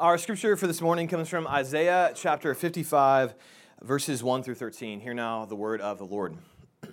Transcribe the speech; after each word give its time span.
Our 0.00 0.16
scripture 0.16 0.56
for 0.56 0.66
this 0.66 0.80
morning 0.80 1.08
comes 1.08 1.28
from 1.28 1.46
Isaiah 1.46 2.12
chapter 2.14 2.54
55, 2.54 3.34
verses 3.82 4.22
1 4.22 4.42
through 4.42 4.54
13. 4.54 4.98
Hear 4.98 5.12
now 5.12 5.44
the 5.44 5.54
word 5.54 5.82
of 5.82 5.98
the 5.98 6.06
Lord. 6.06 6.38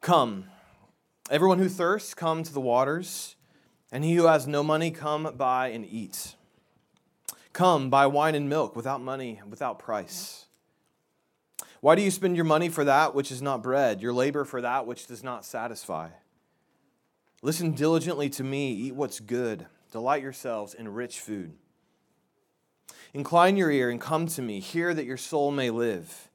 Come, 0.00 0.44
everyone 1.28 1.58
who 1.58 1.68
thirsts, 1.68 2.14
come 2.14 2.44
to 2.44 2.52
the 2.52 2.60
waters, 2.60 3.34
and 3.90 4.04
he 4.04 4.14
who 4.14 4.28
has 4.28 4.46
no 4.46 4.62
money, 4.62 4.92
come 4.92 5.28
buy 5.36 5.70
and 5.70 5.84
eat. 5.84 6.36
Come, 7.52 7.90
buy 7.90 8.06
wine 8.06 8.36
and 8.36 8.48
milk 8.48 8.76
without 8.76 9.00
money, 9.00 9.40
without 9.50 9.80
price. 9.80 10.46
Why 11.80 11.96
do 11.96 12.02
you 12.02 12.12
spend 12.12 12.36
your 12.36 12.44
money 12.44 12.68
for 12.68 12.84
that 12.84 13.12
which 13.12 13.32
is 13.32 13.42
not 13.42 13.60
bread, 13.60 14.00
your 14.00 14.12
labor 14.12 14.44
for 14.44 14.60
that 14.60 14.86
which 14.86 15.08
does 15.08 15.24
not 15.24 15.44
satisfy? 15.44 16.10
Listen 17.42 17.72
diligently 17.72 18.30
to 18.30 18.44
me, 18.44 18.70
eat 18.70 18.94
what's 18.94 19.18
good, 19.18 19.66
delight 19.90 20.22
yourselves 20.22 20.74
in 20.74 20.88
rich 20.88 21.20
food. 21.20 21.52
Incline 23.12 23.56
your 23.56 23.70
ear 23.70 23.90
and 23.90 24.00
come 24.00 24.26
to 24.28 24.42
me, 24.42 24.60
hear 24.60 24.94
that 24.94 25.04
your 25.04 25.16
soul 25.16 25.50
may 25.50 25.70
live. 25.70 26.28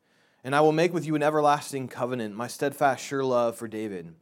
And 0.43 0.55
I 0.55 0.61
will 0.61 0.71
make 0.71 0.93
with 0.93 1.05
you 1.05 1.15
an 1.15 1.23
everlasting 1.23 1.87
covenant, 1.87 2.35
my 2.35 2.47
steadfast, 2.47 3.03
sure 3.03 3.23
love 3.23 3.55
for 3.55 3.67
David. 3.67 4.13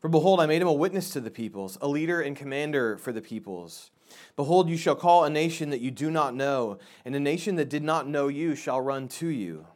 For 0.00 0.08
behold, 0.08 0.40
I 0.40 0.46
made 0.46 0.62
him 0.62 0.68
a 0.68 0.72
witness 0.72 1.10
to 1.10 1.20
the 1.20 1.30
peoples, 1.30 1.78
a 1.80 1.88
leader 1.88 2.20
and 2.20 2.36
commander 2.36 2.96
for 2.96 3.12
the 3.12 3.22
peoples. 3.22 3.90
Behold, 4.36 4.68
you 4.68 4.76
shall 4.76 4.96
call 4.96 5.24
a 5.24 5.30
nation 5.30 5.70
that 5.70 5.80
you 5.80 5.90
do 5.90 6.10
not 6.10 6.34
know, 6.34 6.78
and 7.04 7.14
a 7.14 7.20
nation 7.20 7.56
that 7.56 7.68
did 7.68 7.82
not 7.82 8.08
know 8.08 8.28
you 8.28 8.54
shall 8.54 8.80
run 8.80 9.08
to 9.08 9.28
you. 9.28 9.66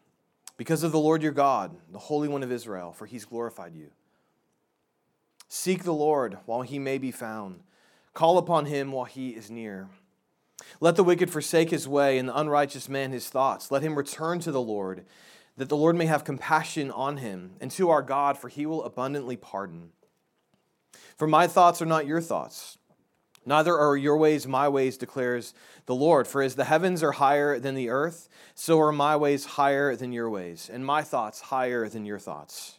Because 0.57 0.83
of 0.83 0.93
the 0.93 0.99
Lord 0.99 1.23
your 1.23 1.33
God, 1.33 1.77
the 1.91 1.99
Holy 1.99 2.29
One 2.29 2.43
of 2.43 2.53
Israel, 2.53 2.93
for 2.93 3.07
he's 3.07 3.25
glorified 3.25 3.75
you. 3.75 3.91
Seek 5.49 5.85
the 5.85 5.93
Lord 5.93 6.39
while 6.47 6.63
he 6.63 6.79
may 6.79 6.99
be 6.99 7.11
found, 7.11 7.61
call 8.15 8.39
upon 8.39 8.67
him 8.67 8.93
while 8.93 9.05
he 9.05 9.31
is 9.31 9.51
near. 9.51 9.89
Let 10.81 10.97
the 10.97 11.05
wicked 11.05 11.31
forsake 11.31 11.71
his 11.71 11.87
way, 11.87 12.17
and 12.19 12.29
the 12.29 12.39
unrighteous 12.39 12.89
man 12.89 13.11
his 13.11 13.29
thoughts. 13.29 13.71
Let 13.71 13.83
him 13.83 13.97
return 13.97 14.39
to 14.41 14.53
the 14.53 14.61
Lord, 14.61 15.05
that 15.57 15.69
the 15.69 15.77
Lord 15.77 15.97
may 15.97 16.07
have 16.07 16.25
compassion 16.25 16.91
on 16.91 17.19
him, 17.19 17.53
and 17.61 17.71
to 17.73 17.91
our 17.91 18.03
God, 18.03 18.39
for 18.39 18.49
he 18.49 18.67
will 18.67 18.85
abundantly 18.85 19.37
pardon. 19.37 19.91
For 21.17 21.27
my 21.27 21.47
thoughts 21.47 21.83
are 21.83 21.87
not 21.87 22.07
your 22.07 22.21
thoughts, 22.21 22.79
neither 23.45 23.77
are 23.77 23.97
your 23.97 24.17
ways 24.17 24.47
my 24.47 24.69
ways, 24.69 24.97
declares 24.97 25.55
the 25.87 25.95
Lord. 25.95 26.27
For 26.27 26.43
as 26.43 26.55
the 26.55 26.65
heavens 26.65 27.03
are 27.03 27.13
higher 27.13 27.59
than 27.59 27.75
the 27.75 27.91
earth, 27.91 28.29
so 28.55 28.81
are 28.81 28.93
my 28.93 29.17
ways 29.17 29.45
higher 29.45 29.95
than 29.97 30.13
your 30.13 30.31
ways, 30.31 30.71
and 30.73 30.87
my 30.87 31.03
thoughts 31.03 31.41
higher 31.41 31.89
than 31.89 32.05
your 32.05 32.19
thoughts. 32.19 32.79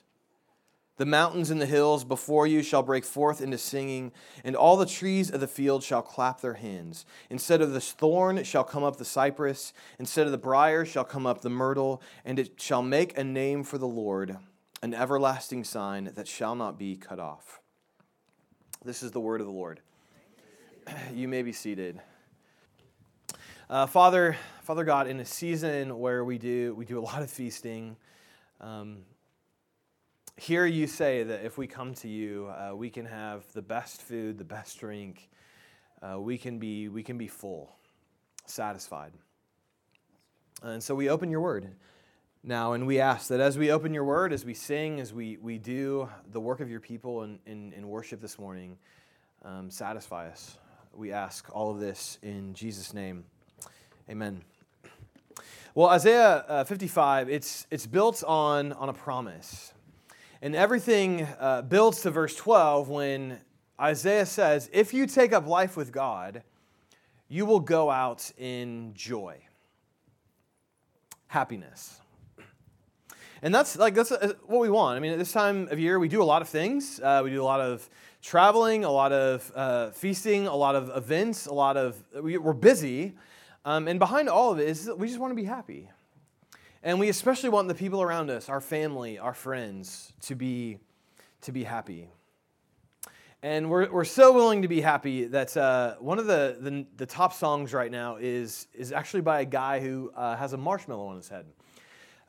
The 1.01 1.05
mountains 1.07 1.49
and 1.49 1.59
the 1.59 1.65
hills 1.65 2.03
before 2.03 2.45
you 2.45 2.61
shall 2.61 2.83
break 2.83 3.03
forth 3.03 3.41
into 3.41 3.57
singing, 3.57 4.11
and 4.43 4.55
all 4.55 4.77
the 4.77 4.85
trees 4.85 5.31
of 5.31 5.39
the 5.39 5.47
field 5.47 5.81
shall 5.81 6.03
clap 6.03 6.41
their 6.41 6.53
hands. 6.53 7.07
Instead 7.31 7.59
of 7.59 7.73
the 7.73 7.81
thorn 7.81 8.43
shall 8.43 8.63
come 8.63 8.83
up 8.83 8.97
the 8.97 9.03
cypress, 9.03 9.73
instead 9.97 10.27
of 10.27 10.31
the 10.31 10.37
brier 10.37 10.85
shall 10.85 11.03
come 11.03 11.25
up 11.25 11.41
the 11.41 11.49
myrtle, 11.49 12.03
and 12.23 12.37
it 12.37 12.61
shall 12.61 12.83
make 12.83 13.17
a 13.17 13.23
name 13.23 13.63
for 13.63 13.79
the 13.79 13.87
Lord, 13.87 14.37
an 14.83 14.93
everlasting 14.93 15.63
sign 15.63 16.11
that 16.13 16.27
shall 16.27 16.53
not 16.53 16.77
be 16.77 16.97
cut 16.97 17.17
off. 17.17 17.61
This 18.85 19.01
is 19.01 19.09
the 19.09 19.19
word 19.19 19.41
of 19.41 19.47
the 19.47 19.53
Lord. 19.53 19.79
You 21.15 21.27
may 21.27 21.41
be 21.41 21.51
seated. 21.51 21.99
Uh, 23.67 23.87
Father, 23.87 24.37
Father 24.61 24.83
God, 24.83 25.07
in 25.07 25.19
a 25.19 25.25
season 25.25 25.97
where 25.97 26.23
we 26.23 26.37
do 26.37 26.75
we 26.75 26.85
do 26.85 26.99
a 26.99 27.01
lot 27.01 27.23
of 27.23 27.31
feasting. 27.31 27.97
Um, 28.59 28.99
hear 30.41 30.65
you 30.65 30.87
say 30.87 31.21
that 31.21 31.45
if 31.45 31.59
we 31.59 31.67
come 31.67 31.93
to 31.93 32.07
you, 32.07 32.47
uh, 32.47 32.75
we 32.75 32.89
can 32.89 33.05
have 33.05 33.43
the 33.53 33.61
best 33.61 34.01
food, 34.01 34.39
the 34.39 34.43
best 34.43 34.79
drink. 34.79 35.29
Uh, 36.01 36.19
we 36.19 36.35
can 36.35 36.57
be 36.57 36.89
we 36.89 37.03
can 37.03 37.15
be 37.15 37.27
full, 37.27 37.75
satisfied. 38.47 39.11
And 40.63 40.81
so 40.81 40.95
we 40.95 41.09
open 41.09 41.29
your 41.29 41.41
word 41.41 41.69
now, 42.43 42.73
and 42.73 42.87
we 42.87 42.99
ask 42.99 43.27
that 43.27 43.39
as 43.39 43.55
we 43.55 43.71
open 43.71 43.93
your 43.93 44.03
word, 44.03 44.33
as 44.33 44.43
we 44.43 44.55
sing, 44.55 44.99
as 44.99 45.13
we, 45.13 45.37
we 45.37 45.59
do 45.59 46.09
the 46.31 46.39
work 46.39 46.59
of 46.59 46.71
your 46.71 46.79
people 46.79 47.21
in, 47.21 47.37
in, 47.45 47.71
in 47.73 47.87
worship 47.87 48.19
this 48.19 48.39
morning, 48.39 48.77
um, 49.45 49.69
satisfy 49.69 50.27
us. 50.27 50.57
We 50.93 51.11
ask 51.11 51.47
all 51.55 51.69
of 51.69 51.79
this 51.79 52.17
in 52.23 52.55
Jesus' 52.55 52.95
name. 52.95 53.25
Amen. 54.09 54.41
Well, 55.73 55.87
Isaiah 55.87 56.45
uh, 56.47 56.63
55, 56.63 57.29
it's, 57.29 57.67
it's 57.71 57.85
built 57.87 58.23
on, 58.23 58.73
on 58.73 58.89
a 58.89 58.93
promise. 58.93 59.73
And 60.43 60.55
everything 60.55 61.27
uh, 61.39 61.61
builds 61.61 62.01
to 62.01 62.09
verse 62.09 62.35
12 62.35 62.89
when 62.89 63.39
Isaiah 63.79 64.25
says, 64.25 64.71
If 64.73 64.91
you 64.91 65.05
take 65.05 65.33
up 65.33 65.45
life 65.45 65.77
with 65.77 65.91
God, 65.91 66.41
you 67.27 67.45
will 67.45 67.59
go 67.59 67.91
out 67.91 68.31
in 68.39 68.93
joy, 68.95 69.37
happiness. 71.27 71.99
And 73.43 73.53
that's 73.53 73.77
like 73.77 73.93
that's 73.93 74.11
uh, 74.11 74.33
what 74.45 74.61
we 74.61 74.69
want. 74.69 74.97
I 74.97 74.99
mean, 74.99 75.11
at 75.13 75.19
this 75.19 75.31
time 75.31 75.67
of 75.69 75.79
year, 75.79 75.99
we 75.99 76.07
do 76.07 76.21
a 76.21 76.25
lot 76.25 76.41
of 76.41 76.49
things. 76.49 76.99
Uh, 76.99 77.21
we 77.23 77.29
do 77.29 77.41
a 77.41 77.45
lot 77.45 77.61
of 77.61 77.87
traveling, 78.21 78.83
a 78.83 78.91
lot 78.91 79.11
of 79.11 79.51
uh, 79.55 79.91
feasting, 79.91 80.47
a 80.47 80.55
lot 80.55 80.75
of 80.75 80.95
events, 80.95 81.45
a 81.45 81.53
lot 81.53 81.77
of 81.77 82.03
we, 82.19 82.37
are 82.37 82.53
busy. 82.53 83.13
Um, 83.63 83.87
and 83.87 83.99
behind 83.99 84.27
all 84.27 84.51
of 84.51 84.59
it 84.59 84.67
is 84.67 84.89
we 84.97 85.07
just 85.07 85.19
want 85.19 85.31
to 85.31 85.35
be 85.35 85.43
happy. 85.43 85.89
And 86.83 86.99
we 86.99 87.09
especially 87.09 87.49
want 87.49 87.67
the 87.67 87.75
people 87.75 88.01
around 88.01 88.31
us, 88.31 88.49
our 88.49 88.59
family, 88.59 89.19
our 89.19 89.35
friends, 89.35 90.13
to 90.21 90.33
be, 90.33 90.79
to 91.41 91.51
be 91.51 91.63
happy. 91.63 92.09
And 93.43 93.69
we're, 93.69 93.91
we're 93.91 94.03
so 94.03 94.33
willing 94.33 94.63
to 94.63 94.67
be 94.67 94.81
happy 94.81 95.25
that 95.25 95.55
uh, 95.55 95.95
one 95.99 96.17
of 96.17 96.25
the, 96.25 96.57
the, 96.59 96.87
the, 96.97 97.05
top 97.05 97.33
songs 97.33 97.73
right 97.73 97.91
now 97.91 98.17
is, 98.17 98.67
is 98.73 98.91
actually 98.91 99.21
by 99.21 99.41
a 99.41 99.45
guy 99.45 99.79
who 99.79 100.11
uh, 100.15 100.35
has 100.35 100.53
a 100.53 100.57
marshmallow 100.57 101.05
on 101.05 101.17
his 101.17 101.29
head. 101.29 101.45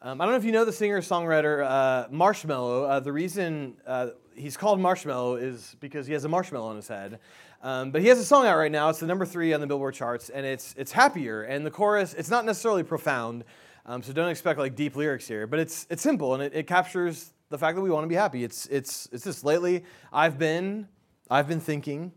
Um, 0.03 0.21
I 0.21 0.25
don't 0.25 0.33
know 0.33 0.39
if 0.39 0.45
you 0.45 0.53
know 0.53 0.67
the 0.67 0.73
singer 0.73 1.01
songwriter 1.01 1.65
uh, 1.65 2.09
Marshmello. 2.09 2.91
Uh, 2.91 3.01
the 3.01 3.13
reason 3.13 3.77
uh, 3.87 4.09
he's 4.35 4.57
called 4.57 4.81
Marshmello 4.81 5.41
is 5.41 5.77
because 5.81 6.07
he 6.07 6.13
has 6.13 6.25
a 6.25 6.29
marshmallow 6.29 6.69
on 6.69 6.77
his 6.77 6.89
head. 6.89 7.21
Um, 7.63 7.91
but 7.91 8.03
he 8.03 8.09
has 8.09 8.19
a 8.19 8.25
song 8.25 8.47
out 8.47 8.59
right 8.59 8.73
now. 8.73 8.89
It's 8.89 8.99
the 8.99 9.07
number 9.07 9.25
three 9.25 9.53
on 9.53 9.61
the 9.61 9.67
Billboard 9.67 9.95
charts, 9.95 10.29
and 10.29 10.45
it's, 10.45 10.75
it's 10.77 10.93
happier. 10.93 11.43
And 11.43 11.65
the 11.65 11.71
chorus, 11.71 12.15
it's 12.15 12.31
not 12.31 12.45
necessarily 12.45 12.83
profound, 12.83 13.45
um, 13.87 14.03
so 14.03 14.13
don't 14.13 14.29
expect 14.29 14.59
like 14.59 14.75
deep 14.77 14.97
lyrics 14.97 15.27
here, 15.27 15.47
but 15.47 15.59
it's 15.59 15.87
it's 15.91 16.03
simple 16.03 16.35
and 16.35 16.43
it, 16.43 16.55
it 16.55 16.67
captures 16.67 17.33
the 17.49 17.59
fact 17.59 17.77
that 17.77 17.83
we 17.83 17.91
want 17.91 18.05
to 18.05 18.09
be 18.09 18.15
happy. 18.15 18.45
It's 18.45 18.67
it's 18.67 19.09
it's 19.13 19.25
just 19.25 19.45
lately 19.45 19.85
I've 20.13 20.39
been 20.39 20.89
I've 21.31 21.49
been 21.49 21.61
thinking. 21.61 22.13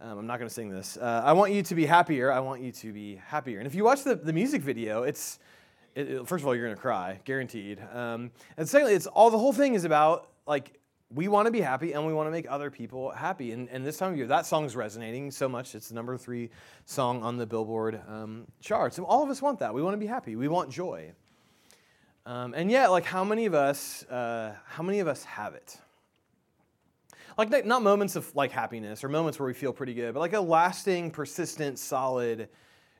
Um, 0.00 0.18
I'm 0.18 0.26
not 0.26 0.38
going 0.38 0.48
to 0.48 0.54
sing 0.54 0.70
this. 0.70 0.96
Uh, 0.96 1.22
I 1.24 1.32
want 1.32 1.52
you 1.52 1.62
to 1.62 1.74
be 1.74 1.84
happier. 1.84 2.30
I 2.30 2.38
want 2.38 2.62
you 2.62 2.70
to 2.70 2.92
be 2.92 3.16
happier. 3.16 3.58
And 3.58 3.66
if 3.66 3.74
you 3.74 3.82
watch 3.82 4.04
the, 4.04 4.14
the 4.14 4.32
music 4.32 4.62
video, 4.62 5.02
it's 5.02 5.40
it, 5.96 6.08
it, 6.08 6.28
first 6.28 6.42
of 6.42 6.46
all 6.46 6.54
you're 6.54 6.64
going 6.64 6.76
to 6.76 6.80
cry, 6.80 7.18
guaranteed. 7.24 7.80
Um, 7.92 8.30
and 8.56 8.68
secondly, 8.68 8.94
it's 8.94 9.08
all 9.08 9.30
the 9.30 9.38
whole 9.38 9.52
thing 9.52 9.74
is 9.74 9.84
about 9.84 10.28
like 10.46 10.78
we 11.14 11.26
want 11.28 11.46
to 11.46 11.52
be 11.52 11.60
happy 11.60 11.92
and 11.92 12.06
we 12.06 12.12
want 12.12 12.26
to 12.26 12.30
make 12.30 12.50
other 12.50 12.70
people 12.70 13.10
happy. 13.10 13.52
And, 13.52 13.68
and 13.70 13.84
this 13.84 13.96
time 13.96 14.12
of 14.12 14.18
year, 14.18 14.26
that 14.26 14.44
song's 14.44 14.76
resonating 14.76 15.30
so 15.30 15.48
much. 15.48 15.74
It's 15.74 15.88
the 15.88 15.94
number 15.94 16.16
three 16.18 16.50
song 16.84 17.22
on 17.22 17.38
the 17.38 17.46
Billboard 17.46 18.00
um, 18.06 18.46
charts. 18.60 18.98
And 18.98 19.06
all 19.06 19.22
of 19.22 19.30
us 19.30 19.40
want 19.40 19.58
that. 19.60 19.72
We 19.72 19.82
want 19.82 19.94
to 19.94 19.98
be 19.98 20.06
happy. 20.06 20.36
We 20.36 20.48
want 20.48 20.70
joy. 20.70 21.12
Um, 22.26 22.52
and 22.52 22.70
yet, 22.70 22.90
like, 22.90 23.04
how 23.04 23.24
many 23.24 23.46
of 23.46 23.54
us, 23.54 24.04
uh, 24.04 24.54
how 24.66 24.82
many 24.82 25.00
of 25.00 25.08
us 25.08 25.24
have 25.24 25.54
it? 25.54 25.78
Like, 27.38 27.64
not 27.64 27.82
moments 27.82 28.16
of 28.16 28.34
like 28.34 28.50
happiness 28.50 29.02
or 29.02 29.08
moments 29.08 29.38
where 29.38 29.46
we 29.46 29.54
feel 29.54 29.72
pretty 29.72 29.94
good, 29.94 30.12
but 30.12 30.20
like 30.20 30.32
a 30.34 30.40
lasting, 30.40 31.10
persistent, 31.12 31.78
solid 31.78 32.48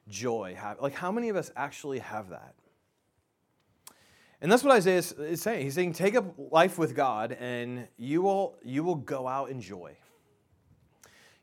joy. 0.09 0.57
Like, 0.81 0.95
how 0.95 1.13
many 1.13 1.29
of 1.29 1.37
us 1.37 1.51
actually 1.57 1.99
have 1.99 2.31
that? 2.31 2.55
And 4.41 4.51
that's 4.53 4.63
what 4.63 4.73
Isaiah 4.73 4.99
is 4.99 5.43
saying. 5.43 5.65
He's 5.65 5.75
saying, 5.75 5.95
take 5.95 6.15
up 6.15 6.35
life 6.39 6.79
with 6.79 6.95
God, 6.95 7.37
and 7.41 7.89
you 7.97 8.23
will, 8.23 8.57
you 8.63 8.85
will 8.85 8.95
go 8.95 9.27
out 9.27 9.51
in 9.51 9.61
joy. 9.61 9.97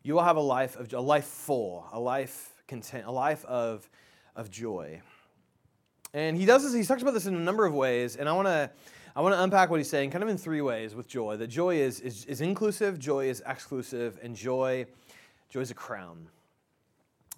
You 0.02 0.14
will 0.14 0.24
have 0.24 0.38
a 0.38 0.42
life 0.42 0.78
of 0.78 0.94
a 0.94 1.02
life 1.02 1.26
full, 1.26 1.86
a 1.92 2.00
life 2.00 2.54
content, 2.68 3.06
a 3.06 3.12
life 3.12 3.44
of, 3.46 3.90
of 4.36 4.50
joy. 4.50 5.02
And 6.14 6.38
he 6.38 6.46
does 6.46 6.64
this, 6.64 6.74
he 6.74 6.84
talks 6.84 7.02
about 7.02 7.14
this 7.14 7.26
in 7.26 7.36
a 7.36 7.40
number 7.40 7.66
of 7.66 7.74
ways, 7.74 8.16
and 8.16 8.30
I 8.30 8.34
want 8.34 8.48
to 8.48 8.72
I 9.18 9.22
want 9.22 9.34
to 9.34 9.42
unpack 9.42 9.70
what 9.70 9.78
he's 9.78 9.90
saying 9.90 10.12
kind 10.12 10.24
of 10.24 10.30
in 10.30 10.38
three 10.38 10.60
ways 10.60 10.94
with 10.94 11.08
joy. 11.08 11.38
That 11.38 11.48
joy 11.48 11.78
is, 11.78 12.02
is, 12.02 12.26
is 12.26 12.42
inclusive, 12.42 13.00
joy 13.00 13.30
is 13.30 13.42
exclusive, 13.48 14.20
and 14.22 14.36
joy, 14.36 14.86
joy 15.50 15.62
is 15.62 15.72
a 15.72 15.74
crown. 15.74 16.28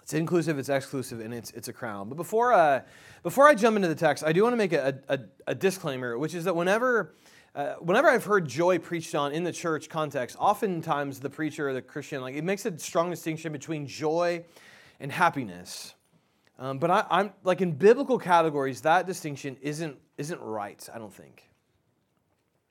It's 0.08 0.14
inclusive, 0.14 0.58
it's 0.58 0.70
exclusive, 0.70 1.20
and 1.20 1.34
it's, 1.34 1.52
it's 1.52 1.68
a 1.68 1.74
crown. 1.74 2.08
But 2.08 2.16
before, 2.16 2.54
uh, 2.54 2.84
before 3.24 3.46
I 3.46 3.54
jump 3.54 3.76
into 3.76 3.90
the 3.90 3.96
text, 3.96 4.24
I 4.24 4.32
do 4.32 4.42
want 4.42 4.54
to 4.54 4.58
make 4.58 4.72
a, 4.72 4.98
a, 5.10 5.20
a 5.48 5.54
disclaimer, 5.54 6.18
which 6.18 6.34
is 6.34 6.46
that 6.46 6.56
whenever, 6.56 7.14
uh, 7.54 7.74
whenever 7.82 8.08
I've 8.08 8.24
heard 8.24 8.48
joy 8.48 8.80
preached 8.80 9.16
on 9.16 9.34
in 9.34 9.44
the 9.44 9.52
church 9.52 9.90
context, 9.90 10.38
oftentimes 10.40 11.20
the 11.20 11.30
preacher 11.30 11.68
or 11.68 11.74
the 11.74 11.82
Christian, 11.82 12.22
like 12.22 12.36
it 12.36 12.46
makes 12.46 12.66
a 12.66 12.80
strong 12.80 13.10
distinction 13.10 13.52
between 13.52 13.86
joy 13.86 14.46
and 15.02 15.12
happiness. 15.12 15.94
Um, 16.58 16.80
but 16.80 16.90
I, 16.90 17.06
am 17.10 17.34
like 17.44 17.60
in 17.60 17.74
biblical 17.74 18.18
categories, 18.18 18.80
that 18.84 19.08
distinction 19.08 19.58
isn't, 19.62 19.98
isn't 20.18 20.40
right, 20.40 20.88
I 20.96 21.00
don't 21.00 21.14
think. 21.14 21.50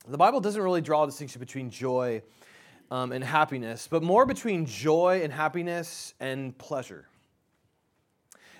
The 0.08 0.16
Bible 0.16 0.40
doesn't 0.40 0.62
really 0.62 0.80
draw 0.80 1.02
a 1.02 1.06
distinction 1.06 1.38
between 1.38 1.68
joy 1.68 2.22
um, 2.90 3.12
and 3.12 3.22
happiness, 3.22 3.88
but 3.90 4.02
more 4.02 4.24
between 4.24 4.64
joy 4.64 5.20
and 5.22 5.30
happiness 5.30 6.14
and 6.18 6.56
pleasure 6.56 7.06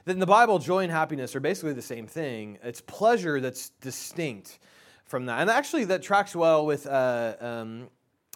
that 0.07 0.13
in 0.13 0.21
the 0.21 0.27
Bible, 0.27 0.59
joy 0.59 0.85
and 0.85 0.93
happiness 0.93 1.35
are 1.37 1.41
basically 1.41 1.73
the 1.73 1.83
same 1.83 2.07
thing. 2.07 2.59
It's 2.63 2.81
pleasure 2.81 3.41
that's 3.41 3.71
distinct 3.81 4.61
from 5.05 5.27
that. 5.27 5.41
And 5.41 5.51
actually, 5.51 5.85
that 5.87 6.03
tracks 6.03 6.35
well 6.35 6.65
with 6.65 6.87
uh, 6.87 7.35
um, 7.41 7.89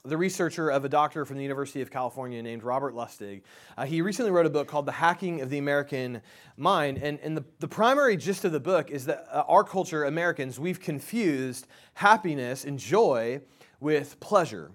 the 0.05 0.17
researcher 0.17 0.69
of 0.69 0.85
a 0.85 0.89
doctor 0.89 1.25
from 1.25 1.37
the 1.37 1.45
University 1.45 1.81
of 1.81 1.89
California 1.89 2.43
named 2.43 2.65
Robert 2.65 2.95
Lustig. 2.95 3.43
Uh, 3.79 3.87
he 3.87 4.03
recently 4.03 4.33
wrote 4.33 4.47
a 4.47 4.51
book 4.51 4.67
called 4.67 4.85
The 4.85 4.93
Hacking 4.93 5.43
of 5.43 5.49
the 5.49 5.59
American 5.59 6.23
Mind. 6.57 6.99
And, 6.99 7.21
and 7.21 7.37
the, 7.37 7.45
the 7.61 7.69
primary 7.69 8.17
gist 8.17 8.45
of 8.45 8.51
the 8.51 8.61
book 8.61 8.91
is 8.91 9.07
that 9.07 9.27
uh, 9.31 9.45
our 9.47 9.63
culture, 9.63 10.05
Americans, 10.05 10.59
we've 10.59 10.81
confused 10.81 11.69
happiness 11.95 12.65
and 12.65 12.81
joy 12.81 13.43
with 13.79 14.19
pleasure. 14.19 14.73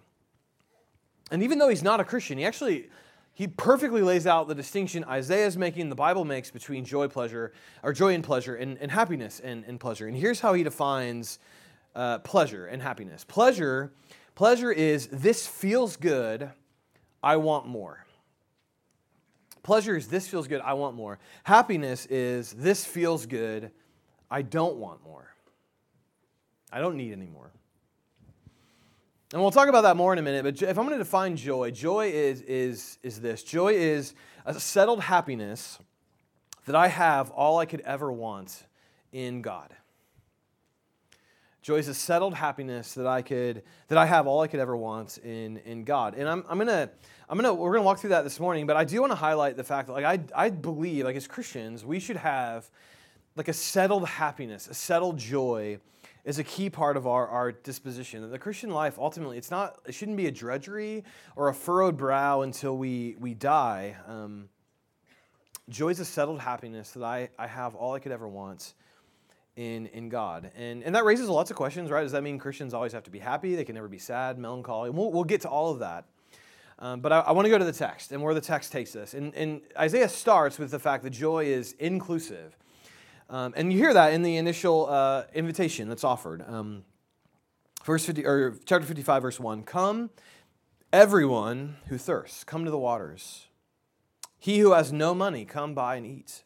And 1.30 1.44
even 1.44 1.60
though 1.60 1.70
he's 1.70 1.84
not 1.84 2.00
a 2.00 2.06
Christian, 2.06 2.38
he 2.38 2.46
actually 2.46 2.90
he 3.36 3.48
perfectly 3.48 4.02
lays 4.02 4.26
out 4.26 4.48
the 4.48 4.56
distinction 4.56 5.04
Isaiah 5.04 5.46
is 5.46 5.58
making, 5.58 5.90
the 5.90 5.96
Bible 5.96 6.24
makes 6.24 6.52
between 6.52 6.86
joy, 6.86 7.10
pleasure, 7.10 7.52
or 7.84 7.92
joy 7.92 8.14
and 8.14 8.24
pleasure, 8.24 8.56
and, 8.56 8.78
and 8.80 8.90
happiness 8.90 9.42
and, 9.42 9.66
and 9.66 9.78
pleasure. 9.78 10.08
And 10.08 10.16
here's 10.16 10.40
how 10.40 10.54
he 10.54 10.64
defines 10.64 11.38
uh, 11.96 12.20
pleasure 12.20 12.66
and 12.66 12.82
happiness. 12.82 13.26
Pleasure, 13.26 13.92
pleasure 14.36 14.72
is 14.72 15.08
this 15.08 15.46
feels 15.46 15.98
good, 15.98 16.50
I 17.22 17.36
want 17.36 17.68
more. 17.68 18.06
Pleasure 19.64 19.98
is 19.98 20.08
this 20.08 20.30
feels 20.30 20.48
good, 20.48 20.62
I 20.62 20.74
want 20.74 20.96
more. 20.96 21.20
Happiness 21.44 22.06
is 22.06 22.54
this 22.54 22.86
feels 22.86 23.26
good, 23.26 23.70
I 24.32 24.44
don't 24.44 24.78
want 24.78 25.04
more. 25.04 25.36
I 26.72 26.80
don't 26.80 26.96
need 26.96 27.12
any 27.12 27.28
more. 27.28 27.52
And 29.34 29.42
we'll 29.42 29.52
talk 29.52 29.68
about 29.68 29.82
that 29.82 29.98
more 29.98 30.14
in 30.14 30.20
a 30.20 30.22
minute, 30.22 30.44
but 30.44 30.62
if 30.62 30.78
I'm 30.78 30.86
going 30.86 30.98
to 30.98 31.04
define 31.04 31.36
joy, 31.36 31.72
joy 31.72 32.12
is, 32.12 32.42
is, 32.42 33.00
is 33.02 33.20
this 33.20 33.44
joy 33.44 33.74
is 33.74 34.14
a 34.46 34.60
settled 34.60 35.02
happiness 35.02 35.80
that 36.66 36.76
I 36.76 36.88
have 36.88 37.32
all 37.32 37.58
I 37.58 37.66
could 37.66 37.82
ever 37.82 38.12
want 38.12 38.66
in 39.12 39.42
God. 39.42 39.76
Joy 41.64 41.78
is 41.78 41.88
a 41.88 41.96
settled 41.96 42.36
happiness 42.36 42.94
that 42.94 43.08
I 43.08 43.24
could 43.24 43.64
that 43.88 43.98
I 43.98 44.06
have 44.06 44.28
all 44.28 44.42
I 44.42 44.48
could 44.48 44.60
ever 44.60 44.78
want 44.78 45.18
in, 45.18 45.58
in 45.66 45.84
God. 45.84 46.14
And 46.14 46.30
I'm, 46.30 46.46
I'm 46.48 46.60
gonna 46.60 46.92
I'm 47.28 47.38
gonna 47.40 47.56
we're 47.56 47.72
gonna 47.72 47.84
walk 47.84 47.98
through 47.98 48.12
that 48.12 48.24
this 48.24 48.40
morning, 48.40 48.68
but 48.68 48.78
I 48.78 48.84
do 48.84 49.02
want 49.02 49.12
to 49.12 49.16
highlight 49.16 49.58
the 49.58 49.64
fact 49.64 49.88
that 49.88 49.94
like 49.94 50.06
I 50.06 50.20
I 50.36 50.52
believe 50.52 51.06
like 51.06 51.16
as 51.16 51.26
Christians 51.26 51.84
we 51.84 52.00
should 52.00 52.18
have 52.18 52.70
like 53.36 53.48
a 53.48 53.54
settled 53.54 54.08
happiness, 54.08 54.68
a 54.68 54.76
settled 54.76 55.18
joy 55.18 55.80
is 56.26 56.40
a 56.40 56.44
key 56.44 56.70
part 56.70 56.98
of 56.98 57.06
our, 57.06 57.28
our 57.28 57.52
disposition. 57.52 58.30
The 58.30 58.40
Christian 58.40 58.72
life, 58.72 58.98
ultimately, 58.98 59.38
it's 59.38 59.52
not, 59.52 59.80
it 59.86 59.94
shouldn't 59.94 60.18
be 60.18 60.26
a 60.26 60.32
drudgery 60.32 61.04
or 61.36 61.50
a 61.50 61.54
furrowed 61.54 61.96
brow 61.96 62.42
until 62.42 62.76
we, 62.76 63.16
we 63.20 63.36
die. 63.36 63.96
Um, 64.08 64.50
joy 65.70 65.90
is 65.90 66.00
a 66.00 66.06
settled 66.06 66.42
happiness 66.42 66.92
that 66.92 67.04
I, 67.04 67.30
I 67.38 67.46
have 67.46 67.76
all 67.76 67.94
I 67.94 68.00
could 68.00 68.12
ever 68.12 68.28
want 68.28 68.74
in, 69.56 69.86
in 69.88 70.10
God. 70.10 70.52
And, 70.58 70.84
and 70.84 70.96
that 70.96 71.06
raises 71.06 71.30
lots 71.30 71.52
of 71.52 71.58
questions, 71.58 71.92
right? 71.92 72.02
Does 72.02 72.12
that 72.14 72.24
mean 72.24 72.40
Christians 72.40 72.74
always 72.74 72.92
have 72.94 73.04
to 73.04 73.12
be 73.12 73.20
happy? 73.20 73.56
They 73.56 73.64
can 73.64 73.76
never 73.76 73.88
be 73.88 74.00
sad, 74.00 74.40
melancholy? 74.40 74.90
We'll, 74.90 75.12
we'll 75.12 75.24
get 75.24 75.42
to 75.42 75.50
all 75.50 75.72
of 75.72 75.80
that. 75.80 76.06
Um, 76.80 77.02
but 77.02 77.14
I, 77.14 77.20
I 77.20 77.32
want 77.34 77.46
to 77.46 77.50
go 77.50 77.60
to 77.60 77.64
the 77.64 77.72
text 77.72 78.12
and 78.12 78.22
where 78.22 78.34
the 78.34 78.42
text 78.42 78.72
takes 78.72 78.96
us. 78.96 79.14
And, 79.14 79.34
and 79.36 79.62
Isaiah 79.78 80.10
starts 80.10 80.58
with 80.58 80.72
the 80.72 80.80
fact 80.80 81.04
that 81.04 81.12
joy 81.12 81.46
is 81.46 81.74
inclusive. 81.80 82.58
Um, 83.30 83.54
and 83.56 83.74
you 83.74 83.80
hear 83.80 83.94
that 83.94 84.14
in 84.14 84.22
the 84.22 84.38
initial 84.38 84.88
uh, 84.88 85.24
invitation 85.34 85.90
that's 85.90 86.04
offered. 86.04 86.44
Um, 86.48 86.84
verse 87.84 88.06
50, 88.06 88.26
or 88.26 88.56
chapter 88.66 88.86
55, 88.86 89.22
verse 89.22 89.40
1 89.40 89.64
Come, 89.64 90.10
everyone 90.94 91.78
who 91.88 91.98
thirsts, 91.98 92.44
come 92.44 92.66
to 92.66 92.72
the 92.72 92.78
waters. 92.78 93.48
He 94.38 94.60
who 94.60 94.74
has 94.74 94.94
no 94.94 95.16
money, 95.16 95.44
come 95.44 95.74
buy 95.74 95.96
and 95.96 96.06
eat. 96.06 96.44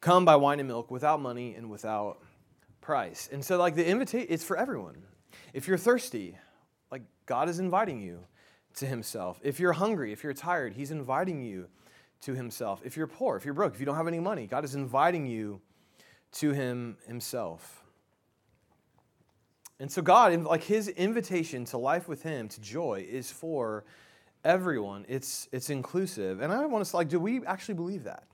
Come 0.00 0.26
buy 0.26 0.36
wine 0.36 0.60
and 0.60 0.68
milk 0.68 0.90
without 0.90 1.20
money 1.20 1.54
and 1.54 1.70
without 1.70 2.18
price. 2.82 3.28
And 3.32 3.42
so, 3.42 3.56
like, 3.56 3.74
the 3.74 3.86
invitation, 3.86 4.28
it's 4.30 4.44
for 4.44 4.58
everyone. 4.58 4.96
If 5.54 5.66
you're 5.66 5.78
thirsty, 5.78 6.36
like, 6.90 7.02
God 7.24 7.48
is 7.48 7.58
inviting 7.58 8.02
you 8.02 8.20
to 8.76 8.86
Himself. 8.86 9.40
If 9.42 9.58
you're 9.58 9.72
hungry, 9.72 10.12
if 10.12 10.22
you're 10.22 10.34
tired, 10.34 10.74
He's 10.74 10.90
inviting 10.90 11.42
you 11.42 11.68
to 12.26 12.34
himself. 12.34 12.80
If 12.84 12.96
you're 12.96 13.06
poor, 13.06 13.36
if 13.36 13.44
you're 13.44 13.54
broke, 13.54 13.74
if 13.74 13.80
you 13.80 13.86
don't 13.86 13.94
have 13.96 14.08
any 14.08 14.18
money, 14.18 14.48
God 14.48 14.64
is 14.64 14.74
inviting 14.74 15.26
you 15.26 15.60
to 16.32 16.50
him 16.50 16.96
himself. 17.06 17.84
And 19.78 19.90
so 19.90 20.02
God, 20.02 20.42
like 20.42 20.64
his 20.64 20.88
invitation 20.88 21.64
to 21.66 21.78
life 21.78 22.08
with 22.08 22.24
him, 22.24 22.48
to 22.48 22.60
joy, 22.60 23.06
is 23.08 23.30
for 23.30 23.84
everyone. 24.44 25.04
It's 25.08 25.48
it's 25.52 25.70
inclusive. 25.70 26.40
And 26.40 26.52
I 26.52 26.66
want 26.66 26.84
to 26.84 26.96
like, 26.96 27.08
do 27.08 27.20
we 27.20 27.46
actually 27.46 27.74
believe 27.74 28.04
that? 28.04 28.24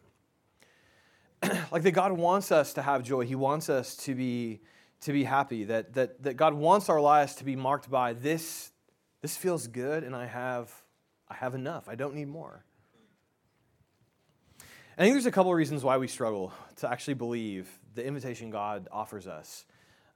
like 1.71 1.83
that 1.83 1.93
God 1.93 2.13
wants 2.13 2.51
us 2.51 2.73
to 2.75 2.83
have 2.83 3.03
joy. 3.03 3.27
He 3.27 3.35
wants 3.35 3.69
us 3.69 3.95
to 3.97 4.15
be 4.15 4.63
to 5.03 5.13
be 5.13 5.25
happy. 5.25 5.65
That 5.65 5.93
that 5.93 6.23
that 6.23 6.35
God 6.39 6.55
wants 6.55 6.89
our 6.89 7.01
lives 7.01 7.35
to 7.37 7.45
be 7.45 7.57
marked 7.57 7.91
by 7.91 8.15
this 8.15 8.71
this 9.21 9.37
feels 9.37 9.67
good 9.67 10.03
and 10.03 10.17
I 10.17 10.27
have 10.27 10.73
I 11.29 11.35
have 11.35 11.55
enough. 11.55 11.91
I 11.91 11.95
don't 11.95 12.15
need 12.15 12.29
more. 12.29 12.65
I 15.03 15.05
think 15.05 15.17
there's 15.17 15.27
a 15.27 15.33
couple 15.33 15.51
of 15.51 15.59
reasons 15.59 15.83
why 15.83 15.97
we 15.97 16.07
struggle 16.07 16.53
to 16.77 16.89
actually 16.89 17.15
believe 17.15 17.69
the 17.97 18.07
invitation 18.07 18.51
God 18.51 18.87
offers 18.93 19.27
us 19.27 19.65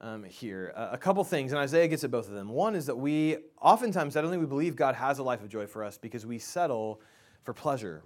um, 0.01 0.23
here. 0.23 0.73
Uh, 0.77 0.91
a 0.93 0.97
couple 0.97 1.25
things, 1.25 1.51
and 1.51 1.59
Isaiah 1.59 1.89
gets 1.89 2.05
at 2.05 2.13
both 2.13 2.29
of 2.29 2.35
them. 2.35 2.51
One 2.51 2.77
is 2.77 2.87
that 2.87 2.95
we 2.95 3.39
oftentimes, 3.61 4.17
I 4.17 4.21
don't 4.21 4.31
think 4.31 4.43
we 4.43 4.47
believe 4.47 4.77
God 4.77 4.95
has 4.95 5.19
a 5.19 5.25
life 5.25 5.43
of 5.43 5.49
joy 5.49 5.67
for 5.67 5.83
us 5.83 5.99
because 5.99 6.25
we 6.25 6.39
settle 6.39 7.01
for 7.43 7.53
pleasure. 7.53 8.05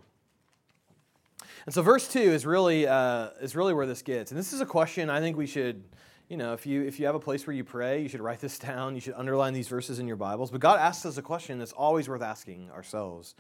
And 1.67 1.75
so, 1.75 1.83
verse 1.83 2.09
two 2.09 2.19
is 2.19 2.47
really 2.47 2.87
uh, 2.87 3.29
is 3.43 3.55
really 3.55 3.75
where 3.75 3.85
this 3.85 4.01
gets. 4.01 4.31
And 4.31 4.41
this 4.41 4.55
is 4.55 4.63
a 4.63 4.67
question 4.67 5.11
I 5.11 5.21
think 5.21 5.37
we 5.37 5.47
should, 5.47 5.85
you 6.31 6.39
know, 6.39 6.55
if 6.55 6.65
you 6.65 6.81
if 6.81 6.99
you 6.99 7.05
have 7.05 7.15
a 7.15 7.21
place 7.21 7.47
where 7.47 7.55
you 7.55 7.63
pray, 7.63 8.01
you 8.01 8.09
should 8.09 8.23
write 8.23 8.41
this 8.41 8.59
down. 8.71 8.95
You 8.95 9.03
should 9.03 9.17
underline 9.19 9.53
these 9.53 9.69
verses 9.69 9.99
in 9.99 10.07
your 10.07 10.17
Bibles. 10.17 10.51
But 10.51 10.63
God 10.63 10.81
asks 10.81 11.05
us 11.05 11.19
a 11.19 11.23
question 11.23 11.59
that's 11.59 11.73
always 11.73 12.09
worth 12.09 12.23
asking 12.23 12.71
ourselves 12.71 13.35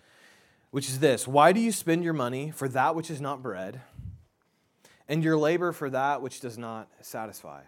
which 0.70 0.88
is 0.88 0.98
this 0.98 1.26
Why 1.26 1.52
do 1.52 1.60
you 1.60 1.72
spend 1.72 2.04
your 2.04 2.12
money 2.12 2.50
for 2.50 2.68
that 2.68 2.94
which 2.94 3.10
is 3.10 3.20
not 3.20 3.42
bread, 3.42 3.80
and 5.08 5.22
your 5.22 5.36
labor 5.36 5.72
for 5.72 5.90
that 5.90 6.22
which 6.22 6.40
does 6.40 6.58
not 6.58 6.88
satisfy? 7.00 7.62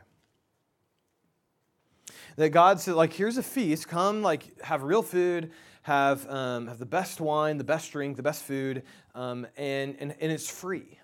That 2.37 2.51
God 2.51 2.81
said, 2.81 2.95
like, 2.95 3.13
here's 3.13 3.37
a 3.37 3.43
feast, 3.43 3.89
come, 3.89 4.23
like, 4.23 4.63
have 4.63 4.83
real 4.83 5.03
food, 5.03 5.53
have, 5.83 6.29
um, 6.31 6.67
have 6.67 6.79
the 6.79 6.87
best 6.87 7.21
wine, 7.21 7.59
the 7.59 7.65
best 7.65 7.93
drink, 7.93 8.17
the 8.17 8.23
best 8.23 8.43
food, 8.45 8.85
um, 9.15 9.47
and, 9.57 9.97
and, 9.99 10.15
and 10.19 10.33
it's 10.33 10.49
free. 10.49 10.99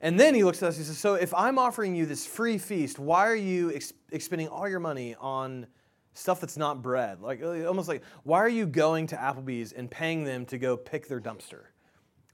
And 0.00 0.18
then 0.18 0.34
he 0.34 0.44
looks 0.44 0.62
at 0.62 0.68
us, 0.68 0.76
he 0.76 0.84
says, 0.84 0.98
So 0.98 1.14
if 1.14 1.34
I'm 1.34 1.58
offering 1.58 1.96
you 1.96 2.06
this 2.06 2.24
free 2.24 2.58
feast, 2.58 2.98
why 2.98 3.26
are 3.26 3.34
you 3.34 3.72
ex- 3.74 3.92
expending 4.12 4.48
all 4.48 4.68
your 4.68 4.80
money 4.80 5.16
on 5.20 5.66
stuff 6.18 6.40
that's 6.40 6.56
not 6.56 6.82
bread. 6.82 7.20
Like 7.20 7.42
uh, 7.42 7.66
almost 7.66 7.88
like, 7.88 8.02
why 8.24 8.38
are 8.38 8.48
you 8.48 8.66
going 8.66 9.06
to 9.08 9.16
Applebee's 9.16 9.72
and 9.72 9.90
paying 9.90 10.24
them 10.24 10.44
to 10.46 10.58
go 10.58 10.76
pick 10.76 11.08
their 11.08 11.20
dumpster? 11.20 11.62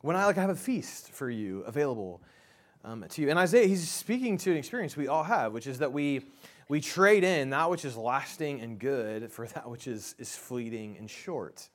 When 0.01 0.17
I 0.17 0.25
like 0.27 0.39
I 0.39 0.41
have 0.41 0.51
a 0.51 0.57
feast 0.57 1.11
for 1.11 1.31
you 1.31 1.61
available 1.61 2.23
um, 2.85 3.05
to 3.09 3.23
you. 3.23 3.31
And 3.31 3.39
Isaiah, 3.39 3.67
he's 3.67 3.89
speaking 3.89 4.37
to 4.39 4.51
an 4.51 4.57
experience 4.57 4.97
we 4.97 5.09
all 5.09 5.25
have, 5.25 5.53
which 5.53 5.67
is 5.67 5.79
that 5.79 5.93
we 5.93 6.27
we 6.69 6.81
trade 6.81 7.25
in 7.25 7.51
that 7.51 7.71
which 7.71 7.85
is 7.85 7.97
lasting 7.97 8.61
and 8.61 8.79
good 8.79 9.31
for 9.31 9.47
that 9.49 9.69
which 9.69 9.87
is, 9.87 10.15
is 10.19 10.35
fleeting 10.35 10.97
and 10.99 11.11
short. 11.11 11.69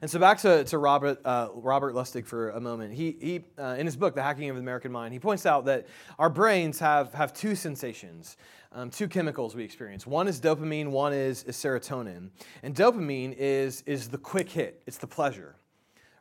And 0.00 0.10
so 0.10 0.18
back 0.18 0.38
to, 0.38 0.64
to 0.64 0.78
Robert, 0.78 1.20
uh, 1.24 1.48
Robert 1.54 1.94
Lustig 1.94 2.26
for 2.26 2.50
a 2.50 2.60
moment. 2.60 2.94
He, 2.94 3.16
he 3.20 3.44
uh, 3.58 3.76
in 3.78 3.86
his 3.86 3.96
book, 3.96 4.14
The 4.14 4.22
Hacking 4.22 4.48
of 4.50 4.56
the 4.56 4.62
American 4.62 4.90
Mind, 4.90 5.12
he 5.12 5.20
points 5.20 5.46
out 5.46 5.64
that 5.66 5.86
our 6.18 6.30
brains 6.30 6.78
have, 6.78 7.12
have 7.14 7.32
two 7.32 7.54
sensations 7.54 8.36
um, 8.74 8.90
two 8.90 9.08
chemicals 9.08 9.54
we 9.54 9.64
experience. 9.64 10.06
One 10.06 10.28
is 10.28 10.40
dopamine, 10.40 10.88
one 10.88 11.12
is, 11.12 11.44
is 11.44 11.56
serotonin. 11.56 12.30
And 12.62 12.74
dopamine 12.74 13.34
is, 13.36 13.82
is 13.86 14.08
the 14.08 14.18
quick 14.18 14.48
hit, 14.48 14.82
it's 14.86 14.98
the 14.98 15.06
pleasure. 15.06 15.56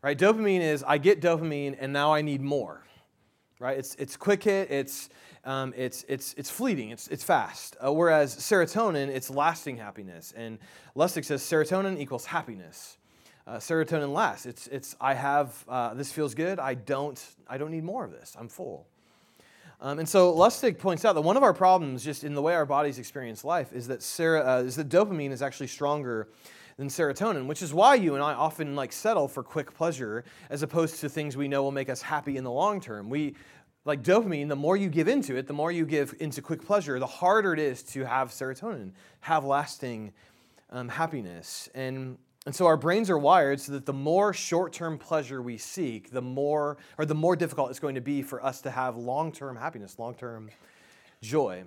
Right? 0.02 0.18
Dopamine 0.18 0.62
is 0.62 0.84
I 0.86 0.98
get 0.98 1.22
dopamine 1.22 1.78
and 1.80 1.94
now 1.94 2.14
I 2.14 2.22
need 2.22 2.42
more. 2.42 2.84
Right? 3.60 3.78
It's, 3.78 3.96
it's 3.96 4.18
quick 4.18 4.44
hit, 4.44 4.72
it's, 4.72 5.10
um, 5.46 5.74
it's, 5.78 6.04
it's, 6.08 6.34
it's 6.34 6.50
fleeting, 6.50 6.90
it's, 6.90 7.08
it's 7.10 7.24
fast. 7.24 7.78
Uh, 7.84 7.94
whereas 7.94 8.36
serotonin, 8.36 9.08
it's 9.08 9.30
lasting 9.30 9.78
happiness. 9.78 10.34
And 10.36 10.58
Lustig 10.96 11.26
says 11.26 11.42
serotonin 11.44 12.00
equals 12.00 12.26
happiness. 12.26 12.98
Uh, 13.52 13.58
serotonin 13.58 14.14
lasts. 14.14 14.46
It's, 14.46 14.68
it's 14.68 14.96
I 15.02 15.14
have, 15.14 15.66
uh, 15.68 15.94
this 15.94 16.12
feels 16.12 16.34
good. 16.34 16.58
I 16.58 16.74
don't, 16.74 17.22
I 17.50 17.58
don't 17.58 17.72
need 17.72 17.84
more 17.84 18.06
of 18.06 18.12
this. 18.12 18.36
I'm 18.40 18.48
full. 18.48 18.88
Um, 19.82 20.00
and 20.00 20.08
so 20.08 20.34
Lustig 20.34 20.78
points 20.80 21.04
out 21.04 21.14
that 21.14 21.22
one 21.22 21.36
of 21.36 21.44
our 21.44 21.54
problems, 21.54 22.04
just 22.04 22.24
in 22.24 22.34
the 22.34 22.42
way 22.42 22.54
our 22.54 22.66
bodies 22.66 22.98
experience 22.98 23.44
life, 23.44 23.74
is 23.74 23.88
that, 23.88 24.02
sera, 24.02 24.60
uh, 24.60 24.64
is 24.64 24.78
that 24.78 24.88
dopamine 24.88 25.32
is 25.32 25.42
actually 25.42 25.68
stronger 25.68 26.30
than 26.78 26.88
serotonin, 26.88 27.46
which 27.46 27.62
is 27.62 27.74
why 27.74 27.96
you 27.96 28.16
and 28.16 28.24
I 28.24 28.34
often 28.34 28.76
like 28.76 28.94
settle 28.94 29.28
for 29.28 29.44
quick 29.44 29.74
pleasure 29.74 30.24
as 30.50 30.64
opposed 30.64 31.02
to 31.02 31.10
things 31.10 31.36
we 31.36 31.50
know 31.50 31.62
will 31.62 31.72
make 31.72 31.90
us 31.90 32.02
happy 32.02 32.38
in 32.38 32.46
the 32.46 32.52
long 32.52 32.80
term. 32.80 33.10
We 33.10 33.36
like 33.84 34.02
dopamine, 34.02 34.48
the 34.48 34.56
more 34.56 34.78
you 34.78 34.88
give 34.88 35.10
into 35.10 35.36
it, 35.36 35.48
the 35.48 35.54
more 35.54 35.72
you 35.72 35.86
give 35.86 36.14
into 36.20 36.42
quick 36.42 36.64
pleasure, 36.64 37.00
the 37.00 37.08
harder 37.08 37.52
it 37.52 37.60
is 37.60 37.84
to 37.84 38.06
have 38.06 38.30
serotonin, 38.30 38.92
have 39.20 39.44
lasting 39.44 40.14
um, 40.70 40.88
happiness. 40.88 41.68
And 41.74 42.18
and 42.46 42.56
so 42.56 42.66
our 42.66 42.78
brains 42.78 43.10
are 43.10 43.20
wired 43.20 43.60
so 43.60 43.72
that 43.74 43.86
the 43.86 43.94
more 43.94 44.34
short-term 44.34 44.98
pleasure 44.98 45.42
we 45.42 45.58
seek, 45.58 46.10
the 46.10 46.22
more 46.22 46.78
or 46.98 47.06
the 47.06 47.14
more 47.14 47.36
difficult 47.36 47.70
it's 47.70 47.80
going 47.80 47.96
to 47.96 48.02
be 48.02 48.24
for 48.24 48.44
us 48.44 48.62
to 48.62 48.72
have 48.72 48.98
long-term 48.98 49.56
happiness, 49.56 50.00
long-term 50.00 50.50
joy. 51.22 51.64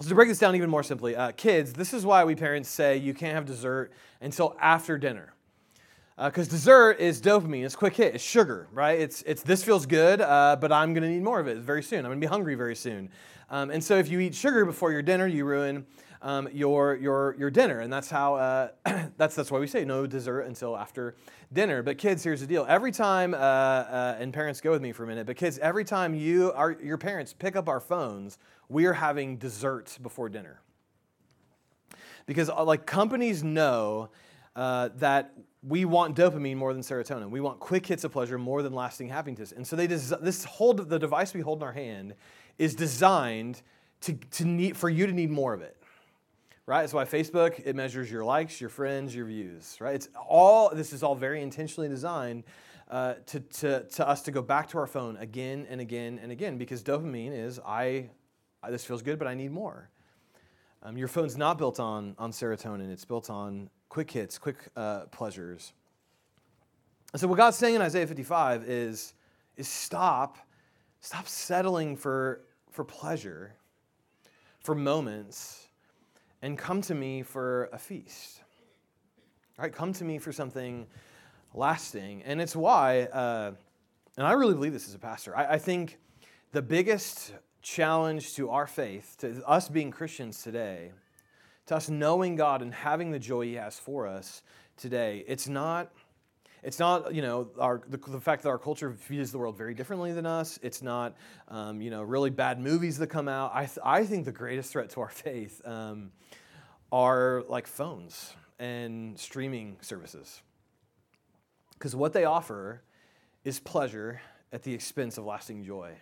So 0.00 0.08
to 0.08 0.14
break 0.14 0.28
this 0.28 0.38
down 0.38 0.56
even 0.56 0.70
more 0.70 0.82
simply, 0.82 1.14
uh, 1.14 1.32
kids, 1.32 1.72
this 1.72 1.94
is 1.94 2.04
why 2.04 2.24
we 2.24 2.34
parents 2.34 2.68
say 2.68 2.96
you 2.96 3.14
can't 3.14 3.34
have 3.34 3.44
dessert 3.44 3.92
until 4.20 4.56
after 4.60 4.98
dinner. 4.98 5.34
Because 6.16 6.48
uh, 6.48 6.50
dessert 6.50 6.98
is 6.98 7.20
dopamine, 7.20 7.64
it's 7.64 7.76
quick 7.76 7.94
hit, 7.94 8.16
it's 8.16 8.24
sugar, 8.24 8.66
right? 8.72 8.98
It's, 8.98 9.22
it's 9.22 9.42
this 9.42 9.62
feels 9.62 9.86
good, 9.86 10.20
uh, 10.20 10.56
but 10.60 10.72
I'm 10.72 10.94
gonna 10.94 11.08
need 11.08 11.22
more 11.22 11.38
of 11.38 11.46
it 11.46 11.58
very 11.58 11.82
soon. 11.82 12.00
I'm 12.00 12.10
gonna 12.10 12.20
be 12.20 12.26
hungry 12.26 12.56
very 12.56 12.74
soon. 12.74 13.08
Um, 13.50 13.70
and 13.70 13.82
so 13.82 13.96
if 13.96 14.08
you 14.08 14.20
eat 14.20 14.34
sugar 14.34 14.64
before 14.64 14.90
your 14.90 15.02
dinner, 15.02 15.26
you 15.26 15.44
ruin 15.44 15.86
um, 16.22 16.48
your, 16.52 16.96
your, 16.96 17.34
your 17.38 17.50
dinner. 17.50 17.80
And 17.80 17.92
that's 17.92 18.10
how, 18.10 18.34
uh, 18.34 18.68
that's, 19.16 19.34
that's 19.34 19.50
why 19.50 19.58
we 19.58 19.66
say 19.66 19.84
no 19.84 20.06
dessert 20.06 20.42
until 20.42 20.76
after 20.76 21.14
dinner. 21.52 21.82
But 21.82 21.98
kids, 21.98 22.22
here's 22.22 22.40
the 22.40 22.46
deal. 22.46 22.66
Every 22.68 22.92
time, 22.92 23.34
uh, 23.34 23.36
uh, 23.36 24.16
and 24.18 24.32
parents 24.32 24.60
go 24.60 24.70
with 24.70 24.82
me 24.82 24.92
for 24.92 25.04
a 25.04 25.06
minute, 25.06 25.26
but 25.26 25.36
kids, 25.36 25.58
every 25.58 25.84
time 25.84 26.14
you, 26.14 26.52
our, 26.52 26.76
your 26.82 26.98
parents 26.98 27.32
pick 27.32 27.56
up 27.56 27.68
our 27.68 27.80
phones, 27.80 28.38
we 28.68 28.86
are 28.86 28.92
having 28.92 29.36
dessert 29.36 29.98
before 30.02 30.28
dinner. 30.28 30.60
Because 32.26 32.50
uh, 32.50 32.64
like 32.64 32.86
companies 32.86 33.42
know 33.42 34.10
uh, 34.54 34.90
that 34.96 35.32
we 35.62 35.84
want 35.84 36.16
dopamine 36.16 36.56
more 36.56 36.72
than 36.72 36.82
serotonin. 36.82 37.30
We 37.30 37.40
want 37.40 37.60
quick 37.60 37.86
hits 37.86 38.04
of 38.04 38.12
pleasure 38.12 38.38
more 38.38 38.62
than 38.62 38.72
lasting 38.72 39.08
happiness. 39.08 39.52
And 39.52 39.66
so 39.66 39.76
they 39.76 39.86
des- 39.86 40.16
this 40.20 40.44
hold 40.44 40.88
the 40.88 40.98
device 40.98 41.34
we 41.34 41.40
hold 41.40 41.58
in 41.58 41.64
our 41.64 41.72
hand 41.72 42.14
is 42.58 42.74
designed 42.74 43.62
to, 44.02 44.14
to 44.14 44.44
need, 44.44 44.76
for 44.76 44.88
you 44.88 45.06
to 45.06 45.12
need 45.12 45.30
more 45.30 45.52
of 45.52 45.60
it 45.60 45.79
right? 46.66 46.82
That's 46.82 46.92
why 46.92 47.04
Facebook, 47.04 47.60
it 47.64 47.74
measures 47.74 48.10
your 48.10 48.24
likes, 48.24 48.60
your 48.60 48.70
friends, 48.70 49.14
your 49.14 49.26
views, 49.26 49.76
right? 49.80 49.94
It's 49.94 50.08
all, 50.28 50.74
this 50.74 50.92
is 50.92 51.02
all 51.02 51.14
very 51.14 51.42
intentionally 51.42 51.88
designed 51.88 52.44
uh, 52.90 53.14
to, 53.26 53.40
to, 53.40 53.84
to 53.84 54.08
us 54.08 54.22
to 54.22 54.30
go 54.30 54.42
back 54.42 54.68
to 54.70 54.78
our 54.78 54.86
phone 54.86 55.16
again 55.18 55.66
and 55.70 55.80
again 55.80 56.18
and 56.22 56.32
again 56.32 56.58
because 56.58 56.82
dopamine 56.82 57.32
is, 57.32 57.60
I, 57.64 58.10
I 58.62 58.70
this 58.70 58.84
feels 58.84 59.02
good, 59.02 59.18
but 59.18 59.28
I 59.28 59.34
need 59.34 59.52
more. 59.52 59.90
Um, 60.82 60.96
your 60.96 61.08
phone's 61.08 61.36
not 61.36 61.58
built 61.58 61.78
on, 61.78 62.14
on 62.18 62.32
serotonin, 62.32 62.90
it's 62.90 63.04
built 63.04 63.30
on 63.30 63.68
quick 63.88 64.10
hits, 64.10 64.38
quick 64.38 64.56
uh, 64.76 65.06
pleasures. 65.06 65.72
And 67.12 67.20
so 67.20 67.28
what 67.28 67.36
God's 67.36 67.56
saying 67.56 67.74
in 67.74 67.82
Isaiah 67.82 68.06
55 68.06 68.64
is, 68.68 69.14
is 69.56 69.68
stop, 69.68 70.38
stop 71.00 71.26
settling 71.28 71.96
for, 71.96 72.42
for 72.70 72.84
pleasure, 72.84 73.54
for 74.60 74.74
moments, 74.74 75.66
and 76.42 76.56
come 76.56 76.80
to 76.82 76.94
me 76.94 77.22
for 77.22 77.68
a 77.72 77.78
feast. 77.78 78.40
All 79.58 79.64
right, 79.64 79.72
come 79.72 79.92
to 79.94 80.04
me 80.04 80.18
for 80.18 80.32
something 80.32 80.86
lasting. 81.54 82.22
And 82.22 82.40
it's 82.40 82.56
why, 82.56 83.02
uh, 83.02 83.52
and 84.16 84.26
I 84.26 84.32
really 84.32 84.54
believe 84.54 84.72
this 84.72 84.88
as 84.88 84.94
a 84.94 84.98
pastor, 84.98 85.36
I, 85.36 85.54
I 85.54 85.58
think 85.58 85.98
the 86.52 86.62
biggest 86.62 87.32
challenge 87.62 88.34
to 88.34 88.50
our 88.50 88.66
faith, 88.66 89.16
to 89.18 89.42
us 89.46 89.68
being 89.68 89.90
Christians 89.90 90.42
today, 90.42 90.92
to 91.66 91.76
us 91.76 91.88
knowing 91.88 92.36
God 92.36 92.62
and 92.62 92.72
having 92.72 93.10
the 93.10 93.18
joy 93.18 93.44
He 93.44 93.54
has 93.54 93.78
for 93.78 94.06
us 94.06 94.42
today, 94.76 95.24
it's 95.26 95.46
not 95.46 95.92
it's 96.62 96.78
not, 96.78 97.14
you 97.14 97.22
know, 97.22 97.48
our, 97.58 97.82
the, 97.88 97.96
the, 97.96 98.20
fact 98.20 98.42
that 98.42 98.50
our 98.50 98.58
culture 98.58 98.90
views 98.90 99.32
the 99.32 99.38
world 99.38 99.56
very 99.56 99.74
differently 99.74 100.12
than 100.12 100.26
us. 100.26 100.58
It's 100.62 100.82
not, 100.82 101.16
um, 101.48 101.80
you 101.80 101.90
know, 101.90 102.02
really 102.02 102.30
bad 102.30 102.60
movies 102.60 102.98
that 102.98 103.06
come 103.06 103.28
out. 103.28 103.52
I, 103.54 103.64
th- 103.64 103.78
I 103.84 104.04
think 104.04 104.24
the 104.24 104.32
greatest 104.32 104.72
threat 104.72 104.90
to 104.90 105.00
our 105.00 105.08
faith 105.10 105.60
um, 105.64 106.12
are 106.92 107.44
like 107.48 107.66
phones 107.66 108.34
and 108.58 109.18
streaming 109.18 109.78
services. 109.80 110.42
Because 111.74 111.96
what 111.96 112.12
they 112.12 112.24
offer 112.24 112.82
is 113.44 113.58
pleasure 113.58 114.20
at 114.52 114.62
the 114.62 114.74
expense 114.74 115.16
of 115.16 115.24
lasting 115.24 115.64
joy. 115.64 115.94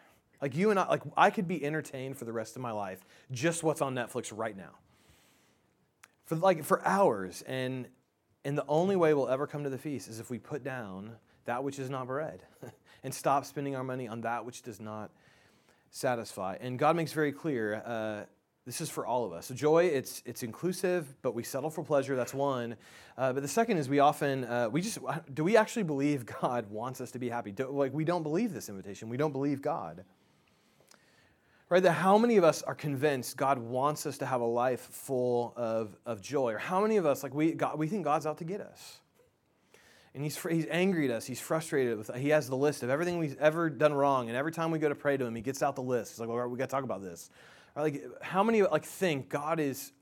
Like 0.43 0.57
you 0.57 0.71
and 0.71 0.79
I, 0.79 0.89
like 0.89 1.03
I 1.17 1.31
could 1.31 1.49
be 1.49 1.65
entertained 1.65 2.17
for 2.17 2.25
the 2.25 2.33
rest 2.33 2.57
of 2.57 2.63
my 2.63 2.73
life 2.73 3.05
just 3.31 3.63
what's 3.63 3.81
on 3.81 3.95
Netflix 3.95 4.33
right 4.37 4.57
now. 4.57 4.71
For 6.27 6.37
like 6.37 6.65
for 6.65 6.85
hours 6.87 7.43
and 7.47 7.87
and 8.45 8.57
the 8.57 8.65
only 8.69 8.97
way 8.97 9.15
we'll 9.15 9.29
ever 9.29 9.47
come 9.47 9.65
to 9.65 9.71
the 9.71 9.79
feast 9.79 10.09
is 10.09 10.21
if 10.21 10.31
we 10.31 10.39
put 10.39 10.63
down 10.65 11.13
that 11.45 11.65
which 11.65 11.79
is 11.79 11.91
not 11.91 12.07
bread 12.07 12.43
and 13.03 13.13
stop 13.13 13.45
spending 13.45 13.75
our 13.75 13.85
money 13.85 14.07
on 14.09 14.21
that 14.23 14.45
which 14.45 14.63
does 14.63 14.81
not 14.81 15.11
satisfy. 15.91 16.57
And 16.61 16.79
God 16.79 16.97
makes 16.97 17.13
very 17.13 17.33
clear 17.33 17.83
uh, 17.85 18.25
this 18.69 18.83
is 18.83 18.91
for 18.91 19.07
all 19.07 19.25
of 19.25 19.33
us. 19.33 19.47
So 19.47 19.55
joy, 19.55 19.87
it's, 19.87 20.23
it's 20.27 20.43
inclusive, 20.43 21.07
but 21.23 21.35
we 21.35 21.43
settle 21.43 21.71
for 21.71 21.83
pleasure. 21.83 22.15
That's 22.17 22.35
one. 22.35 22.77
Uh, 23.17 23.33
but 23.33 23.41
the 23.41 23.49
second 23.49 23.79
is 23.79 23.89
we 23.89 23.99
often, 23.99 24.45
uh, 24.45 24.69
we 24.71 24.83
just, 24.83 24.99
do 25.33 25.43
we 25.43 25.57
actually 25.57 25.85
believe 25.85 26.27
God 26.43 26.71
wants 26.71 27.01
us 27.01 27.11
to 27.13 27.19
be 27.19 27.31
happy? 27.31 27.51
Do, 27.51 27.71
like, 27.71 27.95
we 27.95 28.05
don't 28.05 28.23
believe 28.23 28.53
this 28.53 28.69
invitation. 28.69 29.09
We 29.09 29.17
don't 29.17 29.33
believe 29.33 29.63
God 29.63 30.05
right? 31.69 31.83
That 31.83 31.93
how 31.93 32.19
many 32.19 32.37
of 32.37 32.45
us 32.45 32.63
are 32.63 32.75
convinced 32.75 33.37
God 33.37 33.59
wants 33.59 34.07
us 34.07 34.19
to 34.19 34.27
have 34.27 34.41
a 34.41 34.47
life 34.47 34.81
full 34.81 35.53
of, 35.57 35.97
of 36.07 36.21
joy? 36.21 36.55
Or 36.55 36.59
how 36.59 36.81
many 36.81 36.97
of 36.97 37.07
us, 37.07 37.23
like, 37.23 37.35
we, 37.35 37.53
God, 37.53 37.79
we 37.79 37.89
think 37.89 38.05
God's 38.05 38.27
out 38.27 38.39
to 38.39 38.45
get 38.45 38.61
us? 38.61 39.01
And 40.15 40.25
he's, 40.25 40.43
he's 40.43 40.67
angry 40.71 41.05
at 41.05 41.15
us. 41.15 41.27
He's 41.27 41.41
frustrated 41.41 41.97
with 41.99 42.15
He 42.17 42.31
has 42.31 42.49
the 42.49 42.57
list 42.57 42.83
of 42.83 42.91
everything 42.91 43.19
we've 43.19 43.39
ever 43.39 43.71
done 43.71 43.93
wrong. 43.93 44.29
And 44.29 44.37
every 44.37 44.53
time 44.53 44.71
we 44.71 44.79
go 44.79 44.89
to 44.89 44.95
pray 44.95 45.17
to 45.17 45.25
him, 45.25 45.35
he 45.35 45.43
gets 45.43 45.63
out 45.63 45.77
the 45.77 45.83
list. 45.83 46.13
He's 46.13 46.21
like, 46.21 46.29
well, 46.29 46.49
we 46.49 46.59
got 46.59 46.69
to 46.69 46.71
talk 46.71 46.85
about 46.85 47.03
this. 47.03 47.31
Or 47.77 47.83
like, 47.83 48.03
how 48.23 48.43
many 48.43 48.63
like 48.63 48.85
think 48.85 49.29
God 49.29 49.61
is, 49.61 49.93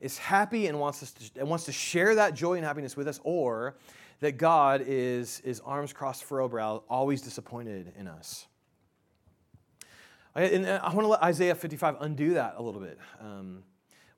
is 0.00 0.18
happy 0.18 0.66
and 0.66 0.78
wants, 0.80 1.02
us 1.02 1.12
to, 1.12 1.40
and 1.40 1.48
wants 1.48 1.64
to 1.66 1.72
share 1.72 2.16
that 2.16 2.34
joy 2.34 2.54
and 2.54 2.64
happiness 2.64 2.96
with 2.96 3.06
us? 3.06 3.20
Or 3.22 3.76
that 4.20 4.32
God 4.32 4.84
is, 4.86 5.40
is 5.40 5.60
arms 5.60 5.92
crossed 5.92 6.24
furrow 6.24 6.48
brow, 6.48 6.82
always 6.90 7.22
disappointed 7.22 7.92
in 7.96 8.08
us? 8.08 8.46
And 10.34 10.66
I 10.66 10.86
want 10.94 11.00
to 11.00 11.08
let 11.08 11.22
Isaiah 11.22 11.54
55 11.54 11.96
undo 12.00 12.34
that 12.34 12.54
a 12.56 12.62
little 12.62 12.80
bit 12.80 12.98
um, 13.20 13.62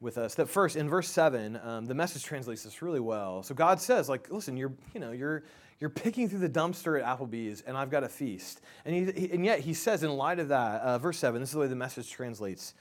with 0.00 0.16
us. 0.16 0.36
That 0.36 0.48
first, 0.48 0.76
in 0.76 0.88
verse 0.88 1.08
7, 1.08 1.58
um, 1.62 1.86
the 1.86 1.94
message 1.94 2.22
translates 2.22 2.62
this 2.62 2.82
really 2.82 3.00
well. 3.00 3.42
So 3.42 3.54
God 3.54 3.80
says, 3.80 4.08
like, 4.08 4.30
listen, 4.30 4.56
you're, 4.56 4.72
you 4.92 5.00
know, 5.00 5.10
you're, 5.10 5.42
you're 5.80 5.90
picking 5.90 6.28
through 6.28 6.38
the 6.38 6.48
dumpster 6.48 7.00
at 7.00 7.18
Applebee's, 7.18 7.62
and 7.62 7.76
I've 7.76 7.90
got 7.90 8.04
a 8.04 8.08
feast. 8.08 8.60
And, 8.84 8.94
he, 8.94 9.30
and 9.32 9.44
yet 9.44 9.60
he 9.60 9.74
says, 9.74 10.04
in 10.04 10.10
light 10.10 10.38
of 10.38 10.48
that, 10.48 10.82
uh, 10.82 10.98
verse 10.98 11.18
7, 11.18 11.40
this 11.40 11.48
is 11.48 11.54
the 11.54 11.58
way 11.58 11.66
the 11.66 11.74
message 11.74 12.08
translates 12.08 12.74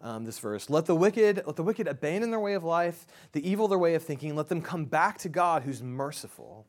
um, 0.00 0.24
this 0.24 0.40
verse. 0.40 0.68
Let 0.68 0.86
the 0.86 0.96
wicked, 0.96 1.44
let 1.46 1.54
the 1.54 1.62
wicked 1.62 1.86
abandon 1.86 2.30
their 2.30 2.40
way 2.40 2.54
of 2.54 2.64
life, 2.64 3.06
the 3.32 3.48
evil 3.48 3.68
their 3.68 3.78
way 3.78 3.94
of 3.94 4.02
thinking. 4.02 4.34
Let 4.34 4.48
them 4.48 4.62
come 4.62 4.86
back 4.86 5.18
to 5.18 5.28
God 5.28 5.62
who's 5.62 5.80
merciful. 5.80 6.66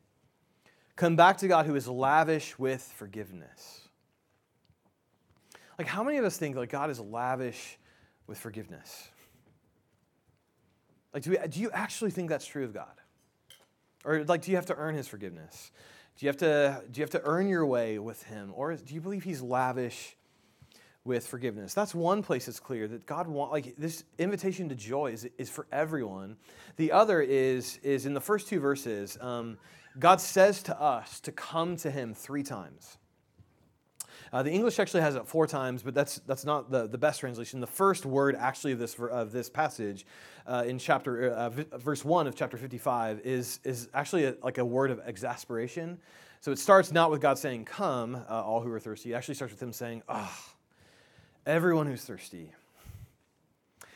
Come 0.98 1.16
back 1.16 1.38
to 1.38 1.48
God 1.48 1.66
who 1.66 1.74
is 1.74 1.88
lavish 1.88 2.60
with 2.60 2.84
forgiveness 2.96 3.81
like, 5.82 5.88
how 5.88 6.04
many 6.04 6.18
of 6.18 6.26
us 6.26 6.38
think 6.38 6.56
like 6.56 6.70
God 6.70 6.92
is 6.92 7.00
lavish 7.00 7.80
with 8.28 8.38
forgiveness? 8.38 9.08
Like, 11.12 11.24
do, 11.24 11.32
we, 11.32 11.48
do 11.48 11.60
you 11.60 11.72
actually 11.72 12.12
think 12.12 12.30
that's 12.30 12.46
true 12.46 12.64
of 12.64 12.72
God? 12.72 12.94
Or 14.06 14.24
like, 14.26 14.44
do 14.44 14.52
you 14.52 14.58
have 14.58 14.68
to 14.68 14.76
earn 14.76 14.94
His 14.94 15.08
forgiveness? 15.08 15.72
Do 16.20 16.26
you 16.26 16.30
have 16.30 16.38
to 16.38 16.84
do 16.92 17.00
you 17.00 17.04
have 17.04 17.10
to 17.12 17.22
earn 17.24 17.48
your 17.48 17.66
way 17.66 17.98
with 17.98 18.22
Him, 18.22 18.52
or 18.56 18.76
do 18.76 18.94
you 18.94 19.02
believe 19.02 19.24
He's 19.24 19.42
lavish 19.42 20.16
with 21.04 21.26
forgiveness? 21.26 21.74
That's 21.74 21.96
one 21.96 22.22
place 22.22 22.48
it's 22.48 22.60
clear 22.60 22.88
that 22.88 23.08
God 23.08 23.28
want 23.28 23.52
like 23.52 23.76
this 23.76 24.04
invitation 24.20 24.70
to 24.70 24.76
joy 24.76 25.14
is, 25.14 25.28
is 25.40 25.50
for 25.50 25.66
everyone. 25.72 26.38
The 26.76 26.92
other 26.92 27.24
is 27.24 27.80
is 27.82 28.06
in 28.06 28.14
the 28.14 28.22
first 28.22 28.48
two 28.48 28.60
verses. 28.60 29.18
Um, 29.20 29.58
God 29.98 30.22
says 30.22 30.62
to 30.64 30.80
us 30.80 31.20
to 31.22 31.32
come 31.32 31.76
to 31.78 31.90
Him 31.90 32.14
three 32.14 32.44
times. 32.44 33.00
Uh, 34.34 34.42
the 34.42 34.52
English 34.52 34.80
actually 34.80 35.02
has 35.02 35.16
it 35.16 35.28
four 35.28 35.46
times, 35.46 35.84
but 35.84 35.94
that's, 35.94 36.22
that's 36.26 36.46
not 36.46 36.72
the, 36.72 36.88
the 36.88 36.98
best 36.98 37.20
translation. 37.20 37.60
The 37.60 37.68
first 37.68 38.06
word 38.06 38.36
actually 38.36 38.72
of 38.72 38.80
this, 38.80 38.98
of 38.98 39.34
this 39.34 39.50
passage 39.50 40.06
uh, 40.48 40.64
in 40.66 40.80
chapter, 40.80 41.32
uh, 41.32 41.50
verse 41.50 42.06
1 42.06 42.28
of 42.28 42.36
chapter 42.36 42.58
55 42.58 43.20
is, 43.26 43.60
is 43.66 43.90
actually 43.94 44.26
a, 44.26 44.36
like 44.42 44.58
a 44.58 44.64
word 44.66 44.90
of 44.90 45.02
exasperation. 45.06 46.00
So 46.40 46.52
it 46.52 46.60
starts 46.60 46.94
not 46.94 47.12
with 47.12 47.20
God 47.20 47.38
saying, 47.38 47.66
Come, 47.66 48.16
uh, 48.16 48.42
all 48.42 48.62
who 48.62 48.72
are 48.72 48.80
thirsty. 48.80 49.12
It 49.12 49.16
actually 49.16 49.36
starts 49.36 49.54
with 49.54 49.62
him 49.62 49.74
saying, 49.74 50.02
Ah, 50.08 50.40
everyone 51.46 51.86
who's 51.86 52.04
thirsty. 52.04 52.52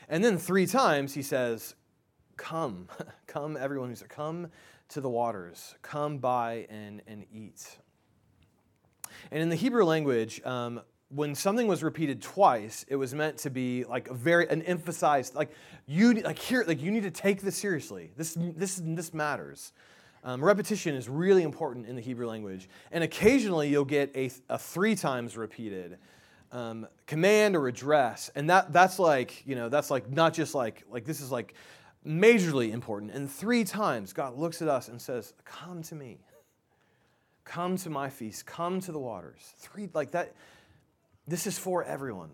And 0.08 0.22
then 0.22 0.36
three 0.36 0.66
times 0.66 1.14
he 1.14 1.22
says, 1.22 1.74
Come, 2.36 2.88
come, 3.26 3.56
everyone 3.56 3.88
who's 3.88 4.04
come 4.08 4.48
to 4.90 5.00
the 5.00 5.08
waters. 5.08 5.74
Come 5.82 6.18
buy 6.18 6.66
and, 6.68 7.02
and 7.08 7.24
eat. 7.32 7.78
And 9.30 9.42
in 9.42 9.48
the 9.48 9.56
Hebrew 9.56 9.84
language, 9.84 10.40
um, 10.44 10.80
when 11.08 11.34
something 11.34 11.66
was 11.66 11.82
repeated 11.82 12.20
twice, 12.20 12.84
it 12.88 12.96
was 12.96 13.14
meant 13.14 13.38
to 13.38 13.50
be 13.50 13.84
like 13.84 14.08
a 14.08 14.14
very 14.14 14.48
an 14.48 14.62
emphasized 14.62 15.34
like 15.34 15.50
you 15.86 16.14
like 16.14 16.38
here 16.38 16.64
like 16.66 16.82
you 16.82 16.90
need 16.90 17.04
to 17.04 17.10
take 17.10 17.42
this 17.42 17.56
seriously. 17.56 18.10
This 18.16 18.36
this 18.38 18.80
this 18.84 19.14
matters. 19.14 19.72
Um, 20.24 20.44
repetition 20.44 20.96
is 20.96 21.08
really 21.08 21.44
important 21.44 21.86
in 21.86 21.94
the 21.94 22.02
Hebrew 22.02 22.26
language, 22.26 22.68
and 22.90 23.04
occasionally 23.04 23.68
you'll 23.68 23.84
get 23.84 24.10
a, 24.16 24.30
a 24.48 24.58
three 24.58 24.96
times 24.96 25.36
repeated 25.36 25.98
um, 26.50 26.88
command 27.06 27.54
or 27.54 27.68
address, 27.68 28.30
and 28.34 28.50
that 28.50 28.72
that's 28.72 28.98
like 28.98 29.46
you 29.46 29.54
know 29.54 29.68
that's 29.68 29.90
like 29.90 30.10
not 30.10 30.34
just 30.34 30.54
like 30.54 30.82
like 30.90 31.04
this 31.04 31.20
is 31.20 31.30
like 31.30 31.54
majorly 32.04 32.72
important. 32.72 33.12
And 33.12 33.30
three 33.30 33.62
times 33.62 34.12
God 34.12 34.36
looks 34.36 34.60
at 34.62 34.68
us 34.68 34.88
and 34.88 35.00
says, 35.00 35.34
"Come 35.44 35.82
to 35.84 35.94
me." 35.94 36.18
Come 37.46 37.76
to 37.78 37.90
my 37.90 38.10
feast. 38.10 38.44
Come 38.44 38.80
to 38.80 38.92
the 38.92 38.98
waters. 38.98 39.54
Three, 39.58 39.88
like 39.94 40.10
that. 40.10 40.34
This 41.28 41.46
is 41.46 41.58
for 41.58 41.84
everyone. 41.84 42.30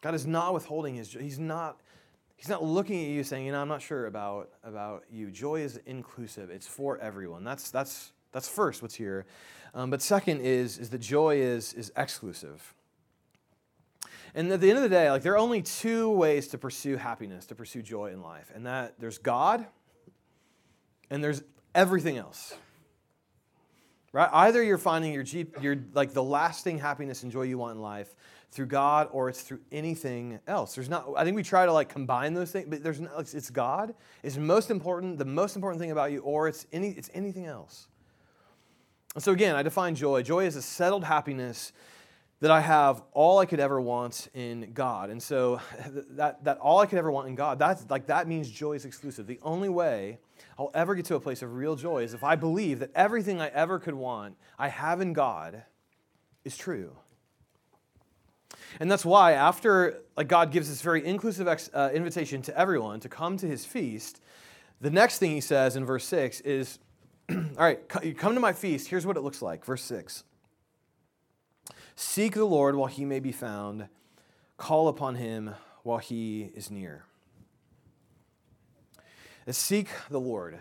God 0.00 0.14
is 0.14 0.26
not 0.26 0.54
withholding 0.54 0.94
his. 0.94 1.12
He's 1.12 1.38
not, 1.38 1.78
he's 2.36 2.48
not 2.48 2.64
looking 2.64 3.04
at 3.04 3.10
you 3.10 3.22
saying, 3.22 3.44
you 3.44 3.52
know, 3.52 3.60
I'm 3.60 3.68
not 3.68 3.82
sure 3.82 4.06
about, 4.06 4.50
about 4.64 5.04
you. 5.12 5.30
Joy 5.30 5.60
is 5.60 5.78
inclusive. 5.86 6.50
It's 6.50 6.66
for 6.66 6.98
everyone. 6.98 7.44
That's, 7.44 7.70
that's, 7.70 8.12
that's 8.32 8.48
first 8.48 8.80
what's 8.80 8.94
here. 8.94 9.26
Um, 9.74 9.90
but 9.90 10.00
second 10.00 10.40
is, 10.40 10.78
is 10.78 10.88
that 10.90 11.00
joy 11.00 11.36
is, 11.36 11.74
is 11.74 11.92
exclusive. 11.96 12.74
And 14.34 14.50
at 14.50 14.60
the 14.60 14.70
end 14.70 14.78
of 14.78 14.82
the 14.82 14.88
day, 14.88 15.10
like 15.10 15.22
there 15.22 15.34
are 15.34 15.38
only 15.38 15.60
two 15.60 16.08
ways 16.10 16.48
to 16.48 16.58
pursue 16.58 16.96
happiness, 16.96 17.44
to 17.46 17.54
pursue 17.54 17.82
joy 17.82 18.06
in 18.12 18.22
life. 18.22 18.50
And 18.54 18.64
that 18.64 18.94
there's 18.98 19.18
God 19.18 19.66
and 21.10 21.22
there's 21.22 21.42
everything 21.74 22.16
else 22.16 22.54
right? 24.12 24.28
Either 24.32 24.62
you're 24.62 24.78
finding 24.78 25.12
your 25.12 25.22
jeep 25.22 25.62
your 25.62 25.76
like 25.92 26.12
the 26.12 26.22
lasting 26.22 26.78
happiness 26.78 27.22
and 27.22 27.32
joy 27.32 27.42
you 27.42 27.58
want 27.58 27.76
in 27.76 27.82
life 27.82 28.14
through 28.52 28.66
god 28.66 29.08
or 29.12 29.28
it's 29.28 29.42
through 29.42 29.60
anything 29.70 30.40
else. 30.46 30.74
There's 30.74 30.88
not 30.88 31.06
i 31.16 31.24
think 31.24 31.36
we 31.36 31.42
try 31.42 31.66
to 31.66 31.72
like 31.72 31.88
combine 31.88 32.34
those 32.34 32.50
things 32.50 32.66
but 32.68 32.82
there's 32.82 33.00
no 33.00 33.10
it's 33.18 33.50
god. 33.50 33.94
Is 34.22 34.38
most 34.38 34.70
important 34.70 35.18
the 35.18 35.24
most 35.24 35.56
important 35.56 35.80
thing 35.80 35.90
about 35.90 36.12
you 36.12 36.20
or 36.20 36.48
it's 36.48 36.66
any 36.72 36.90
it's 36.90 37.10
anything 37.14 37.46
else. 37.46 37.88
And 39.14 39.22
so 39.22 39.32
again 39.32 39.54
i 39.56 39.62
define 39.62 39.94
joy. 39.94 40.22
Joy 40.22 40.46
is 40.46 40.56
a 40.56 40.62
settled 40.62 41.04
happiness 41.04 41.72
that 42.40 42.50
I 42.50 42.60
have 42.60 43.02
all 43.12 43.38
I 43.38 43.44
could 43.44 43.60
ever 43.60 43.80
want 43.80 44.28
in 44.32 44.72
God. 44.72 45.10
And 45.10 45.22
so 45.22 45.60
that, 46.12 46.42
that 46.44 46.58
all 46.58 46.80
I 46.80 46.86
could 46.86 46.98
ever 46.98 47.12
want 47.12 47.28
in 47.28 47.34
God, 47.34 47.58
that's 47.58 47.88
like 47.90 48.06
that 48.06 48.26
means 48.26 48.50
joy 48.50 48.72
is 48.72 48.84
exclusive. 48.84 49.26
The 49.26 49.38
only 49.42 49.68
way 49.68 50.18
I'll 50.60 50.70
ever 50.74 50.94
get 50.94 51.06
to 51.06 51.14
a 51.14 51.20
place 51.20 51.40
of 51.40 51.54
real 51.54 51.74
joy 51.74 52.02
is 52.02 52.12
if 52.12 52.22
I 52.22 52.36
believe 52.36 52.80
that 52.80 52.90
everything 52.94 53.40
I 53.40 53.48
ever 53.48 53.78
could 53.78 53.94
want, 53.94 54.36
I 54.58 54.68
have 54.68 55.00
in 55.00 55.14
God, 55.14 55.62
is 56.44 56.54
true. 56.54 56.98
And 58.78 58.90
that's 58.90 59.06
why 59.06 59.32
after 59.32 60.02
like 60.18 60.28
God 60.28 60.52
gives 60.52 60.68
this 60.68 60.82
very 60.82 61.02
inclusive 61.02 61.48
ex, 61.48 61.70
uh, 61.72 61.88
invitation 61.94 62.42
to 62.42 62.58
everyone 62.58 63.00
to 63.00 63.08
come 63.08 63.38
to 63.38 63.46
his 63.46 63.64
feast, 63.64 64.20
the 64.82 64.90
next 64.90 65.16
thing 65.16 65.30
he 65.30 65.40
says 65.40 65.76
in 65.76 65.86
verse 65.86 66.04
6 66.04 66.40
is, 66.42 66.78
all 67.30 67.36
right, 67.56 67.88
come 67.88 68.34
to 68.34 68.40
my 68.40 68.52
feast. 68.52 68.88
Here's 68.88 69.06
what 69.06 69.16
it 69.16 69.22
looks 69.22 69.40
like. 69.40 69.64
Verse 69.64 69.82
6. 69.84 70.24
Seek 71.96 72.34
the 72.34 72.44
Lord 72.44 72.76
while 72.76 72.88
he 72.88 73.06
may 73.06 73.20
be 73.20 73.32
found, 73.32 73.88
call 74.58 74.88
upon 74.88 75.14
him 75.14 75.54
while 75.84 75.98
he 75.98 76.50
is 76.54 76.70
near. 76.70 77.06
Seek 79.52 79.88
the 80.10 80.20
Lord. 80.20 80.58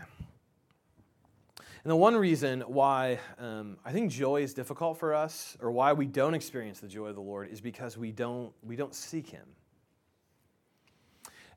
And 1.83 1.91
the 1.91 1.95
one 1.95 2.15
reason 2.15 2.61
why 2.61 3.19
um, 3.37 3.77
I 3.85 3.91
think 3.91 4.11
joy 4.11 4.41
is 4.41 4.53
difficult 4.53 4.99
for 4.99 5.13
us, 5.13 5.57
or 5.61 5.71
why 5.71 5.93
we 5.93 6.05
don't 6.05 6.33
experience 6.33 6.79
the 6.79 6.87
joy 6.87 7.07
of 7.07 7.15
the 7.15 7.21
Lord, 7.21 7.49
is 7.49 7.61
because 7.61 7.97
we 7.97 8.11
don't, 8.11 8.51
we 8.63 8.75
don't 8.75 8.93
seek 8.93 9.29
Him. 9.29 9.45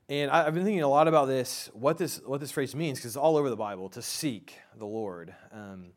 And 0.09 0.31
I, 0.31 0.43
have 0.43 0.53
been 0.53 0.63
thinking 0.63 0.83
a 0.83 0.87
lot 0.87 1.07
about 1.07 1.27
this, 1.27 1.69
what 1.73 1.97
this, 1.97 2.21
what 2.25 2.39
this 2.39 2.51
phrase 2.51 2.75
means, 2.75 2.99
because 2.99 3.11
it's 3.11 3.17
all 3.17 3.37
over 3.37 3.49
the 3.49 3.55
Bible 3.55 3.89
to 3.89 4.01
seek 4.01 4.57
the 4.77 4.85
Lord. 4.85 5.33
Um, 5.51 5.87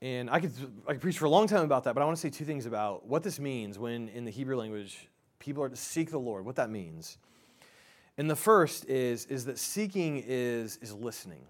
and 0.00 0.28
I 0.28 0.40
could, 0.40 0.52
I 0.88 0.92
could 0.92 1.00
preach 1.00 1.18
for 1.18 1.26
a 1.26 1.30
long 1.30 1.46
time 1.46 1.64
about 1.64 1.84
that, 1.84 1.94
but 1.94 2.02
I 2.02 2.04
want 2.04 2.16
to 2.16 2.20
say 2.20 2.30
two 2.30 2.44
things 2.44 2.66
about 2.66 3.06
what 3.06 3.22
this 3.22 3.38
means 3.38 3.78
when 3.78 4.08
in 4.08 4.24
the 4.24 4.30
Hebrew 4.30 4.56
language 4.56 5.08
people 5.38 5.62
are 5.62 5.68
to 5.68 5.76
seek 5.76 6.10
the 6.10 6.18
Lord, 6.18 6.44
what 6.44 6.56
that 6.56 6.70
means. 6.70 7.18
And 8.18 8.30
the 8.30 8.36
first 8.36 8.88
is, 8.88 9.24
is 9.26 9.46
that 9.46 9.58
seeking 9.58 10.22
is, 10.26 10.78
is 10.82 10.92
listening. 10.92 11.46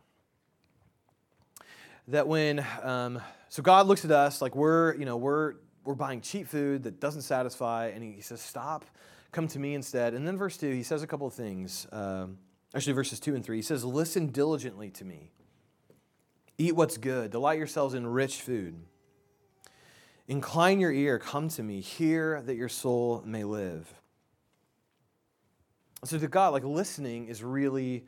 That 2.09 2.29
when, 2.29 2.65
um, 2.83 3.21
so 3.49 3.63
God 3.63 3.87
looks 3.87 4.05
at 4.05 4.11
us 4.11 4.41
like 4.41 4.55
we're, 4.55 4.95
you 4.95 5.05
know, 5.05 5.17
we're, 5.17 5.55
we're 5.85 5.95
buying 5.95 6.21
cheap 6.21 6.47
food 6.47 6.85
that 6.85 7.01
doesn't 7.01 7.23
satisfy, 7.23 7.89
and 7.89 8.03
he, 8.03 8.21
says, 8.21 8.41
stop, 8.41 8.85
come 9.33 9.49
to 9.49 9.59
me 9.59 9.75
instead. 9.75 10.15
And 10.15 10.27
then 10.27 10.37
verse 10.37 10.57
2, 10.57 10.73
he 10.73 10.83
says 10.83 11.03
a 11.03 11.07
couple 11.07 11.27
of 11.27 11.35
things. 11.35 11.87
Um, 11.91 12.39
actually, 12.75 12.93
verses 12.93 13.19
2 13.19 13.35
and 13.35 13.45
3, 13.45 13.57
he 13.57 13.63
says, 13.63 13.85
listen 13.85 14.29
diligently 14.29 14.91
to 14.91 15.05
me. 15.05 15.31
Eat 16.59 16.77
what's 16.77 16.97
good. 16.97 17.33
Delight 17.33 17.59
yourselves 17.59 17.95
in 17.95 18.07
rich 18.07 18.41
food. 18.41 18.77
Incline 20.29 20.79
your 20.79 20.93
ear. 20.93 21.19
Come 21.19 21.49
to 21.51 21.63
me. 21.63 21.81
Hear 21.81 22.41
that 22.43 22.55
your 22.55 22.69
soul 22.69 23.23
may 23.27 23.43
live. 23.43 23.93
So, 26.05 26.19
to 26.19 26.27
God, 26.27 26.53
like 26.53 26.65
listening 26.65 27.29
is 27.29 27.45
really 27.45 28.05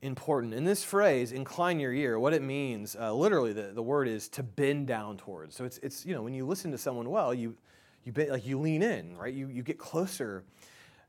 important. 0.00 0.54
In 0.54 0.64
this 0.64 0.82
phrase, 0.82 1.32
incline 1.32 1.78
your 1.78 1.92
ear, 1.92 2.18
what 2.18 2.32
it 2.32 2.40
means, 2.40 2.96
uh, 2.98 3.12
literally, 3.12 3.52
the, 3.52 3.72
the 3.74 3.82
word 3.82 4.08
is 4.08 4.26
to 4.30 4.42
bend 4.42 4.86
down 4.86 5.18
towards. 5.18 5.54
So, 5.54 5.64
it's, 5.64 5.76
it's, 5.78 6.06
you 6.06 6.14
know, 6.14 6.22
when 6.22 6.32
you 6.32 6.46
listen 6.46 6.70
to 6.70 6.78
someone 6.78 7.10
well, 7.10 7.34
you, 7.34 7.54
you, 8.04 8.12
bend, 8.12 8.30
like, 8.30 8.46
you 8.46 8.58
lean 8.58 8.82
in, 8.82 9.18
right? 9.18 9.34
You, 9.34 9.48
you 9.48 9.62
get 9.62 9.76
closer 9.78 10.44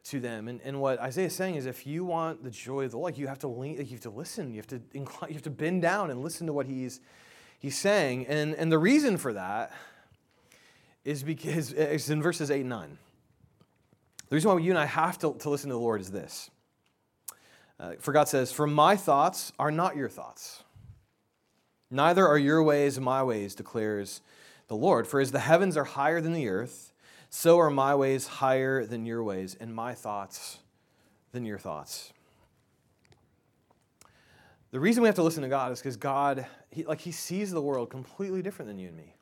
to 0.03 0.19
them. 0.19 0.49
And, 0.49 0.59
and 0.65 0.81
what 0.81 0.99
Isaiah 0.99 1.27
is 1.27 1.35
saying 1.35 1.55
is 1.55 1.65
if 1.65 1.87
you 1.87 2.03
want 2.03 2.43
the 2.43 2.51
joy 2.51 2.83
of 2.83 2.91
the 2.91 2.97
Lord, 2.97 3.17
you 3.17 3.27
have 3.27 3.39
to 3.39 3.47
lean, 3.47 3.77
you 3.77 3.85
have 3.85 4.01
to 4.01 4.09
listen, 4.09 4.51
you 4.51 4.57
have 4.57 4.67
to 4.67 4.81
incline, 4.93 5.29
you 5.29 5.35
have 5.35 5.43
to 5.43 5.49
bend 5.49 5.81
down 5.81 6.11
and 6.11 6.21
listen 6.21 6.45
to 6.47 6.53
what 6.53 6.65
he's, 6.65 6.99
he's 7.59 7.77
saying. 7.77 8.27
And, 8.27 8.53
and 8.55 8.69
the 8.69 8.79
reason 8.79 9.15
for 9.17 9.31
that 9.31 9.71
is 11.05 11.23
because 11.23 11.71
it's 11.71 12.09
in 12.09 12.21
verses 12.21 12.51
8 12.51 12.61
and 12.61 12.69
9. 12.69 12.97
The 14.31 14.35
reason 14.35 14.49
why 14.49 14.59
you 14.59 14.71
and 14.71 14.79
I 14.79 14.85
have 14.85 15.19
to, 15.19 15.33
to 15.39 15.49
listen 15.49 15.69
to 15.71 15.73
the 15.73 15.81
Lord 15.81 15.99
is 15.99 16.09
this. 16.09 16.49
Uh, 17.77 17.95
for 17.99 18.13
God 18.13 18.29
says, 18.29 18.49
For 18.49 18.65
my 18.65 18.95
thoughts 18.95 19.51
are 19.59 19.71
not 19.71 19.97
your 19.97 20.07
thoughts, 20.07 20.63
neither 21.89 22.25
are 22.25 22.37
your 22.37 22.63
ways 22.63 22.97
my 22.97 23.23
ways, 23.23 23.55
declares 23.55 24.21
the 24.69 24.75
Lord. 24.77 25.05
For 25.05 25.19
as 25.19 25.33
the 25.33 25.39
heavens 25.39 25.75
are 25.75 25.83
higher 25.83 26.21
than 26.21 26.31
the 26.31 26.47
earth, 26.47 26.93
so 27.29 27.59
are 27.59 27.69
my 27.69 27.93
ways 27.93 28.25
higher 28.25 28.85
than 28.85 29.05
your 29.05 29.21
ways, 29.21 29.57
and 29.59 29.75
my 29.75 29.93
thoughts 29.93 30.59
than 31.33 31.43
your 31.43 31.59
thoughts. 31.59 32.13
The 34.71 34.79
reason 34.79 35.03
we 35.03 35.09
have 35.09 35.15
to 35.15 35.23
listen 35.23 35.43
to 35.43 35.49
God 35.49 35.73
is 35.73 35.79
because 35.79 35.97
God, 35.97 36.45
he, 36.69 36.85
like, 36.85 37.01
He 37.01 37.11
sees 37.11 37.51
the 37.51 37.61
world 37.61 37.89
completely 37.89 38.41
different 38.41 38.69
than 38.69 38.79
you 38.79 38.87
and 38.87 38.95
me. 38.95 39.13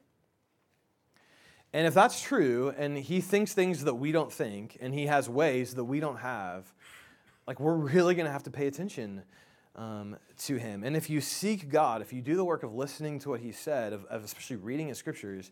And 1.72 1.86
if 1.86 1.94
that's 1.94 2.22
true, 2.22 2.74
and 2.78 2.98
He 2.98 3.22
thinks 3.22 3.54
things 3.54 3.84
that 3.84 3.96
we 3.96 4.12
don't 4.12 4.32
think, 4.32 4.78
and 4.82 4.94
He 4.94 5.06
has 5.06 5.30
ways 5.30 5.76
that 5.76 5.84
we 5.84 6.00
don't 6.00 6.18
have, 6.18 6.72
like, 7.48 7.60
we're 7.60 7.76
really 7.76 8.16
going 8.16 8.26
to 8.26 8.32
have 8.32 8.44
to 8.44 8.52
pay 8.52 8.68
attention 8.68 9.24
um, 9.76 10.18
to 10.40 10.58
Him. 10.58 10.84
And 10.84 10.96
if 10.96 11.10
you 11.10 11.22
seek 11.22 11.70
God, 11.70 12.02
if 12.02 12.12
you 12.12 12.22
do 12.22 12.36
the 12.36 12.46
work 12.46 12.64
of 12.64 12.74
listening 12.74 13.20
to 13.20 13.30
what 13.30 13.40
He 13.40 13.52
said, 13.52 13.94
of, 13.94 14.06
of 14.06 14.24
especially 14.24 14.56
reading 14.56 14.88
His 14.88 14.98
scriptures, 14.98 15.52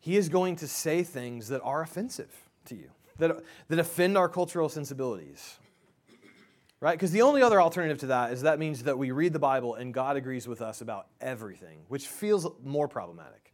he 0.00 0.16
is 0.16 0.28
going 0.28 0.56
to 0.56 0.68
say 0.68 1.02
things 1.02 1.48
that 1.48 1.60
are 1.62 1.82
offensive 1.82 2.34
to 2.66 2.76
you, 2.76 2.90
that, 3.18 3.42
that 3.68 3.78
offend 3.78 4.16
our 4.16 4.28
cultural 4.28 4.68
sensibilities. 4.68 5.58
Right? 6.80 6.92
Because 6.92 7.10
the 7.10 7.22
only 7.22 7.42
other 7.42 7.60
alternative 7.60 7.98
to 7.98 8.06
that 8.06 8.32
is 8.32 8.42
that 8.42 8.60
means 8.60 8.84
that 8.84 8.96
we 8.96 9.10
read 9.10 9.32
the 9.32 9.40
Bible 9.40 9.74
and 9.74 9.92
God 9.92 10.16
agrees 10.16 10.46
with 10.46 10.62
us 10.62 10.80
about 10.80 11.08
everything, 11.20 11.80
which 11.88 12.06
feels 12.06 12.46
more 12.62 12.86
problematic. 12.86 13.47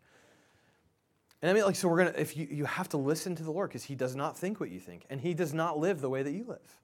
And 1.44 1.50
I 1.50 1.52
mean, 1.52 1.64
like, 1.64 1.76
so 1.76 1.88
we're 1.88 1.98
gonna, 1.98 2.14
if 2.16 2.38
you, 2.38 2.48
you 2.50 2.64
have 2.64 2.88
to 2.88 2.96
listen 2.96 3.34
to 3.36 3.42
the 3.42 3.50
Lord 3.50 3.68
because 3.68 3.84
He 3.84 3.94
does 3.94 4.16
not 4.16 4.34
think 4.34 4.60
what 4.60 4.70
you 4.70 4.80
think, 4.80 5.04
and 5.10 5.20
He 5.20 5.34
does 5.34 5.52
not 5.52 5.78
live 5.78 6.00
the 6.00 6.08
way 6.08 6.22
that 6.22 6.32
you 6.32 6.46
live. 6.48 6.80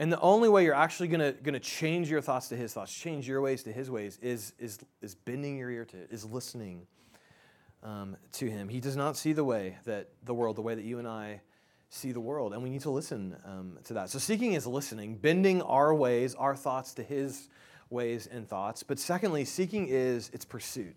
And 0.00 0.12
the 0.12 0.18
only 0.18 0.48
way 0.48 0.64
you're 0.64 0.74
actually 0.74 1.06
gonna, 1.06 1.30
gonna 1.30 1.60
change 1.60 2.10
your 2.10 2.20
thoughts 2.20 2.48
to 2.48 2.56
His 2.56 2.72
thoughts, 2.72 2.92
change 2.92 3.28
your 3.28 3.40
ways 3.40 3.62
to 3.62 3.72
His 3.72 3.88
ways, 3.88 4.18
is, 4.20 4.52
is, 4.58 4.80
is 5.00 5.14
bending 5.14 5.56
your 5.56 5.70
ear 5.70 5.84
to 5.84 5.96
it, 5.96 6.08
is 6.10 6.24
listening 6.24 6.88
um, 7.84 8.16
to 8.32 8.50
him. 8.50 8.68
He 8.68 8.80
does 8.80 8.96
not 8.96 9.16
see 9.16 9.32
the 9.32 9.44
way 9.44 9.76
that 9.84 10.08
the 10.24 10.34
world, 10.34 10.56
the 10.56 10.62
way 10.62 10.74
that 10.74 10.84
you 10.84 10.98
and 10.98 11.06
I 11.06 11.40
see 11.90 12.10
the 12.10 12.18
world, 12.18 12.52
and 12.52 12.64
we 12.64 12.68
need 12.68 12.80
to 12.80 12.90
listen 12.90 13.36
um, 13.44 13.78
to 13.84 13.94
that. 13.94 14.10
So, 14.10 14.18
seeking 14.18 14.54
is 14.54 14.66
listening, 14.66 15.18
bending 15.18 15.62
our 15.62 15.94
ways, 15.94 16.34
our 16.34 16.56
thoughts 16.56 16.94
to 16.94 17.04
his 17.04 17.48
ways 17.90 18.26
and 18.26 18.48
thoughts. 18.48 18.82
But 18.82 18.98
secondly, 18.98 19.44
seeking 19.44 19.86
is 19.86 20.30
its 20.32 20.44
pursuit. 20.44 20.96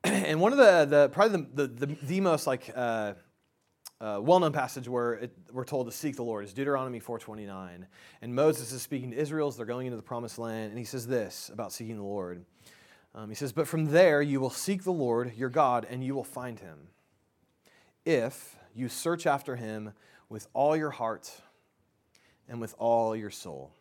and 0.04 0.40
one 0.40 0.52
of 0.52 0.58
the, 0.58 0.86
the 0.86 1.08
probably 1.10 1.42
the, 1.54 1.66
the, 1.66 1.86
the, 1.86 1.96
the 2.02 2.20
most 2.20 2.46
like 2.46 2.70
uh, 2.74 3.12
uh, 4.00 4.18
well-known 4.22 4.52
passage 4.52 4.88
where 4.88 5.14
it, 5.14 5.36
we're 5.52 5.64
told 5.64 5.86
to 5.86 5.92
seek 5.92 6.16
the 6.16 6.22
Lord 6.22 6.44
is 6.44 6.54
Deuteronomy 6.54 7.00
4:29, 7.00 7.84
and 8.22 8.34
Moses 8.34 8.72
is 8.72 8.80
speaking 8.80 9.10
to 9.10 9.16
Israel 9.18 9.48
as 9.48 9.58
they're 9.58 9.66
going 9.66 9.86
into 9.86 9.98
the 9.98 10.02
Promised 10.02 10.38
Land, 10.38 10.70
and 10.70 10.78
he 10.78 10.86
says 10.86 11.06
this 11.06 11.50
about 11.52 11.70
seeking 11.72 11.96
the 11.96 12.02
Lord. 12.02 12.46
Um, 13.14 13.28
he 13.28 13.34
says, 13.34 13.52
"But 13.52 13.68
from 13.68 13.86
there 13.86 14.22
you 14.22 14.40
will 14.40 14.50
seek 14.50 14.84
the 14.84 14.92
Lord 14.92 15.34
your 15.36 15.50
God, 15.50 15.86
and 15.90 16.02
you 16.02 16.14
will 16.14 16.24
find 16.24 16.58
Him, 16.58 16.88
if 18.06 18.56
you 18.74 18.88
search 18.88 19.26
after 19.26 19.56
Him 19.56 19.92
with 20.30 20.48
all 20.54 20.74
your 20.74 20.90
heart 20.90 21.42
and 22.48 22.58
with 22.58 22.74
all 22.78 23.14
your 23.14 23.30
soul." 23.30 23.74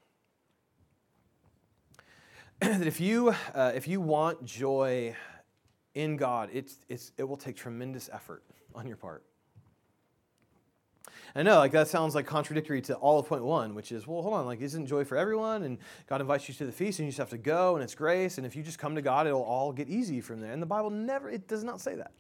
that 2.60 2.88
if 2.88 3.00
you 3.00 3.34
uh, 3.56 3.72
if 3.74 3.88
you 3.88 4.02
want 4.02 4.44
joy 4.44 5.16
in 5.96 6.18
God, 6.18 6.50
it's, 6.54 6.80
it's, 6.88 7.12
it 7.18 7.24
will 7.24 7.38
take 7.38 7.56
tremendous 7.56 8.10
effort 8.12 8.44
on 8.76 8.88
your 8.88 8.98
part. 8.98 9.24
I 11.36 11.44
know, 11.44 11.58
like 11.58 11.72
that 11.74 11.88
sounds 11.88 12.16
like 12.16 12.26
contradictory 12.26 12.82
to 12.84 12.96
all 12.96 13.20
of 13.20 13.28
point 13.28 13.44
one, 13.44 13.76
which 13.76 13.92
is, 13.92 14.08
well, 14.08 14.22
hold 14.22 14.34
on, 14.34 14.46
like 14.46 14.62
isn't 14.62 14.88
joy 14.88 15.04
for 15.04 15.16
everyone? 15.16 15.64
And 15.64 15.78
God 16.08 16.22
invites 16.22 16.48
you 16.48 16.56
to 16.56 16.66
the 16.66 16.72
feast, 16.72 17.00
and 17.00 17.06
you 17.06 17.12
just 17.12 17.20
have 17.20 17.30
to 17.30 17.38
go, 17.38 17.76
and 17.76 17.84
it's 17.84 17.94
grace. 17.94 18.38
And 18.38 18.48
if 18.48 18.56
you 18.56 18.64
just 18.64 18.80
come 18.80 18.96
to 18.96 19.02
God, 19.02 19.28
it'll 19.28 19.44
all 19.44 19.72
get 19.72 19.90
easy 19.90 20.22
from 20.22 20.42
there. 20.42 20.52
And 20.52 20.62
the 20.62 20.66
Bible 20.68 20.90
never, 20.90 21.30
it 21.30 21.48
does 21.48 21.64
not 21.64 21.82
say 21.82 21.96
that. 21.96 22.12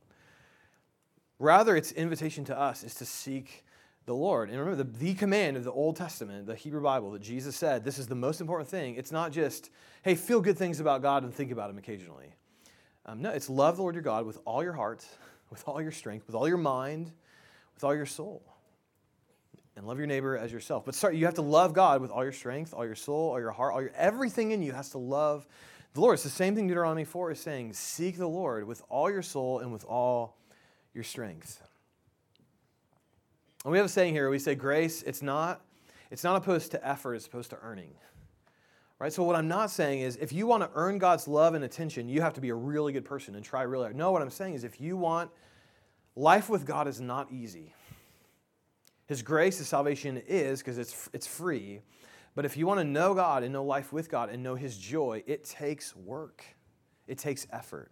Rather, 1.40 1.76
its 1.76 1.92
invitation 1.94 2.46
to 2.46 2.60
us 2.60 2.84
is 2.84 2.94
to 2.96 3.06
seek 3.06 3.64
the 4.06 4.14
Lord. 4.14 4.50
And 4.50 4.60
remember, 4.60 4.84
the, 4.84 4.98
the 4.98 5.14
command 5.14 5.58
of 5.58 5.64
the 5.64 5.72
Old 5.72 5.96
Testament, 5.96 6.46
the 6.46 6.56
Hebrew 6.56 6.82
Bible, 6.82 7.12
that 7.12 7.22
Jesus 7.22 7.56
said, 7.56 7.84
this 7.84 7.98
is 7.98 8.08
the 8.08 8.16
most 8.16 8.42
important 8.42 8.70
thing. 8.70 8.96
It's 8.96 9.12
not 9.12 9.32
just, 9.32 9.70
hey, 10.04 10.16
feel 10.16 10.42
good 10.42 10.58
things 10.58 10.80
about 10.80 11.02
God 11.02 11.24
and 11.24 11.34
think 11.34 11.52
about 11.52 11.70
Him 11.70 11.78
occasionally. 11.78 12.34
Um, 13.10 13.24
no, 13.24 13.32
it's 13.32 13.50
love 13.50 13.78
the 13.78 13.82
Lord 13.82 13.96
your 13.96 14.04
God 14.04 14.28
with 14.28 14.38
all 14.46 14.64
your 14.64 14.74
heart, 14.74 15.04
with 15.50 15.68
all 15.68 15.82
your 15.82 15.92
strength, 15.92 16.28
with 16.28 16.36
all 16.36 16.48
your 16.48 16.58
mind, 16.58 17.12
with 17.74 17.84
all 17.84 17.96
your 17.96 18.06
soul 18.06 18.44
and 19.76 19.88
love 19.88 19.98
your 19.98 20.08
neighbor 20.08 20.38
as 20.38 20.52
yourself. 20.52 20.84
But 20.86 20.94
start, 20.94 21.16
you 21.16 21.24
have 21.26 21.36
to 21.36 21.42
love 21.42 21.74
God 21.74 22.02
with 22.02 22.12
all 22.12 22.22
your 22.22 22.34
strength, 22.34 22.74
all 22.74 22.86
your 22.86 22.96
soul, 22.96 23.30
all 23.30 23.40
your 23.40 23.52
heart, 23.52 23.74
all 23.74 23.82
your 23.82 23.94
everything 23.96 24.52
in 24.52 24.62
you 24.62 24.74
has 24.74 24.90
to 24.90 24.98
love 24.98 25.48
the 25.94 26.02
Lord. 26.02 26.16
It's 26.16 26.24
the 26.24 26.30
same 26.30 26.54
thing 26.54 26.68
Deuteronomy 26.68 27.06
4 27.06 27.32
is 27.32 27.40
saying 27.40 27.74
seek 27.74 28.18
the 28.18 28.28
Lord 28.28 28.68
with 28.68 28.84
all 28.90 29.10
your 29.10 29.22
soul 29.22 29.60
and 29.60 29.72
with 29.72 29.86
all 29.86 30.36
your 30.94 31.06
strength. 31.06 31.66
And 33.64 33.72
we 33.72 33.78
have 33.78 33.86
a 33.86 33.90
saying 33.90 34.14
here, 34.14 34.30
we 34.30 34.38
say 34.38 34.54
grace, 34.54 35.02
it's 35.02 35.22
not, 35.22 35.62
it's 36.12 36.26
not 36.26 36.36
opposed 36.36 36.72
to 36.72 36.88
effort, 36.88 37.16
it's 37.16 37.28
opposed 37.28 37.52
to 37.52 37.58
earning. 37.62 37.94
Right? 39.00 39.14
So 39.14 39.24
what 39.24 39.38
I'm 39.38 39.48
not 39.48 39.72
saying 39.72 40.02
is 40.02 40.18
if 40.18 40.34
you 40.34 40.46
want 40.46 40.62
to 40.62 40.70
earn 40.76 40.98
God's 40.98 41.28
love 41.28 41.54
and 41.54 41.64
attention, 41.64 42.10
you 42.10 42.22
have 42.22 42.34
to 42.34 42.42
be 42.42 42.50
a 42.50 42.56
really 42.56 42.92
good 42.92 43.06
person 43.06 43.36
and 43.36 43.46
try 43.46 43.62
really 43.62 43.86
hard. 43.86 43.96
No, 43.96 44.12
what 44.12 44.22
I'm 44.22 44.30
saying 44.30 44.56
is 44.56 44.66
if 44.66 44.82
you 44.82 44.98
want 44.98 45.32
life 46.18 46.50
with 46.50 46.66
God 46.66 46.88
is 46.88 47.00
not 47.00 47.32
easy. 47.32 47.74
His 49.08 49.22
grace, 49.22 49.58
His 49.58 49.68
salvation 49.68 50.22
is 50.28 50.60
because 50.60 50.78
it's, 50.78 51.10
it's 51.14 51.26
free. 51.26 51.82
But 52.36 52.46
if 52.46 52.58
you 52.58 52.68
want 52.68 52.80
to 52.80 52.84
know 52.84 53.14
God 53.14 53.44
and 53.44 53.54
know 53.54 53.64
life 53.64 53.92
with 53.92 54.10
God 54.10 54.30
and 54.30 54.44
know 54.44 54.56
His 54.56 54.78
joy, 54.78 55.24
it 55.26 55.46
takes 55.46 55.96
work, 55.96 56.44
it 57.08 57.18
takes 57.18 57.48
effort. 57.52 57.92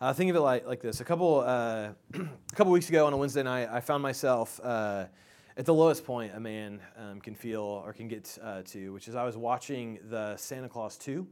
Uh, 0.00 0.12
think 0.12 0.28
of 0.28 0.36
it 0.36 0.40
like, 0.40 0.66
like 0.66 0.80
this. 0.80 1.00
A 1.00 1.04
couple, 1.04 1.40
uh, 1.40 1.90
a 2.14 2.54
couple 2.54 2.72
weeks 2.72 2.88
ago 2.88 3.06
on 3.06 3.12
a 3.12 3.16
Wednesday 3.16 3.42
night, 3.42 3.68
I 3.70 3.80
found 3.80 4.02
myself 4.02 4.60
uh, 4.62 5.06
at 5.56 5.64
the 5.66 5.74
lowest 5.74 6.04
point 6.04 6.32
a 6.34 6.40
man 6.40 6.80
um, 6.96 7.20
can 7.20 7.34
feel 7.34 7.62
or 7.62 7.92
can 7.92 8.08
get 8.08 8.36
uh, 8.42 8.62
to, 8.62 8.92
which 8.92 9.08
is 9.08 9.14
I 9.14 9.24
was 9.24 9.36
watching 9.36 9.98
the 10.10 10.36
Santa 10.36 10.68
Clause 10.68 10.96
2. 10.98 11.26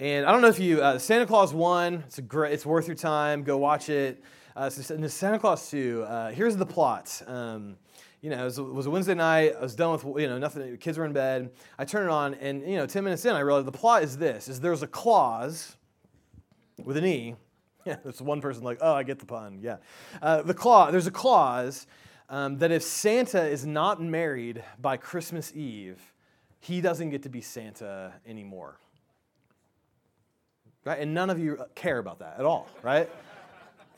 and 0.00 0.26
I 0.26 0.32
don't 0.32 0.42
know 0.42 0.48
if 0.48 0.58
you, 0.58 0.82
uh, 0.82 0.98
Santa 0.98 1.26
Clause 1.26 1.54
1, 1.54 2.04
it's, 2.06 2.18
a 2.18 2.22
great, 2.22 2.52
it's 2.52 2.66
worth 2.66 2.86
your 2.86 2.96
time. 2.96 3.42
Go 3.44 3.56
watch 3.56 3.88
it. 3.88 4.22
Uh, 4.54 4.68
so 4.68 4.94
in 4.94 5.00
the 5.00 5.08
Santa 5.08 5.38
Clause 5.38 5.70
2, 5.70 6.04
uh, 6.06 6.30
here's 6.32 6.56
the 6.56 6.66
plot. 6.66 7.22
Um, 7.26 7.76
you 8.20 8.28
know, 8.28 8.42
it 8.42 8.44
was, 8.44 8.58
it 8.58 8.62
was, 8.62 8.86
a 8.86 8.90
Wednesday 8.90 9.14
night. 9.14 9.54
I 9.58 9.62
was 9.62 9.74
done 9.74 9.92
with, 9.92 10.04
you 10.20 10.28
know, 10.28 10.38
nothing. 10.38 10.76
Kids 10.76 10.98
were 10.98 11.06
in 11.06 11.14
bed. 11.14 11.50
I 11.78 11.86
turn 11.86 12.06
it 12.06 12.10
on, 12.10 12.34
and, 12.34 12.62
you 12.68 12.76
know, 12.76 12.86
10 12.86 13.02
minutes 13.02 13.24
in, 13.24 13.34
I 13.34 13.40
realized 13.40 13.66
the 13.66 13.72
plot 13.72 14.02
is 14.02 14.18
this, 14.18 14.48
is 14.48 14.60
there's 14.60 14.82
a 14.82 14.86
clause 14.86 15.76
with 16.84 16.96
an 16.96 17.06
E. 17.06 17.36
Yeah, 17.84 17.96
there's 18.04 18.22
one 18.22 18.40
person 18.40 18.62
like, 18.62 18.78
oh, 18.80 18.94
I 18.94 19.02
get 19.02 19.18
the 19.18 19.26
pun. 19.26 19.58
Yeah. 19.60 19.78
Uh, 20.22 20.42
the 20.42 20.54
clause, 20.54 20.92
there's 20.92 21.08
a 21.08 21.10
clause 21.10 21.88
um, 22.32 22.56
that 22.58 22.72
if 22.72 22.82
Santa 22.82 23.46
is 23.46 23.66
not 23.66 24.02
married 24.02 24.64
by 24.80 24.96
Christmas 24.96 25.54
Eve, 25.54 26.00
he 26.60 26.80
doesn't 26.80 27.10
get 27.10 27.22
to 27.24 27.28
be 27.28 27.42
Santa 27.42 28.14
anymore. 28.26 28.78
Right? 30.84 30.98
And 30.98 31.12
none 31.12 31.28
of 31.28 31.38
you 31.38 31.62
care 31.74 31.98
about 31.98 32.20
that 32.20 32.36
at 32.38 32.46
all, 32.46 32.68
right? 32.82 33.08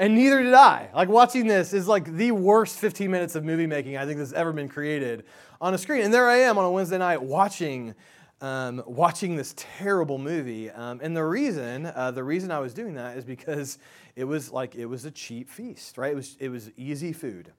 And 0.01 0.17
neither 0.17 0.43
did 0.43 0.53
I. 0.53 0.91
Like 0.93 1.09
watching 1.09 1.47
this 1.47 1.73
is 1.73 1.87
like 1.87 2.13
the 2.13 2.33
worst 2.33 2.81
15 2.81 3.09
minutes 3.09 3.37
of 3.37 3.45
movie 3.45 3.69
making 3.69 3.97
I 3.97 4.05
think 4.05 4.19
that's 4.19 4.33
ever 4.33 4.53
been 4.53 4.69
created 4.69 5.25
on 5.61 5.73
a 5.73 5.79
screen. 5.79 6.03
And 6.03 6.13
there 6.13 6.29
I 6.29 6.39
am 6.39 6.59
on 6.59 6.65
a 6.65 6.71
Wednesday 6.73 6.99
night 6.99 7.23
watching, 7.23 7.95
um, 8.41 8.83
watching 8.85 9.37
this 9.37 9.55
terrible 9.57 10.19
movie. 10.19 10.71
Um, 10.71 10.99
and 11.01 11.17
the 11.17 11.25
reason, 11.25 11.87
uh, 11.87 12.11
the 12.11 12.25
reason 12.25 12.51
I 12.51 12.59
was 12.59 12.75
doing 12.75 12.95
that 12.95 13.17
is 13.17 13.25
because 13.25 13.79
it 14.17 14.25
was 14.25 14.51
like 14.51 14.75
it 14.75 14.87
was 14.87 15.05
a 15.05 15.13
cheap 15.13 15.49
feast, 15.49 15.97
right? 15.97 16.11
It 16.11 16.17
was 16.17 16.37
it 16.41 16.49
was 16.49 16.73
easy 16.77 17.13
food. 17.13 17.53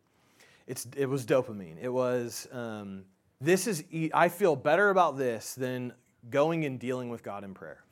It's 0.68 0.88
it 0.96 1.08
was 1.08 1.26
dopamine. 1.26 1.78
It 1.82 1.90
was 1.90 2.48
um, 2.52 3.06
this 3.40 3.68
is 3.68 3.84
I 4.14 4.30
feel 4.30 4.56
better 4.56 4.90
about 4.90 5.18
this 5.18 5.54
than 5.56 5.94
going 6.30 6.66
and 6.66 6.80
dealing 6.80 7.10
with 7.10 7.24
God 7.24 7.44
in 7.44 7.54
prayer 7.54 7.86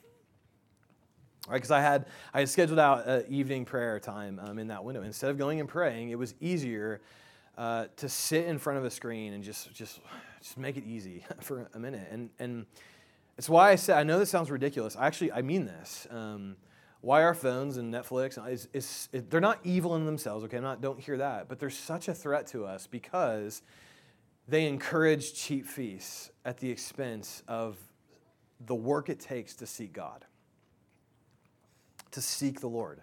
right? 1.47 1.55
Because 1.55 1.71
I 1.71 1.81
had 1.81 2.05
I 2.33 2.39
had 2.39 2.49
scheduled 2.49 2.79
out 2.79 3.27
evening 3.27 3.65
prayer 3.65 3.99
time 3.99 4.39
um, 4.43 4.59
in 4.59 4.67
that 4.67 4.83
window. 4.83 5.01
Instead 5.03 5.29
of 5.29 5.37
going 5.37 5.59
and 5.59 5.67
praying, 5.67 6.09
it 6.09 6.17
was 6.17 6.35
easier 6.39 7.01
uh, 7.57 7.85
to 7.97 8.09
sit 8.09 8.45
in 8.45 8.57
front 8.57 8.79
of 8.79 8.85
a 8.85 8.89
screen 8.89 9.33
and 9.33 9.43
just 9.43 9.73
just 9.73 9.99
just 10.41 10.57
make 10.57 10.77
it 10.77 10.83
easy 10.85 11.25
for 11.41 11.69
a 11.73 11.79
minute. 11.79 12.07
And 12.11 12.29
and 12.39 12.65
it's 13.37 13.49
why 13.49 13.71
I 13.71 13.75
said 13.75 13.97
I 13.97 14.03
know 14.03 14.19
this 14.19 14.29
sounds 14.29 14.51
ridiculous. 14.51 14.95
I 14.95 15.07
actually 15.07 15.31
I 15.31 15.41
mean 15.41 15.65
this. 15.65 16.07
Um, 16.09 16.55
why 17.03 17.21
our 17.21 17.35
phones 17.35 17.77
and 17.77 17.93
Netflix 17.93 18.37
uh, 18.37 18.49
is, 18.49 18.67
is, 18.73 19.09
is, 19.11 19.23
they're 19.29 19.39
not 19.39 19.59
evil 19.63 19.95
in 19.95 20.05
themselves. 20.05 20.43
Okay, 20.45 20.57
I'm 20.57 20.63
not 20.63 20.81
don't 20.81 20.99
hear 20.99 21.17
that, 21.17 21.47
but 21.47 21.59
they're 21.59 21.69
such 21.69 22.07
a 22.07 22.13
threat 22.13 22.47
to 22.47 22.65
us 22.65 22.87
because 22.87 23.61
they 24.47 24.65
encourage 24.65 25.33
cheap 25.35 25.67
feasts 25.67 26.31
at 26.45 26.57
the 26.57 26.69
expense 26.69 27.43
of 27.47 27.77
the 28.65 28.75
work 28.75 29.09
it 29.09 29.19
takes 29.19 29.53
to 29.55 29.67
seek 29.67 29.93
God 29.93 30.25
to 32.13 32.21
seek 32.21 32.61
the 32.61 32.67
Lord. 32.67 33.01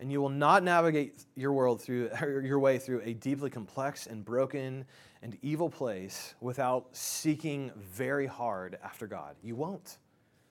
And 0.00 0.12
you 0.12 0.20
will 0.20 0.28
not 0.28 0.62
navigate 0.62 1.24
your 1.36 1.52
world 1.52 1.80
through 1.80 2.10
your 2.42 2.58
way 2.58 2.78
through 2.78 3.02
a 3.04 3.14
deeply 3.14 3.48
complex 3.48 4.06
and 4.06 4.24
broken 4.24 4.84
and 5.22 5.38
evil 5.42 5.70
place 5.70 6.34
without 6.40 6.88
seeking 6.92 7.70
very 7.76 8.26
hard 8.26 8.78
after 8.82 9.06
God. 9.06 9.36
You 9.42 9.56
won't. 9.56 9.98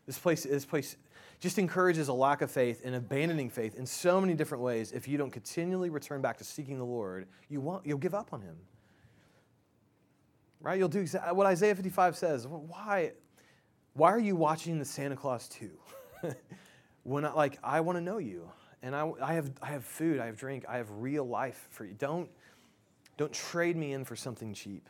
This 0.07 0.17
place, 0.17 0.43
this 0.43 0.65
place 0.65 0.95
just 1.39 1.57
encourages 1.59 2.07
a 2.07 2.13
lack 2.13 2.41
of 2.41 2.49
faith 2.49 2.81
and 2.83 2.95
abandoning 2.95 3.49
faith 3.49 3.75
in 3.75 3.85
so 3.85 4.19
many 4.21 4.33
different 4.33 4.63
ways. 4.63 4.91
If 4.91 5.07
you 5.07 5.17
don't 5.17 5.31
continually 5.31 5.89
return 5.89 6.21
back 6.21 6.37
to 6.37 6.43
seeking 6.43 6.77
the 6.77 6.85
Lord, 6.85 7.27
you 7.49 7.61
won't, 7.61 7.85
you'll 7.85 7.97
give 7.97 8.13
up 8.13 8.33
on 8.33 8.41
Him. 8.41 8.55
Right? 10.61 10.79
You'll 10.79 10.89
do 10.89 11.05
what 11.33 11.45
Isaiah 11.45 11.75
55 11.75 12.17
says. 12.17 12.47
Why, 12.47 13.11
why 13.93 14.11
are 14.11 14.19
you 14.19 14.35
watching 14.35 14.79
the 14.79 14.85
Santa 14.85 15.15
Clause 15.15 15.47
2? 15.49 15.71
when 17.05 17.23
I 17.23 17.31
like 17.33 17.59
I 17.63 17.81
want 17.81 17.97
to 17.97 18.01
know 18.01 18.17
you 18.17 18.49
and 18.81 18.95
I, 18.95 19.09
I 19.21 19.33
have 19.33 19.51
I 19.61 19.67
have 19.67 19.85
food, 19.85 20.19
I 20.19 20.25
have 20.25 20.37
drink, 20.37 20.65
I 20.67 20.77
have 20.77 20.89
real 20.91 21.23
life 21.23 21.67
for 21.69 21.85
you. 21.85 21.93
Don't 21.93 22.29
don't 23.17 23.31
trade 23.31 23.77
me 23.77 23.93
in 23.93 24.03
for 24.03 24.15
something 24.15 24.53
cheap. 24.53 24.89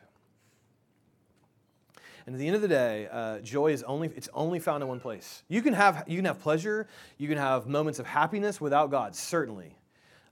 And 2.25 2.33
at 2.33 2.39
the 2.39 2.47
end 2.47 2.55
of 2.55 2.61
the 2.61 2.67
day, 2.67 3.07
uh, 3.11 3.39
joy 3.39 3.71
is 3.71 3.83
only 3.83 4.09
it's 4.15 4.29
only 4.33 4.59
found 4.59 4.81
in 4.81 4.89
one 4.89 4.99
place. 4.99 5.43
You 5.47 5.61
can 5.61 5.73
have 5.73 6.03
you 6.07 6.17
can 6.17 6.25
have 6.25 6.39
pleasure, 6.39 6.87
you 7.17 7.27
can 7.27 7.37
have 7.37 7.67
moments 7.67 7.99
of 7.99 8.07
happiness 8.07 8.59
without 8.59 8.89
God, 8.89 9.15
certainly, 9.15 9.77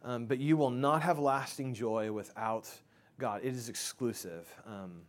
um, 0.03 0.25
but 0.25 0.39
you 0.39 0.57
will 0.57 0.71
not 0.71 1.03
have 1.03 1.19
lasting 1.19 1.75
joy 1.75 2.11
without 2.11 2.67
God. 3.19 3.41
It 3.43 3.53
is 3.53 3.69
exclusive. 3.69 4.51
Um, 4.65 5.03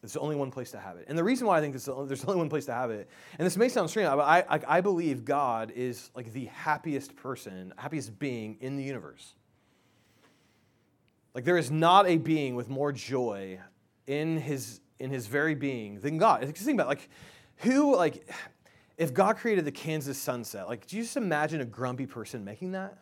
there's 0.00 0.16
only 0.16 0.36
one 0.36 0.52
place 0.52 0.70
to 0.70 0.78
have 0.78 0.96
it. 0.96 1.06
And 1.08 1.18
the 1.18 1.24
reason 1.24 1.48
why 1.48 1.58
I 1.58 1.60
think 1.60 1.72
this, 1.72 1.86
there's 1.86 2.24
only 2.24 2.38
one 2.38 2.48
place 2.48 2.66
to 2.66 2.72
have 2.72 2.92
it, 2.92 3.08
and 3.36 3.44
this 3.44 3.56
may 3.56 3.68
sound 3.68 3.90
strange, 3.90 4.08
but 4.08 4.20
I, 4.20 4.44
I, 4.48 4.60
I 4.76 4.80
believe 4.80 5.24
God 5.24 5.72
is 5.74 6.10
like 6.14 6.32
the 6.32 6.44
happiest 6.46 7.16
person, 7.16 7.72
happiest 7.76 8.16
being 8.20 8.56
in 8.60 8.76
the 8.76 8.84
universe. 8.84 9.34
Like 11.34 11.44
there 11.44 11.56
is 11.56 11.72
not 11.72 12.06
a 12.06 12.16
being 12.16 12.54
with 12.54 12.68
more 12.68 12.92
joy 12.92 13.58
in 14.06 14.36
his 14.36 14.80
in 15.00 15.10
his 15.10 15.26
very 15.26 15.54
being 15.54 16.00
than 16.00 16.18
God. 16.18 16.42
Just 16.42 16.64
Think 16.64 16.76
about 16.80 16.86
it, 16.86 16.98
like 16.98 17.08
who 17.58 17.96
like 17.96 18.28
if 18.96 19.14
God 19.14 19.36
created 19.36 19.64
the 19.64 19.72
Kansas 19.72 20.18
sunset, 20.18 20.68
like 20.68 20.86
do 20.86 20.96
you 20.96 21.02
just 21.02 21.16
imagine 21.16 21.60
a 21.60 21.64
grumpy 21.64 22.06
person 22.06 22.44
making 22.44 22.72
that? 22.72 22.98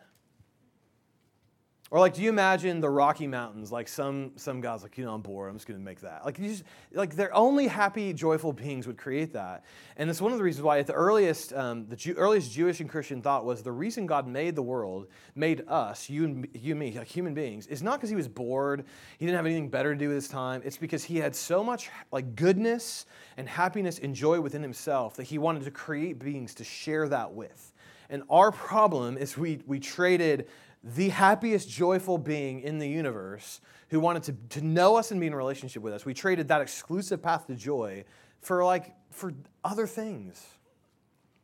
Or 1.89 1.99
like, 1.99 2.13
do 2.13 2.21
you 2.21 2.29
imagine 2.29 2.81
the 2.81 2.89
Rocky 2.89 3.27
Mountains? 3.27 3.71
Like 3.71 3.87
some 3.87 4.31
some 4.35 4.59
guys 4.59 4.83
like, 4.83 4.97
you 4.97 5.05
know, 5.05 5.13
I'm 5.13 5.21
bored. 5.21 5.49
I'm 5.49 5.55
just 5.55 5.67
gonna 5.67 5.79
make 5.79 6.01
that. 6.01 6.25
Like 6.25 6.37
you 6.37 6.49
just 6.49 6.63
like 6.91 7.15
they're 7.15 7.33
only 7.33 7.67
happy, 7.67 8.11
joyful 8.11 8.51
beings 8.51 8.85
would 8.87 8.97
create 8.97 9.33
that. 9.33 9.63
And 9.95 10.09
it's 10.09 10.19
one 10.19 10.33
of 10.33 10.37
the 10.37 10.43
reasons 10.43 10.63
why 10.63 10.79
at 10.79 10.87
the 10.87 10.93
earliest 10.93 11.53
um, 11.53 11.87
the 11.87 11.95
Jew, 11.95 12.13
earliest 12.15 12.51
Jewish 12.51 12.81
and 12.81 12.89
Christian 12.89 13.21
thought 13.21 13.45
was 13.45 13.63
the 13.63 13.71
reason 13.71 14.05
God 14.05 14.27
made 14.27 14.55
the 14.55 14.61
world, 14.61 15.07
made 15.33 15.63
us, 15.67 16.09
you 16.09 16.25
and 16.25 16.47
you 16.53 16.71
and 16.71 16.79
me, 16.79 16.97
like 16.97 17.07
human 17.07 17.33
beings, 17.33 17.67
is 17.67 17.81
not 17.81 17.99
because 17.99 18.09
He 18.09 18.17
was 18.17 18.27
bored. 18.27 18.83
He 19.17 19.25
didn't 19.25 19.37
have 19.37 19.45
anything 19.45 19.69
better 19.69 19.93
to 19.93 19.99
do 19.99 20.09
with 20.09 20.15
His 20.15 20.27
time. 20.27 20.61
It's 20.65 20.77
because 20.77 21.05
He 21.05 21.17
had 21.17 21.35
so 21.35 21.63
much 21.63 21.89
like 22.11 22.35
goodness 22.35 23.05
and 23.37 23.47
happiness 23.47 23.99
and 23.99 24.13
joy 24.13 24.41
within 24.41 24.61
Himself 24.61 25.15
that 25.15 25.23
He 25.23 25.37
wanted 25.37 25.63
to 25.63 25.71
create 25.71 26.19
beings 26.19 26.53
to 26.55 26.65
share 26.65 27.07
that 27.07 27.31
with. 27.31 27.71
And 28.09 28.23
our 28.29 28.51
problem 28.51 29.17
is 29.17 29.37
we 29.37 29.59
we 29.65 29.79
traded 29.79 30.47
the 30.83 31.09
happiest, 31.09 31.69
joyful 31.69 32.17
being 32.17 32.61
in 32.61 32.79
the 32.79 32.87
universe 32.87 33.61
who 33.89 33.99
wanted 33.99 34.23
to, 34.23 34.33
to 34.59 34.65
know 34.65 34.95
us 34.95 35.11
and 35.11 35.19
be 35.19 35.27
in 35.27 35.35
relationship 35.35 35.81
with 35.81 35.93
us. 35.93 36.05
We 36.05 36.13
traded 36.13 36.47
that 36.49 36.61
exclusive 36.61 37.21
path 37.21 37.47
to 37.47 37.55
joy 37.55 38.03
for 38.41 38.63
like 38.63 38.93
for 39.11 39.33
other 39.63 39.87
things, 39.87 40.45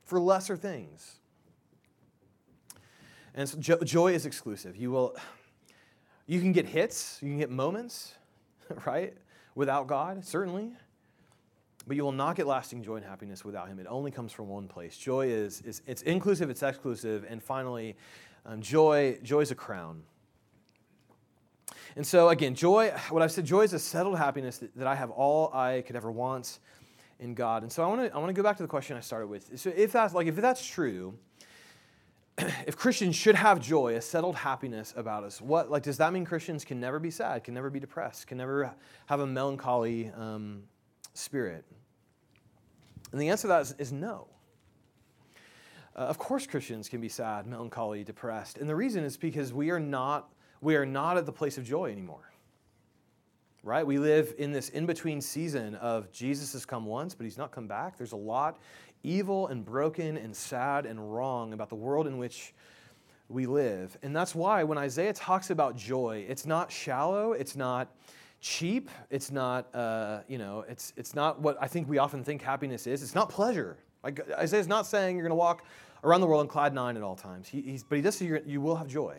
for 0.04 0.20
lesser 0.20 0.56
things. 0.56 1.20
And 3.36 3.50
so 3.50 3.58
jo- 3.58 3.80
joy 3.84 4.14
is 4.14 4.26
exclusive. 4.26 4.76
You 4.76 4.92
will 4.92 5.16
you 6.26 6.40
can 6.40 6.52
get 6.52 6.68
hits, 6.68 7.20
you 7.22 7.30
can 7.30 7.38
get 7.38 7.50
moments, 7.50 8.14
right? 8.86 9.14
Without 9.56 9.88
God, 9.88 10.24
certainly. 10.24 10.72
But 11.86 11.98
you 11.98 12.04
will 12.04 12.14
not 12.14 12.38
get 12.38 12.48
lasting 12.48 12.82
joy 12.82 12.96
and 12.96 13.06
happiness 13.06 13.44
without 13.44 13.68
him. 13.68 13.78
It 13.78 13.88
only 13.90 14.10
comes 14.10 14.32
from 14.32 14.48
one 14.48 14.70
place. 14.70 14.98
Joy 14.98 15.28
is, 15.28 15.62
is 15.62 15.82
it's 15.86 16.02
inclusive, 16.04 16.50
it's 16.50 16.64
exclusive, 16.64 17.26
and 17.28 17.44
finally, 17.44 17.98
um, 18.46 18.62
joy, 18.62 19.18
is 19.24 19.52
a 19.52 19.56
crown. 19.56 20.04
And 21.96 22.06
so, 22.06 22.30
again, 22.30 22.56
joy, 22.56 22.92
what 23.10 23.22
I've 23.22 23.32
said, 23.32 23.46
joy 23.46 23.62
is 23.62 23.74
a 23.74 23.80
settled 23.80 24.18
happiness 24.18 24.58
that, 24.58 24.76
that 24.76 24.88
I 24.88 24.96
have 24.96 25.12
all 25.12 25.54
I 25.54 25.84
could 25.86 25.96
ever 25.96 26.12
want 26.12 26.60
in 27.20 27.34
God. 27.34 27.64
And 27.64 27.72
so 27.72 27.84
I 27.84 27.88
want 27.88 28.02
to 28.02 28.14
I 28.14 28.18
want 28.18 28.30
to 28.30 28.34
go 28.34 28.44
back 28.44 28.58
to 28.58 28.64
the 28.64 28.68
question 28.68 28.98
I 28.98 29.00
started 29.00 29.28
with. 29.28 29.58
So 29.60 29.72
if 29.76 29.92
that's 29.92 30.14
like 30.14 30.28
if 30.28 30.36
that's 30.36 30.66
true, 30.66 31.18
if 32.38 32.76
Christians 32.76 33.16
should 33.16 33.36
have 33.36 33.62
joy, 33.62 33.96
a 33.96 34.02
settled 34.02 34.36
happiness 34.36 34.94
about 34.98 35.24
us, 35.24 35.40
what 35.40 35.72
like 35.72 35.84
does 35.84 35.98
that 35.98 36.12
mean 36.14 36.26
Christians 36.26 36.66
can 36.66 36.80
never 36.80 37.00
be 37.00 37.12
sad, 37.12 37.44
can 37.44 37.54
never 37.54 37.70
be 37.70 37.80
depressed, 37.80 38.28
can 38.28 38.38
never 38.38 38.74
have 39.06 39.20
a 39.20 39.28
melancholy 39.28 40.12
um, 40.18 40.64
spirit? 41.14 41.64
And 43.12 43.22
the 43.22 43.30
answer 43.30 43.44
to 43.44 43.48
that 43.50 43.62
is, 43.62 43.76
is 43.78 43.92
no. 43.92 44.28
Uh, 45.96 46.00
of 46.00 46.18
course, 46.18 46.48
Christians 46.48 46.90
can 46.90 47.02
be 47.02 47.10
sad, 47.10 47.46
melancholy, 47.46 48.04
depressed. 48.04 48.58
And 48.58 48.68
the 48.68 48.76
reason 48.76 49.04
is 49.04 49.18
because 49.18 49.54
we 49.54 49.70
are 49.70 49.80
not, 49.80 50.34
we 50.62 50.76
are 50.76 50.86
not 50.86 51.18
at 51.18 51.26
the 51.26 51.32
place 51.32 51.58
of 51.58 51.64
joy 51.64 51.92
anymore. 51.92 52.32
Right? 53.64 53.86
We 53.86 53.98
live 53.98 54.34
in 54.38 54.52
this 54.52 54.70
in 54.70 54.86
between 54.86 55.22
season 55.22 55.76
of 55.76 56.12
Jesus 56.12 56.52
has 56.54 56.66
come 56.66 56.86
once, 56.86 57.16
but 57.16 57.24
he's 57.24 57.38
not 57.38 57.52
come 57.52 57.68
back. 57.68 57.98
There's 57.98 58.12
a 58.12 58.18
lot 58.18 58.60
evil 59.04 59.48
and 59.48 59.64
broken 59.64 60.18
and 60.18 60.36
sad 60.36 60.86
and 60.86 61.14
wrong 61.14 61.54
about 61.54 61.70
the 61.70 61.76
world 61.76 62.08
in 62.08 62.18
which 62.18 62.54
we 63.30 63.46
live. 63.46 63.98
And 64.04 64.16
that's 64.16 64.36
why 64.36 64.64
when 64.64 64.78
Isaiah 64.78 65.14
talks 65.14 65.50
about 65.50 65.76
joy, 65.76 66.26
it's 66.28 66.46
not 66.46 66.72
shallow, 66.72 67.34
it's 67.34 67.56
not 67.56 67.96
cheap, 68.42 68.90
it's 69.10 69.32
not, 69.32 69.74
uh, 69.74 70.22
you 70.28 70.38
know, 70.38 70.66
it's, 70.68 70.92
it's 70.98 71.16
not 71.16 71.40
what 71.40 71.58
I 71.62 71.68
think 71.68 71.88
we 71.88 71.98
often 71.98 72.24
think 72.24 72.42
happiness 72.42 72.86
is. 72.88 73.02
It's 73.02 73.16
not 73.16 73.30
pleasure. 73.30 73.78
Like 74.04 74.22
Isaiah's 74.32 74.68
not 74.68 74.86
saying 74.86 75.16
you're 75.16 75.24
going 75.24 75.32
to 75.32 75.36
walk 75.36 75.66
around 76.04 76.22
the 76.22 76.28
world 76.28 76.42
in 76.42 76.48
cloud 76.50 76.74
nine 76.74 76.98
at 76.98 77.04
all 77.04 77.16
times, 77.16 77.48
he, 77.48 77.80
but 77.88 77.96
he 77.96 78.02
does 78.02 78.16
say 78.16 78.42
you 78.46 78.62
will 78.62 78.76
have 78.76 78.88
joy. 78.88 79.16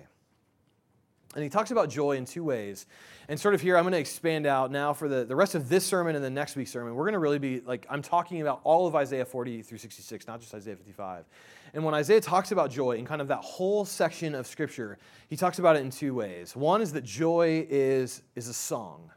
And 1.34 1.42
he 1.42 1.50
talks 1.50 1.72
about 1.72 1.90
joy 1.90 2.12
in 2.12 2.24
two 2.24 2.44
ways. 2.44 2.86
And 3.28 3.40
sort 3.40 3.54
of 3.54 3.60
here, 3.60 3.76
I'm 3.76 3.82
going 3.82 3.92
to 3.92 3.98
expand 3.98 4.46
out 4.46 4.70
now 4.70 4.92
for 4.92 5.08
the, 5.08 5.24
the 5.24 5.34
rest 5.34 5.56
of 5.56 5.68
this 5.68 5.84
sermon 5.84 6.14
and 6.14 6.24
the 6.24 6.30
next 6.30 6.54
week's 6.54 6.70
sermon. 6.70 6.94
We're 6.94 7.04
going 7.04 7.14
to 7.14 7.18
really 7.18 7.40
be 7.40 7.60
like, 7.60 7.86
I'm 7.90 8.02
talking 8.02 8.40
about 8.40 8.60
all 8.62 8.86
of 8.86 8.94
Isaiah 8.94 9.24
40 9.24 9.62
through 9.62 9.78
66, 9.78 10.28
not 10.28 10.40
just 10.40 10.54
Isaiah 10.54 10.76
55. 10.76 11.24
And 11.72 11.84
when 11.84 11.92
Isaiah 11.92 12.20
talks 12.20 12.52
about 12.52 12.70
joy 12.70 12.92
in 12.92 13.04
kind 13.04 13.20
of 13.20 13.28
that 13.28 13.40
whole 13.40 13.84
section 13.84 14.34
of 14.34 14.46
Scripture, 14.46 14.98
he 15.28 15.36
talks 15.36 15.58
about 15.58 15.74
it 15.74 15.80
in 15.80 15.90
two 15.90 16.14
ways. 16.14 16.54
One 16.54 16.80
is 16.80 16.92
that 16.92 17.02
joy 17.02 17.66
is, 17.68 18.22
is 18.36 18.46
a 18.46 18.54
song. 18.54 19.10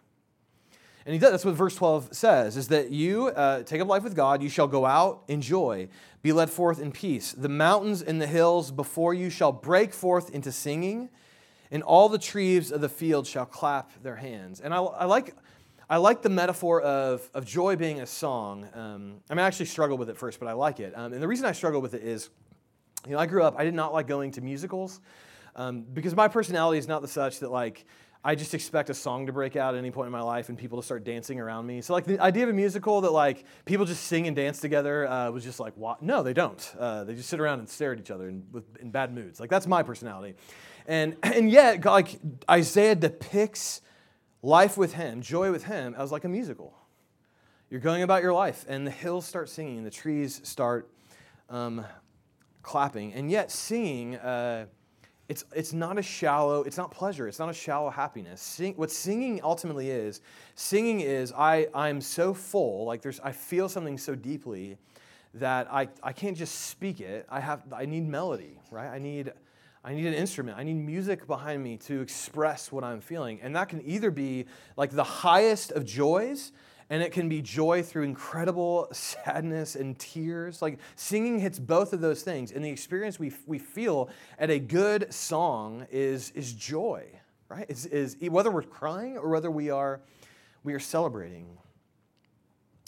And 1.08 1.13
he 1.13 1.20
does, 1.20 1.32
that's 1.32 1.46
what 1.46 1.56
verse 1.56 1.74
12 1.74 2.10
says, 2.12 2.58
is 2.58 2.67
that 2.67 2.91
you 2.91 3.28
uh, 3.28 3.63
take 3.63 3.80
up 3.80 3.88
life 3.88 4.04
with 4.04 4.13
God, 4.13 4.43
you 4.43 4.50
shall 4.50 4.67
go 4.67 4.86
out 4.86 5.24
in 5.30 5.39
joy, 5.39 5.88
be 6.22 6.34
led 6.34 6.50
forth 6.50 6.82
in 6.82 6.91
peace. 6.91 7.32
The 7.32 7.48
mountains 7.48 8.02
and 8.02 8.22
the 8.22 8.28
hills 8.28 8.72
before 8.72 9.13
you 9.13 9.30
shall 9.30 9.54
break 9.54 9.93
forth 9.93 10.30
into 10.32 10.52
singing, 10.52 11.08
and 11.72 11.82
all 11.82 12.10
the 12.10 12.17
trees 12.17 12.74
of 12.74 12.82
the 12.82 12.89
field 12.89 13.26
shall 13.26 13.46
clap 13.46 14.04
their 14.04 14.17
hands. 14.17 14.60
And 14.60 14.74
I, 14.74 14.80
I 14.80 15.06
like, 15.06 15.34
I 15.89 15.96
like 15.96 16.24
the 16.24 16.30
metaphor 16.30 16.82
of, 16.82 17.30
of 17.34 17.46
joy 17.46 17.78
being 17.78 18.02
a 18.02 18.06
song. 18.06 18.67
Um, 18.74 19.22
I 19.30 19.34
mean, 19.34 19.46
I 19.46 19.48
actually 19.48 19.67
struggled 19.67 20.02
with 20.02 20.10
it 20.10 20.17
first, 20.17 20.41
but 20.41 20.50
I 20.50 20.54
like 20.54 20.82
it. 20.82 20.91
Um, 20.93 21.13
and 21.13 21.24
the 21.24 21.28
reason 21.30 21.46
I 21.46 21.54
struggled 21.54 21.84
with 21.84 21.93
it 21.93 22.04
is, 22.04 22.30
you 23.06 23.13
know, 23.13 23.20
I 23.20 23.28
grew 23.28 23.43
up, 23.43 23.56
I 23.58 23.63
did 23.63 23.74
not 23.74 23.93
like 23.93 24.08
going 24.08 24.32
to 24.32 24.41
musicals 24.41 25.00
um, 25.56 25.86
because 25.93 26.17
my 26.17 26.28
personality 26.28 26.80
is 26.80 26.88
not 26.89 27.02
the 27.02 27.08
such 27.08 27.39
that, 27.39 27.50
like, 27.50 27.86
I 28.28 28.36
just 28.36 28.54
expect 28.54 28.90
a 28.90 28.94
song 28.94 29.28
to 29.28 29.32
break 29.32 29.56
out 29.56 29.74
at 29.74 29.78
any 29.78 29.90
point 29.90 30.08
in 30.08 30.12
my 30.12 30.22
life 30.22 30.50
and 30.50 30.58
people 30.58 30.82
to 30.82 30.86
start 30.86 31.06
dancing 31.06 31.40
around 31.40 31.66
me. 31.66 31.80
So 31.80 31.94
like 31.94 32.04
the 32.04 32.20
idea 32.20 32.44
of 32.44 32.50
a 32.50 32.54
musical 32.54 33.00
that 33.00 33.13
like 33.13 33.46
people 33.63 33.86
just 33.86 34.04
sing 34.04 34.28
and 34.28 34.36
dance 34.36 34.60
together 34.60 35.08
uh, 35.08 35.32
was 35.32 35.46
just 35.46 35.62
like 35.62 35.72
what? 35.78 36.02
No, 36.02 36.24
they 36.24 36.34
don't. 36.34 36.76
Uh, 36.78 37.06
they 37.06 37.16
just 37.16 37.30
sit 37.30 37.40
around 37.40 37.60
and 37.60 37.70
stare 37.70 37.94
at 37.94 38.00
each 38.00 38.12
other 38.12 38.28
in, 38.28 38.44
with, 38.52 38.66
in 38.82 38.92
bad 38.92 39.16
moods. 39.16 39.40
Like 39.40 39.50
that's 39.50 39.66
my 39.66 39.82
personality, 39.82 40.36
and 40.88 41.16
and 41.24 41.50
yet 41.50 41.86
like 41.86 42.20
Isaiah 42.52 42.96
depicts 42.96 43.80
life 44.42 44.78
with 44.78 44.96
him, 44.96 45.22
joy 45.22 45.50
with 45.50 45.63
him, 45.63 45.96
as 45.98 46.12
like 46.12 46.26
a 46.26 46.30
musical. 46.30 46.78
You're 47.70 47.80
going 47.80 48.04
about 48.04 48.24
your 48.24 48.34
life, 48.34 48.66
and 48.68 48.86
the 48.86 48.92
hills 48.92 49.26
start 49.26 49.48
singing, 49.48 49.86
the 49.86 49.90
trees 49.90 50.42
start 50.44 50.90
um, 51.50 51.86
clapping, 52.62 53.13
and 53.13 53.32
yet 53.32 53.52
singing. 53.52 54.18
Uh, 54.18 54.66
it's, 55.30 55.44
it's 55.54 55.74
not 55.74 55.98
a 55.98 56.02
shallow, 56.02 56.63
it's 56.63 56.78
not 56.78 56.90
pleasure, 56.92 57.28
it's 57.28 57.40
not 57.40 57.50
a 57.50 57.54
shallow 57.54 57.90
happiness. 57.90 58.42
Sing, 58.42 58.74
what 58.76 58.92
singing 58.92 59.42
ultimately 59.44 59.90
is, 59.90 60.22
singing 60.56 61.02
is 61.02 61.34
I, 61.34 61.68
I'm 61.74 62.00
so 62.00 62.34
full, 62.34 62.86
like 62.86 63.02
there's, 63.02 63.20
I 63.20 63.34
feel 63.34 63.68
something 63.68 63.98
so 63.98 64.16
deeply 64.16 64.78
that 65.34 65.68
I, 65.72 65.90
I 66.02 66.13
can't 66.13 66.38
just 66.38 66.68
speak 66.70 67.02
it. 67.02 67.26
I, 67.30 67.42
have, 67.42 67.62
I 67.74 67.86
need 67.86 68.08
melody, 68.08 68.60
right? 68.72 68.88
I 68.88 69.00
need, 69.00 69.34
I 69.84 69.94
need 69.94 70.06
an 70.06 70.13
instrument. 70.13 70.58
I 70.58 70.63
need 70.63 70.76
music 70.76 71.28
behind 71.28 71.63
me 71.63 71.78
to 71.78 72.02
express 72.02 72.72
what 72.72 72.84
I'm 72.84 73.02
feeling. 73.02 73.40
And 73.42 73.56
that 73.56 73.70
can 73.70 73.82
either 73.86 74.12
be 74.12 74.46
like 74.78 74.92
the 74.92 75.04
highest 75.04 75.72
of 75.72 75.86
joys 75.86 76.54
and 76.89 77.04
it 77.04 77.12
can 77.12 77.28
be 77.28 77.41
joy 77.41 77.84
through 77.84 78.04
incredible 78.04 78.88
sadness 78.91 79.76
and 79.76 79.97
tears. 80.00 80.62
Like 80.62 80.80
singing 80.95 81.39
hits 81.39 81.60
both 81.60 81.93
of 81.93 82.02
those 82.02 82.23
things, 82.23 82.52
and 82.52 82.63
the 82.63 82.69
experience 82.69 83.19
we, 83.19 83.32
we 83.45 83.60
feel 83.60 84.10
at 84.39 84.50
a 84.50 84.60
good 84.60 85.13
song 85.13 85.86
is, 85.91 86.32
is 86.32 86.54
joy, 86.54 87.06
right? 87.50 87.65
Is, 87.69 87.86
is 87.88 88.17
whether 88.30 88.52
we're 88.52 88.63
crying 88.63 89.17
or 89.17 89.30
whether 89.30 89.52
we 89.52 89.69
are 89.69 90.02
we 90.63 90.73
are 90.73 90.80
celebrating. 90.80 91.58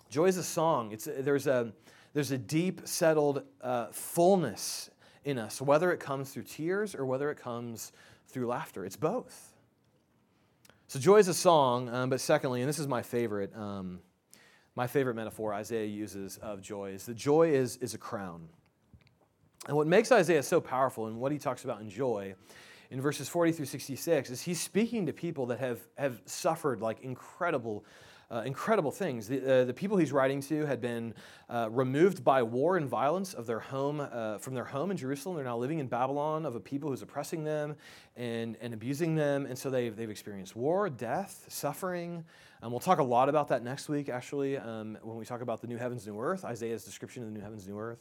Joy 0.09 0.25
is 0.25 0.38
a 0.38 0.43
song. 0.43 0.91
It's 0.91 1.07
there's 1.19 1.47
a 1.47 1.71
there's 2.13 2.31
a 2.31 2.38
deep 2.38 2.81
settled 2.85 3.43
uh, 3.62 3.88
fullness 3.91 4.89
in 5.23 5.38
us, 5.38 5.62
whether 5.62 5.91
it 5.91 5.99
comes 5.99 6.31
through 6.31 6.43
tears 6.43 6.95
or 6.95 7.05
whether 7.05 7.31
it 7.31 7.38
comes 7.38 7.91
through 8.27 8.47
laughter. 8.47 8.83
It's 8.85 8.95
both. 8.95 9.48
So 10.89 10.97
joy 10.97 11.17
is 11.17 11.28
a 11.28 11.36
song, 11.36 11.88
um, 11.89 12.10
but 12.10 12.19
secondly, 12.19 12.63
and 12.63 12.67
this 12.67 12.80
is 12.80 12.88
my 12.88 13.04
favorite, 13.04 13.56
um, 13.56 13.99
my 14.73 14.88
favorite 14.88 15.13
metaphor 15.13 15.54
Isaiah 15.54 15.86
uses 15.86 16.38
of 16.38 16.62
joy 16.62 16.93
is 16.93 17.06
that 17.06 17.13
joy 17.13 17.52
is, 17.52 17.78
is 17.78 17.93
a 17.93 17.99
crown. 17.99 18.49
And 19.67 19.78
what 19.78 19.86
makes 19.86 20.12
Isaiah 20.12 20.41
so 20.41 20.60
powerful 20.60 21.06
and 21.06 21.17
what 21.19 21.32
he 21.32 21.38
talks 21.38 21.63
about 21.63 21.80
in 21.80 21.91
joy 21.91 22.34
in 22.89 22.99
verses 22.99 23.30
40 23.30 23.52
through 23.52 23.67
66 23.67 24.32
is 24.32 24.41
he's 24.41 24.60
speaking 24.60 25.06
to 25.06 25.13
people 25.13 25.45
that 25.45 25.60
have, 25.60 25.80
have 25.95 26.23
suffered 26.25 26.82
like 26.82 27.02
incredible 27.02 27.86
uh, 28.31 28.43
incredible 28.45 28.91
things. 28.91 29.27
The, 29.27 29.61
uh, 29.61 29.65
the 29.65 29.73
people 29.73 29.97
he's 29.97 30.11
writing 30.11 30.41
to 30.43 30.65
had 30.65 30.79
been 30.79 31.13
uh, 31.49 31.67
removed 31.71 32.23
by 32.23 32.43
war 32.43 32.77
and 32.77 32.87
violence 32.87 33.33
of 33.33 33.47
their 33.47 33.59
home, 33.59 33.99
uh, 33.99 34.37
from 34.37 34.53
their 34.53 34.65
home 34.65 34.91
in 34.91 34.97
Jerusalem. 34.97 35.35
They're 35.35 35.45
now 35.45 35.57
living 35.57 35.79
in 35.79 35.87
Babylon 35.87 36.45
of 36.45 36.55
a 36.55 36.59
people 36.59 36.89
who's 36.89 37.01
oppressing 37.01 37.43
them 37.43 37.75
and, 38.15 38.55
and 38.61 38.73
abusing 38.73 39.15
them. 39.15 39.45
And 39.45 39.57
so 39.57 39.69
they've, 39.69 39.95
they've 39.95 40.09
experienced 40.09 40.55
war, 40.55 40.89
death, 40.89 41.45
suffering. 41.47 42.23
Um, 42.61 42.71
we'll 42.71 42.79
talk 42.79 42.99
a 42.99 43.03
lot 43.03 43.29
about 43.29 43.47
that 43.47 43.63
next 43.63 43.89
week, 43.89 44.09
actually, 44.09 44.57
um, 44.57 44.97
when 45.01 45.17
we 45.17 45.25
talk 45.25 45.41
about 45.41 45.61
the 45.61 45.67
new 45.67 45.77
heavens, 45.77 46.05
new 46.05 46.19
earth, 46.19 46.45
Isaiah's 46.45 46.83
description 46.83 47.23
of 47.23 47.29
the 47.29 47.33
new 47.33 47.43
heavens, 47.43 47.67
new 47.67 47.79
earth. 47.79 47.99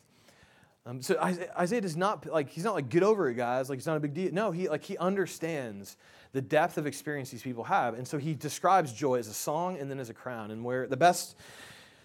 Um, 0.84 1.02
so 1.02 1.18
Isaiah 1.20 1.82
does 1.82 1.98
not 1.98 2.24
like 2.26 2.48
he's 2.48 2.64
not 2.64 2.74
like 2.74 2.88
get 2.88 3.02
over 3.02 3.28
it, 3.28 3.34
guys. 3.34 3.68
Like 3.68 3.76
it's 3.76 3.86
not 3.86 3.98
a 3.98 4.00
big 4.00 4.14
deal. 4.14 4.32
No, 4.32 4.52
he 4.52 4.70
like 4.70 4.82
he 4.82 4.96
understands 4.96 5.98
the 6.32 6.42
depth 6.42 6.78
of 6.78 6.86
experience 6.86 7.30
these 7.30 7.42
people 7.42 7.64
have, 7.64 7.94
and 7.94 8.06
so 8.06 8.18
he 8.18 8.34
describes 8.34 8.92
joy 8.92 9.16
as 9.16 9.28
a 9.28 9.34
song 9.34 9.78
and 9.78 9.90
then 9.90 9.98
as 9.98 10.10
a 10.10 10.14
crown. 10.14 10.50
And 10.50 10.64
where 10.64 10.86
the 10.86 10.96
best 10.96 11.36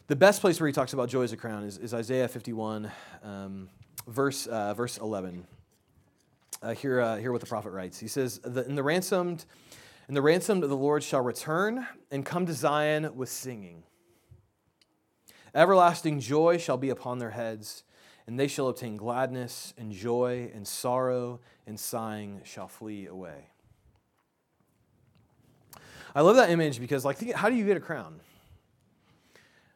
the 0.07 0.15
best 0.17 0.41
place 0.41 0.59
where 0.59 0.67
he 0.67 0.73
talks 0.73 0.91
about 0.91 1.07
joy 1.07 1.23
as 1.23 1.31
a 1.31 1.37
crown 1.37 1.63
is, 1.63 1.77
is 1.77 1.93
Isaiah 1.93 2.27
51, 2.27 2.91
um, 3.23 3.69
verse 4.05 4.47
uh, 4.47 4.73
verse 4.73 4.97
11. 4.97 5.47
uh, 6.61 6.73
hear, 6.73 6.99
uh, 6.99 7.21
what 7.31 7.39
the 7.39 7.47
prophet 7.47 7.71
writes. 7.71 7.99
He 7.99 8.07
says, 8.07 8.39
"In 8.43 8.75
the 8.75 8.83
ransomed, 8.83 9.45
and 10.07 10.15
the 10.15 10.21
ransomed 10.21 10.63
the 10.63 10.75
Lord 10.75 11.03
shall 11.03 11.21
return 11.21 11.87
and 12.11 12.25
come 12.25 12.45
to 12.45 12.53
Zion 12.53 13.15
with 13.15 13.29
singing. 13.29 13.83
Everlasting 15.55 16.19
joy 16.19 16.57
shall 16.57 16.77
be 16.77 16.89
upon 16.89 17.19
their 17.19 17.31
heads, 17.31 17.83
and 18.27 18.39
they 18.39 18.47
shall 18.47 18.67
obtain 18.67 18.97
gladness 18.97 19.73
and 19.77 19.91
joy, 19.91 20.51
and 20.53 20.67
sorrow 20.67 21.39
and 21.65 21.79
sighing 21.79 22.41
shall 22.43 22.67
flee 22.67 23.05
away." 23.05 23.52
I 26.15 26.21
love 26.21 26.35
that 26.35 26.49
image 26.49 26.79
because, 26.79 27.03
like, 27.03 27.17
think, 27.17 27.33
how 27.33 27.49
do 27.49 27.55
you 27.55 27.65
get 27.65 27.77
a 27.77 27.79
crown? 27.79 28.19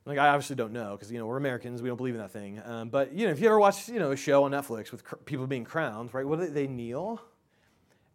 Like, 0.05 0.19
I 0.19 0.29
obviously 0.29 0.55
don't 0.55 0.71
know 0.71 0.91
because, 0.91 1.11
you 1.11 1.17
know, 1.17 1.25
we're 1.25 1.37
Americans. 1.37 1.81
We 1.81 1.89
don't 1.89 1.97
believe 1.97 2.13
in 2.13 2.21
that 2.21 2.31
thing. 2.31 2.61
Um, 2.63 2.89
but, 2.89 3.11
you 3.11 3.25
know, 3.25 3.31
if 3.31 3.39
you 3.39 3.47
ever 3.47 3.59
watch, 3.59 3.89
you 3.89 3.99
know, 3.99 4.11
a 4.11 4.15
show 4.15 4.43
on 4.43 4.51
Netflix 4.51 4.91
with 4.91 5.03
cr- 5.03 5.15
people 5.17 5.47
being 5.47 5.65
crowned, 5.65 6.13
right, 6.13 6.25
what 6.25 6.39
do 6.39 6.45
they, 6.45 6.65
they 6.65 6.67
kneel 6.67 7.21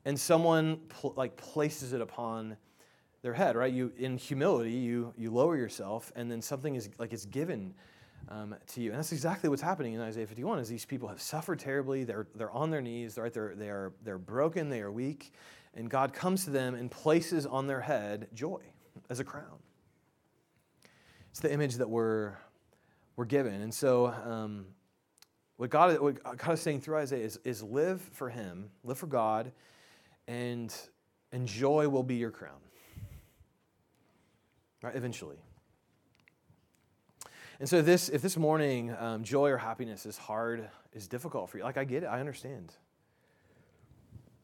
and 0.04 0.18
someone, 0.18 0.78
pl- 0.88 1.14
like, 1.16 1.36
places 1.36 1.92
it 1.92 2.00
upon 2.00 2.56
their 3.22 3.34
head, 3.34 3.56
right? 3.56 3.72
You, 3.72 3.92
in 3.98 4.16
humility, 4.16 4.72
you, 4.72 5.12
you 5.18 5.30
lower 5.30 5.56
yourself 5.56 6.12
and 6.16 6.30
then 6.30 6.40
something 6.40 6.76
is, 6.76 6.88
like, 6.98 7.12
it's 7.12 7.26
given 7.26 7.74
um, 8.28 8.54
to 8.68 8.80
you. 8.80 8.90
And 8.90 8.98
that's 8.98 9.12
exactly 9.12 9.50
what's 9.50 9.62
happening 9.62 9.94
in 9.94 10.00
Isaiah 10.00 10.26
51 10.26 10.60
is 10.60 10.68
these 10.68 10.84
people 10.84 11.08
have 11.08 11.20
suffered 11.20 11.58
terribly. 11.58 12.04
They're, 12.04 12.26
they're 12.34 12.50
on 12.52 12.70
their 12.70 12.80
knees, 12.80 13.18
right? 13.18 13.32
They're, 13.32 13.54
they 13.54 13.68
are, 13.68 13.92
they're 14.02 14.18
broken, 14.18 14.68
they 14.68 14.80
are 14.80 14.90
weak. 14.90 15.32
And 15.74 15.88
God 15.88 16.12
comes 16.12 16.44
to 16.44 16.50
them 16.50 16.74
and 16.74 16.90
places 16.90 17.46
on 17.46 17.66
their 17.66 17.80
head 17.80 18.28
joy 18.34 18.60
as 19.08 19.20
a 19.20 19.24
crown. 19.24 19.58
It's 21.30 21.40
the 21.40 21.52
image 21.52 21.76
that 21.76 21.88
we're, 21.88 22.34
we're 23.16 23.24
given. 23.24 23.62
And 23.62 23.72
so, 23.72 24.08
um, 24.08 24.66
what, 25.56 25.70
God, 25.70 25.98
what 26.00 26.22
God 26.22 26.52
is 26.52 26.60
saying 26.60 26.82
through 26.82 26.96
Isaiah 26.96 27.24
is, 27.24 27.38
is 27.44 27.62
live 27.62 28.02
for 28.12 28.28
Him, 28.28 28.70
live 28.84 28.98
for 28.98 29.06
God, 29.06 29.52
and, 30.28 30.74
and 31.32 31.46
joy 31.46 31.88
will 31.88 32.02
be 32.02 32.16
your 32.16 32.30
crown. 32.30 32.60
Right? 34.82 34.94
Eventually. 34.94 35.38
And 37.60 37.68
so, 37.68 37.80
this, 37.80 38.10
if 38.10 38.20
this 38.20 38.36
morning 38.36 38.94
um, 38.98 39.24
joy 39.24 39.50
or 39.50 39.56
happiness 39.56 40.04
is 40.04 40.18
hard, 40.18 40.68
is 40.92 41.08
difficult 41.08 41.48
for 41.48 41.56
you, 41.56 41.64
like 41.64 41.78
I 41.78 41.84
get 41.84 42.02
it, 42.02 42.06
I 42.06 42.20
understand 42.20 42.74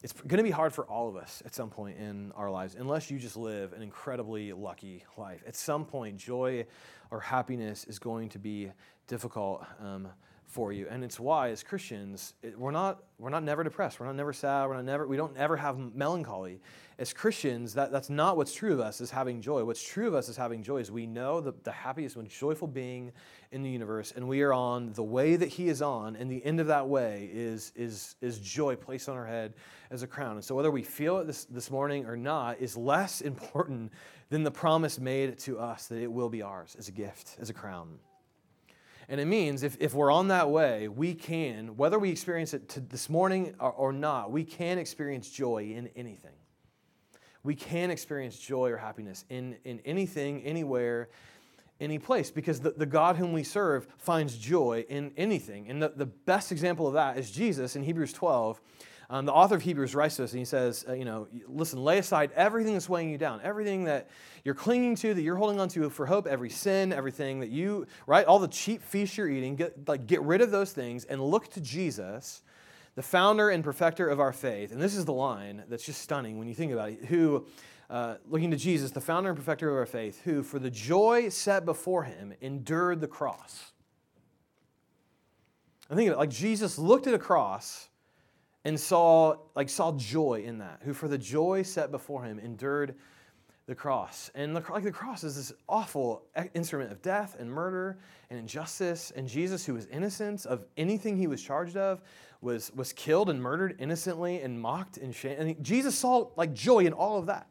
it's 0.01 0.13
going 0.13 0.37
to 0.37 0.43
be 0.43 0.51
hard 0.51 0.73
for 0.73 0.85
all 0.85 1.09
of 1.09 1.17
us 1.17 1.43
at 1.45 1.53
some 1.53 1.69
point 1.69 1.97
in 1.97 2.31
our 2.33 2.49
lives, 2.49 2.75
unless 2.75 3.11
you 3.11 3.19
just 3.19 3.35
live 3.35 3.73
an 3.73 3.81
incredibly 3.81 4.53
lucky 4.53 5.03
life. 5.17 5.43
At 5.45 5.55
some 5.55 5.83
point, 5.85 6.17
joy 6.17 6.65
or 7.11 7.19
happiness 7.19 7.83
is 7.83 7.99
going 7.99 8.29
to 8.29 8.39
be 8.39 8.71
difficult 9.07 9.65
um, 9.79 10.07
for 10.45 10.71
you, 10.71 10.87
and 10.89 11.03
it's 11.03 11.19
why, 11.19 11.49
as 11.49 11.63
Christians, 11.63 12.33
it, 12.41 12.57
we're 12.57 12.71
not 12.71 13.03
we're 13.19 13.29
not 13.29 13.43
never 13.43 13.63
depressed. 13.63 13.99
We're 13.99 14.05
not 14.05 14.15
never 14.15 14.33
sad. 14.33 14.67
We're 14.67 14.75
not 14.75 14.85
never 14.85 15.05
we 15.05 15.17
don't 15.17 15.35
ever 15.35 15.57
have 15.57 15.77
melancholy. 15.77 16.61
As 16.99 17.13
Christians, 17.13 17.75
that, 17.75 17.93
that's 17.93 18.09
not 18.09 18.35
what's 18.35 18.53
true 18.53 18.73
of 18.73 18.81
us 18.81 18.99
is 18.99 19.09
having 19.09 19.39
joy. 19.39 19.63
What's 19.63 19.81
true 19.81 20.05
of 20.09 20.13
us 20.13 20.27
is 20.27 20.35
having 20.35 20.61
joy 20.61 20.79
is 20.79 20.91
we 20.91 21.05
know 21.05 21.39
the, 21.39 21.53
the 21.63 21.71
happiest, 21.71 22.17
most 22.17 22.37
joyful 22.37 22.67
being 22.67 23.13
in 23.53 23.63
the 23.63 23.69
universe, 23.69 24.11
and 24.13 24.27
we 24.27 24.41
are 24.41 24.51
on 24.51 24.91
the 24.91 25.03
way 25.03 25.37
that 25.37 25.47
He 25.47 25.69
is 25.69 25.81
on, 25.81 26.17
and 26.17 26.29
the 26.29 26.43
end 26.43 26.59
of 26.59 26.67
that 26.67 26.89
way 26.89 27.29
is, 27.31 27.71
is, 27.73 28.17
is 28.19 28.39
joy 28.39 28.75
placed 28.75 29.07
on 29.07 29.15
our 29.15 29.25
head 29.25 29.53
as 29.91 30.03
a 30.03 30.07
crown. 30.07 30.33
And 30.33 30.43
so 30.43 30.55
whether 30.55 30.71
we 30.71 30.83
feel 30.83 31.19
it 31.19 31.27
this, 31.27 31.45
this 31.45 31.71
morning 31.71 32.05
or 32.05 32.17
not 32.17 32.59
is 32.59 32.75
less 32.75 33.21
important 33.31 33.93
than 34.29 34.43
the 34.43 34.51
promise 34.51 34.99
made 34.99 35.39
to 35.39 35.57
us 35.57 35.87
that 35.87 36.01
it 36.01 36.11
will 36.11 36.29
be 36.29 36.41
ours 36.41 36.75
as 36.77 36.89
a 36.89 36.91
gift, 36.91 37.37
as 37.39 37.49
a 37.49 37.53
crown. 37.53 37.97
And 39.07 39.21
it 39.21 39.25
means 39.25 39.63
if, 39.63 39.77
if 39.79 39.93
we're 39.93 40.11
on 40.11 40.27
that 40.27 40.49
way, 40.49 40.89
we 40.89 41.13
can, 41.13 41.77
whether 41.77 41.97
we 41.97 42.11
experience 42.11 42.53
it 42.53 42.89
this 42.89 43.09
morning 43.09 43.55
or, 43.57 43.71
or 43.71 43.93
not, 43.93 44.33
we 44.33 44.43
can 44.43 44.77
experience 44.77 45.29
joy 45.29 45.71
in 45.73 45.87
anything. 45.95 46.33
We 47.43 47.55
can 47.55 47.91
experience 47.91 48.37
joy 48.37 48.69
or 48.71 48.77
happiness 48.77 49.25
in, 49.29 49.55
in 49.63 49.79
anything, 49.85 50.43
anywhere, 50.43 51.09
any 51.79 51.99
place, 51.99 52.31
because 52.31 52.59
the, 52.59 52.71
the 52.71 52.85
God 52.85 53.15
whom 53.15 53.31
we 53.31 53.43
serve 53.43 53.87
finds 53.97 54.37
joy 54.37 54.85
in 54.89 55.11
anything. 55.15 55.69
And 55.69 55.81
the, 55.81 55.89
the 55.89 56.05
best 56.05 56.51
example 56.51 56.87
of 56.87 56.93
that 56.93 57.17
is 57.17 57.31
Jesus 57.31 57.75
in 57.75 57.83
Hebrews 57.83 58.13
12 58.13 58.59
um, 59.11 59.25
the 59.25 59.33
author 59.33 59.55
of 59.55 59.63
Hebrews 59.63 59.95
writes 59.95 60.17
to 60.17 60.23
us 60.23 60.33
and 60.33 60.39
he 60.39 60.45
says, 60.45 60.85
uh, 60.87 60.93
you 60.93 61.03
know, 61.03 61.27
listen, 61.47 61.83
lay 61.83 61.97
aside 61.97 62.29
everything 62.35 62.73
that's 62.73 62.87
weighing 62.87 63.09
you 63.09 63.17
down, 63.17 63.41
everything 63.43 63.85
that 63.85 64.07
you're 64.43 64.53
clinging 64.53 64.95
to, 64.97 65.15
that 65.15 65.21
you're 65.23 65.35
holding 65.35 65.59
on 65.59 65.67
to 65.69 65.89
for 65.89 66.05
hope, 66.05 66.27
every 66.27 66.51
sin, 66.51 66.93
everything 66.93 67.39
that 67.39 67.49
you, 67.49 67.87
right, 68.05 68.25
all 68.27 68.37
the 68.37 68.47
cheap 68.47 68.83
feasts 68.83 69.17
you're 69.17 69.27
eating, 69.27 69.55
get, 69.55 69.87
like, 69.87 70.05
get 70.05 70.21
rid 70.21 70.41
of 70.41 70.51
those 70.51 70.73
things 70.73 71.05
and 71.05 71.23
look 71.23 71.49
to 71.53 71.61
Jesus, 71.61 72.43
the 72.99 73.03
founder 73.03 73.49
and 73.49 73.63
perfecter 73.63 74.09
of 74.09 74.19
our 74.19 74.33
faith. 74.33 74.73
And 74.73 74.81
this 74.81 74.93
is 74.93 75.05
the 75.05 75.13
line 75.13 75.63
that's 75.69 75.85
just 75.85 76.01
stunning 76.01 76.37
when 76.37 76.49
you 76.49 76.53
think 76.53 76.73
about 76.73 76.89
it, 76.89 77.05
who, 77.05 77.45
uh, 77.89 78.15
looking 78.27 78.51
to 78.51 78.57
Jesus, 78.57 78.91
the 78.91 78.99
founder 78.99 79.29
and 79.29 79.37
perfecter 79.37 79.69
of 79.69 79.77
our 79.77 79.85
faith, 79.85 80.19
who, 80.25 80.43
for 80.43 80.59
the 80.59 80.69
joy 80.69 81.29
set 81.29 81.63
before 81.63 82.03
him, 82.03 82.33
endured 82.41 82.99
the 82.99 83.07
cross. 83.07 83.71
I 85.89 85.95
think 85.95 86.09
of 86.09 86.15
it 86.15 86.17
like 86.17 86.29
Jesus 86.29 86.77
looked 86.77 87.07
at 87.07 87.13
a 87.13 87.17
cross 87.17 87.87
and 88.65 88.77
saw 88.77 89.37
like 89.55 89.69
saw 89.69 89.93
joy 89.93 90.43
in 90.45 90.57
that 90.57 90.81
who 90.83 90.93
for 90.93 91.07
the 91.07 91.17
joy 91.17 91.61
set 91.61 91.91
before 91.91 92.25
him 92.25 92.37
endured 92.37 92.95
the 93.65 93.75
cross 93.75 94.29
and 94.35 94.53
the, 94.53 94.63
like 94.69 94.83
the 94.83 94.91
cross 94.91 95.23
is 95.23 95.37
this 95.37 95.53
awful 95.69 96.25
instrument 96.53 96.91
of 96.91 97.01
death 97.01 97.37
and 97.39 97.49
murder 97.49 97.97
and 98.29 98.37
injustice 98.37 99.11
and 99.15 99.29
jesus 99.29 99.65
who 99.65 99.73
was 99.73 99.85
innocent 99.85 100.45
of 100.45 100.65
anything 100.75 101.15
he 101.15 101.27
was 101.27 101.41
charged 101.41 101.77
of 101.77 102.01
was 102.41 102.71
was 102.75 102.93
killed 102.93 103.29
and 103.29 103.41
murdered 103.41 103.75
innocently 103.79 104.41
and 104.41 104.59
mocked 104.59 104.97
and 104.97 105.13
shamed 105.13 105.39
and 105.39 105.63
jesus 105.63 105.97
saw 105.97 106.27
like 106.35 106.53
joy 106.53 106.79
in 106.79 106.93
all 106.93 107.17
of 107.17 107.25
that 107.25 107.47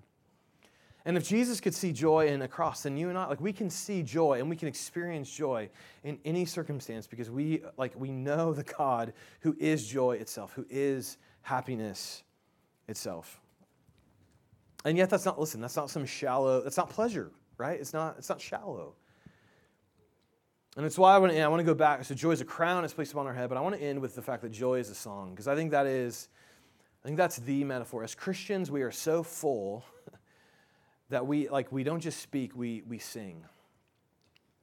and 1.04 1.16
if 1.16 1.26
Jesus 1.26 1.58
could 1.58 1.74
see 1.74 1.90
joy 1.90 2.26
in 2.26 2.42
a 2.42 2.48
cross, 2.48 2.82
then 2.82 2.98
you 2.98 3.08
and 3.08 3.16
I, 3.16 3.26
like 3.28 3.40
we 3.40 3.50
can 3.50 3.70
see 3.70 4.02
joy 4.02 4.40
and 4.40 4.50
we 4.50 4.56
can 4.56 4.68
experience 4.68 5.30
joy 5.30 5.70
in 6.04 6.18
any 6.26 6.44
circumstance 6.44 7.06
because 7.06 7.30
we 7.30 7.62
like 7.78 7.94
we 7.96 8.10
know 8.10 8.52
the 8.52 8.64
God 8.64 9.14
who 9.40 9.56
is 9.58 9.86
joy 9.86 10.16
itself, 10.16 10.52
who 10.52 10.66
is 10.68 11.16
happiness 11.40 12.24
itself. 12.88 13.40
And 14.84 14.98
yet 14.98 15.08
that's 15.08 15.24
not, 15.24 15.40
listen, 15.40 15.62
that's 15.62 15.76
not 15.76 15.88
some 15.88 16.04
shallow, 16.04 16.60
that's 16.60 16.76
not 16.76 16.90
pleasure, 16.90 17.30
right? 17.56 17.80
It's 17.80 17.94
not, 17.94 18.16
it's 18.18 18.28
not 18.28 18.40
shallow. 18.40 18.94
And 20.78 20.86
it's 20.86 20.96
why 20.96 21.12
I 21.12 21.18
want, 21.18 21.32
to, 21.32 21.40
I 21.40 21.48
want 21.48 21.58
to 21.58 21.64
go 21.64 21.74
back. 21.74 22.04
So 22.04 22.14
joy 22.14 22.30
is 22.30 22.40
a 22.40 22.44
crown, 22.44 22.84
it's 22.84 22.94
placed 22.94 23.10
upon 23.10 23.26
our 23.26 23.32
head, 23.34 23.48
but 23.48 23.58
I 23.58 23.60
want 23.60 23.74
to 23.74 23.82
end 23.82 24.00
with 24.00 24.14
the 24.14 24.22
fact 24.22 24.42
that 24.42 24.52
joy 24.52 24.78
is 24.78 24.88
a 24.90 24.94
song, 24.94 25.30
because 25.30 25.48
I 25.48 25.56
think 25.56 25.72
that 25.72 25.86
is, 25.86 26.28
I 27.02 27.08
think 27.08 27.16
that's 27.16 27.38
the 27.38 27.64
metaphor. 27.64 28.04
As 28.04 28.14
Christians, 28.14 28.70
we 28.70 28.82
are 28.82 28.92
so 28.92 29.24
full 29.24 29.84
that 31.10 31.26
we 31.26 31.48
like 31.48 31.72
we 31.72 31.82
don't 31.82 31.98
just 31.98 32.20
speak, 32.20 32.54
we 32.54 32.84
we 32.86 32.96
sing. 33.00 33.44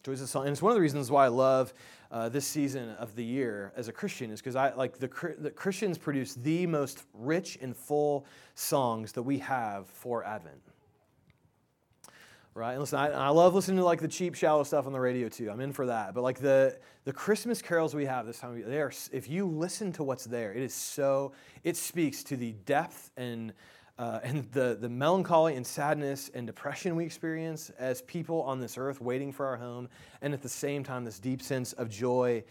Joy 0.04 0.14
is 0.14 0.22
a 0.22 0.28
song, 0.28 0.44
and 0.44 0.54
it's 0.54 0.62
one 0.62 0.72
of 0.72 0.76
the 0.76 0.82
reasons 0.82 1.12
why 1.12 1.26
I 1.26 1.28
love 1.28 1.74
uh, 2.10 2.30
this 2.30 2.48
season 2.48 2.92
of 2.92 3.14
the 3.18 3.24
year 3.26 3.74
as 3.76 3.90
a 3.90 3.92
Christian 3.92 4.32
is 4.32 4.40
because 4.40 4.56
I 4.56 4.74
like 4.74 4.98
the, 4.98 5.36
the 5.38 5.52
Christians 5.52 5.98
produce 5.98 6.36
the 6.36 6.66
most 6.66 7.04
rich 7.14 7.58
and 7.62 7.76
full 7.76 8.26
songs 8.54 9.12
that 9.12 9.24
we 9.24 9.40
have 9.40 9.90
for 9.90 10.24
Advent. 10.24 10.62
Right, 12.58 12.72
and 12.72 12.80
listen, 12.80 12.98
I, 12.98 13.10
I 13.10 13.28
love 13.32 13.54
listening 13.54 13.80
to 13.80 13.84
like 13.84 14.00
the 14.00 14.08
cheap, 14.08 14.34
shallow 14.34 14.64
stuff 14.64 14.86
on 14.86 14.94
the 14.94 15.00
radio 15.00 15.28
too. 15.28 15.52
I'm 15.52 15.60
in 15.60 15.74
for 15.74 15.88
that. 15.88 16.14
But 16.14 16.22
like 16.22 16.40
the 16.40 16.78
the 17.04 17.12
Christmas 17.12 17.62
carols 17.62 17.94
we 17.94 18.06
have 18.06 18.26
this 18.26 18.40
time 18.40 18.64
they 18.66 18.80
are. 18.80 18.94
If 19.12 19.30
you 19.30 19.46
listen 19.46 19.92
to 19.92 20.04
what's 20.04 20.24
there, 20.24 20.54
it 20.54 20.64
is 20.64 20.74
so. 20.74 21.34
It 21.66 21.76
speaks 21.76 22.24
to 22.24 22.38
the 22.38 22.54
depth 22.66 23.12
and 23.18 23.52
uh, 24.00 24.22
and 24.24 24.50
the, 24.54 24.78
the 24.80 24.88
melancholy 24.88 25.58
and 25.58 25.68
sadness 25.68 26.32
and 26.34 26.48
depression 26.48 26.96
we 26.96 27.04
experience 27.04 27.72
as 27.78 28.02
people 28.04 28.42
on 28.44 28.62
this 28.62 28.78
earth 28.78 29.02
waiting 29.02 29.34
for 29.34 29.46
our 29.46 29.58
home, 29.58 29.90
and 30.22 30.34
at 30.34 30.42
the 30.42 30.48
same 30.48 30.82
time, 30.82 31.04
this 31.04 31.20
deep 31.20 31.42
sense 31.42 31.74
of 31.74 31.90
joy 31.90 32.42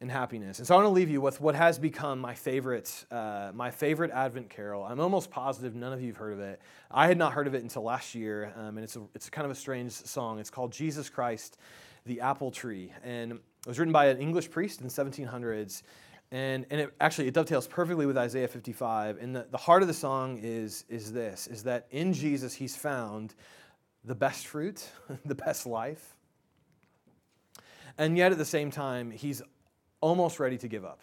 and 0.00 0.10
happiness. 0.10 0.58
And 0.58 0.66
so 0.66 0.74
I 0.74 0.78
want 0.78 0.86
to 0.86 0.90
leave 0.90 1.08
you 1.08 1.20
with 1.20 1.40
what 1.40 1.54
has 1.54 1.78
become 1.78 2.18
my 2.18 2.34
favorite, 2.34 3.06
uh, 3.10 3.50
my 3.54 3.70
favorite 3.70 4.10
Advent 4.10 4.50
carol. 4.50 4.84
I'm 4.84 5.00
almost 5.00 5.30
positive 5.30 5.74
none 5.74 5.92
of 5.92 6.02
you 6.02 6.08
have 6.08 6.16
heard 6.18 6.34
of 6.34 6.40
it. 6.40 6.60
I 6.90 7.06
had 7.06 7.16
not 7.16 7.32
heard 7.32 7.46
of 7.46 7.54
it 7.54 7.62
until 7.62 7.82
last 7.82 8.14
year, 8.14 8.52
um, 8.56 8.76
and 8.76 8.80
it's, 8.80 8.96
a, 8.96 9.02
it's 9.14 9.30
kind 9.30 9.46
of 9.46 9.50
a 9.50 9.54
strange 9.54 9.92
song. 9.92 10.38
It's 10.38 10.50
called 10.50 10.72
Jesus 10.72 11.08
Christ, 11.08 11.56
the 12.04 12.20
Apple 12.20 12.50
Tree. 12.50 12.92
And 13.02 13.32
it 13.32 13.40
was 13.66 13.78
written 13.78 13.92
by 13.92 14.06
an 14.06 14.18
English 14.18 14.50
priest 14.50 14.80
in 14.80 14.86
the 14.86 14.92
1700s. 14.92 15.82
And, 16.30 16.66
and 16.70 16.80
it 16.80 16.94
actually 17.00 17.28
it 17.28 17.34
dovetails 17.34 17.66
perfectly 17.66 18.04
with 18.04 18.18
Isaiah 18.18 18.48
55. 18.48 19.18
And 19.18 19.34
the, 19.34 19.46
the 19.50 19.56
heart 19.56 19.80
of 19.80 19.88
the 19.88 19.94
song 19.94 20.40
is, 20.42 20.84
is 20.88 21.12
this 21.12 21.46
is 21.46 21.62
that 21.62 21.86
in 21.90 22.12
Jesus 22.12 22.52
he's 22.52 22.76
found 22.76 23.34
the 24.04 24.14
best 24.14 24.46
fruit, 24.46 24.88
the 25.24 25.34
best 25.34 25.66
life. 25.66 26.16
And 27.98 28.18
yet 28.18 28.32
at 28.32 28.38
the 28.38 28.44
same 28.44 28.70
time, 28.70 29.10
he's 29.10 29.40
almost 30.06 30.38
ready 30.38 30.56
to 30.56 30.68
give 30.68 30.84
up. 30.84 31.00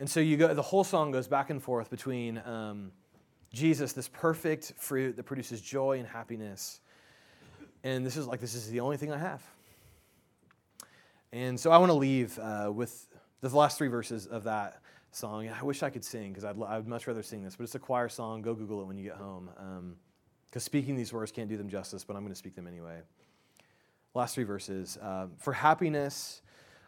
And 0.00 0.10
so 0.10 0.18
you 0.18 0.36
go, 0.36 0.52
the 0.52 0.62
whole 0.62 0.82
song 0.82 1.12
goes 1.12 1.28
back 1.28 1.48
and 1.48 1.62
forth 1.62 1.88
between 1.88 2.42
um, 2.44 2.90
Jesus, 3.52 3.92
this 3.92 4.08
perfect 4.08 4.72
fruit 4.78 5.14
that 5.14 5.22
produces 5.22 5.60
joy 5.60 6.00
and 6.00 6.08
happiness. 6.08 6.80
And 7.84 8.04
this 8.04 8.16
is 8.16 8.26
like, 8.26 8.40
this 8.40 8.56
is 8.56 8.68
the 8.68 8.80
only 8.80 8.96
thing 8.96 9.12
I 9.12 9.18
have. 9.18 9.44
And 11.32 11.58
so 11.58 11.70
I 11.70 11.78
want 11.78 11.90
to 11.90 11.94
leave 11.94 12.36
uh, 12.40 12.72
with 12.74 13.06
the 13.42 13.48
last 13.48 13.78
three 13.78 13.86
verses 13.86 14.26
of 14.26 14.42
that 14.44 14.80
song. 15.12 15.48
I 15.48 15.62
wish 15.62 15.84
I 15.84 15.90
could 15.90 16.04
sing 16.04 16.32
because 16.32 16.44
I'd, 16.44 16.60
I'd 16.60 16.88
much 16.88 17.06
rather 17.06 17.22
sing 17.22 17.44
this, 17.44 17.54
but 17.54 17.62
it's 17.62 17.76
a 17.76 17.78
choir 17.78 18.08
song. 18.08 18.42
Go 18.42 18.54
Google 18.54 18.80
it 18.80 18.86
when 18.86 18.96
you 18.96 19.04
get 19.04 19.16
home. 19.16 19.50
Because 20.50 20.62
um, 20.62 20.66
speaking 20.66 20.96
these 20.96 21.12
words 21.12 21.30
can't 21.30 21.48
do 21.48 21.56
them 21.56 21.68
justice, 21.68 22.02
but 22.02 22.16
I'm 22.16 22.22
going 22.22 22.32
to 22.32 22.38
speak 22.38 22.56
them 22.56 22.66
anyway. 22.66 22.98
Last 24.14 24.34
three 24.34 24.44
verses. 24.44 24.98
Uh, 25.00 25.28
For 25.38 25.52
happiness 25.52 26.42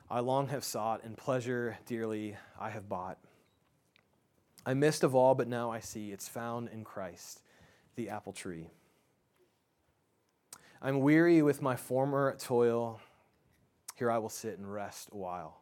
I 0.08 0.20
long 0.20 0.48
have 0.48 0.62
sought, 0.62 1.02
and 1.02 1.16
pleasure 1.16 1.78
dearly 1.86 2.36
I 2.60 2.70
have 2.70 2.88
bought. 2.88 3.18
I 4.64 4.74
missed 4.74 5.02
of 5.02 5.14
all, 5.14 5.34
but 5.34 5.48
now 5.48 5.70
I 5.70 5.80
see 5.80 6.12
it's 6.12 6.28
found 6.28 6.68
in 6.68 6.84
Christ, 6.84 7.42
the 7.96 8.10
apple 8.10 8.32
tree. 8.32 8.70
I'm 10.80 11.00
weary 11.00 11.42
with 11.42 11.62
my 11.62 11.74
former 11.74 12.36
toil. 12.38 13.00
Here 13.96 14.10
I 14.10 14.18
will 14.18 14.28
sit 14.28 14.58
and 14.58 14.72
rest 14.72 15.08
a 15.10 15.16
while. 15.16 15.60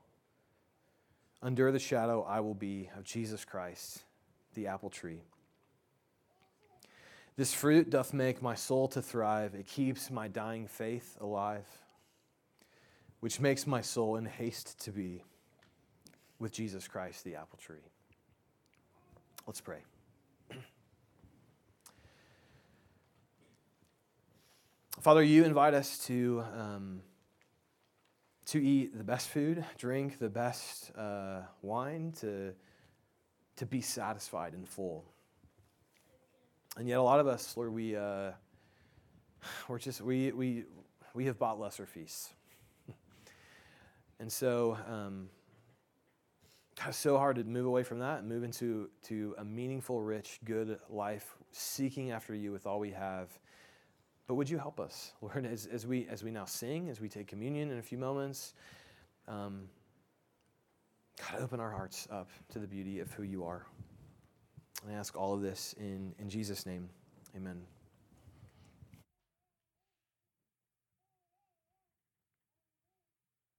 Under 1.43 1.71
the 1.71 1.79
shadow 1.79 2.23
I 2.23 2.41
will 2.41 2.55
be 2.55 2.91
of 2.97 3.05
Jesus 3.05 3.45
Christ, 3.45 4.03
the 4.55 4.67
apple 4.67 4.91
tree. 4.91 5.23
This 7.37 7.53
fruit 7.55 7.91
doth 7.91 8.13
make 8.13 8.43
my 8.43 8.55
soul 8.55 8.89
to 8.89 9.03
thrive. 9.03 9.55
It 9.55 9.67
keeps 9.67 10.11
my 10.11 10.29
dying 10.29 10.67
faith 10.67 11.17
alive, 11.21 11.67
which 13.25 13.41
makes 13.41 13.67
my 13.67 13.81
soul 13.81 14.17
in 14.17 14.27
haste 14.27 14.79
to 14.79 14.93
be 14.93 15.23
with 16.39 16.53
Jesus 16.53 16.87
Christ, 16.87 17.25
the 17.25 17.37
apple 17.37 17.59
tree. 17.59 17.79
Let's 19.47 19.63
pray. 19.63 19.79
Father, 25.01 25.23
you 25.23 25.45
invite 25.45 25.73
us 25.73 25.97
to. 26.01 26.45
Um, 26.55 27.01
to 28.49 28.63
eat 28.63 28.95
the 28.99 29.05
best 29.05 29.31
food, 29.31 29.65
drink 29.79 30.19
the 30.19 30.29
best 30.29 30.93
uh, 30.95 31.41
wine, 31.63 32.13
to, 32.21 32.53
to 33.57 33.65
be 33.65 33.81
satisfied 33.81 34.53
and 34.53 34.69
full. 34.69 35.03
And 36.77 36.87
yet, 36.87 36.99
a 36.99 37.03
lot 37.03 37.21
of 37.21 37.27
us, 37.27 37.57
Lord, 37.57 37.73
we, 37.73 37.97
uh, 37.97 38.33
we're 39.69 39.79
just, 39.79 40.03
we, 40.03 40.31
we, 40.33 40.65
we 41.15 41.25
have 41.25 41.39
bought 41.39 41.59
lesser 41.59 41.87
feasts. 41.87 42.35
And 44.21 44.31
so, 44.31 44.79
um, 44.89 45.29
it's 46.87 46.97
so 46.97 47.19
hard 47.19 47.37
to 47.37 47.45
move 47.45 47.67
away 47.67 47.83
from 47.83 48.01
that 48.01 48.21
and 48.21 48.29
move 48.29 48.43
into 48.43 48.91
to 49.05 49.35
a 49.39 49.45
meaningful, 49.45 50.03
rich, 50.03 50.41
good 50.45 50.79
life, 50.89 51.37
seeking 51.53 52.11
after 52.11 52.35
you 52.35 52.53
with 52.53 52.67
all 52.67 52.81
we 52.81 52.91
have 52.91 53.29
but 54.27 54.35
would 54.35 54.49
you 54.49 54.59
help 54.59 54.81
us, 54.81 55.13
Lord, 55.21 55.47
as, 55.47 55.67
as, 55.67 55.87
we, 55.87 56.07
as 56.09 56.25
we 56.25 56.31
now 56.31 56.45
sing, 56.45 56.89
as 56.89 57.01
we 57.01 57.09
take 57.09 57.27
communion 57.27 57.71
in 57.71 57.79
a 57.79 57.83
few 57.83 57.99
moments? 57.99 58.55
Um, 59.29 59.69
God, 61.19 61.41
open 61.41 61.61
our 61.61 61.71
hearts 61.71 62.09
up 62.11 62.29
to 62.51 62.59
the 62.59 62.67
beauty 62.67 63.01
of 63.01 63.13
who 63.13 63.23
you 63.23 63.45
are. 63.45 63.67
I 64.89 64.93
ask 64.93 65.17
all 65.17 65.35
of 65.35 65.41
this 65.41 65.75
in, 65.79 66.15
in 66.19 66.29
Jesus' 66.29 66.67
name. 66.67 66.89
Amen. 67.37 67.63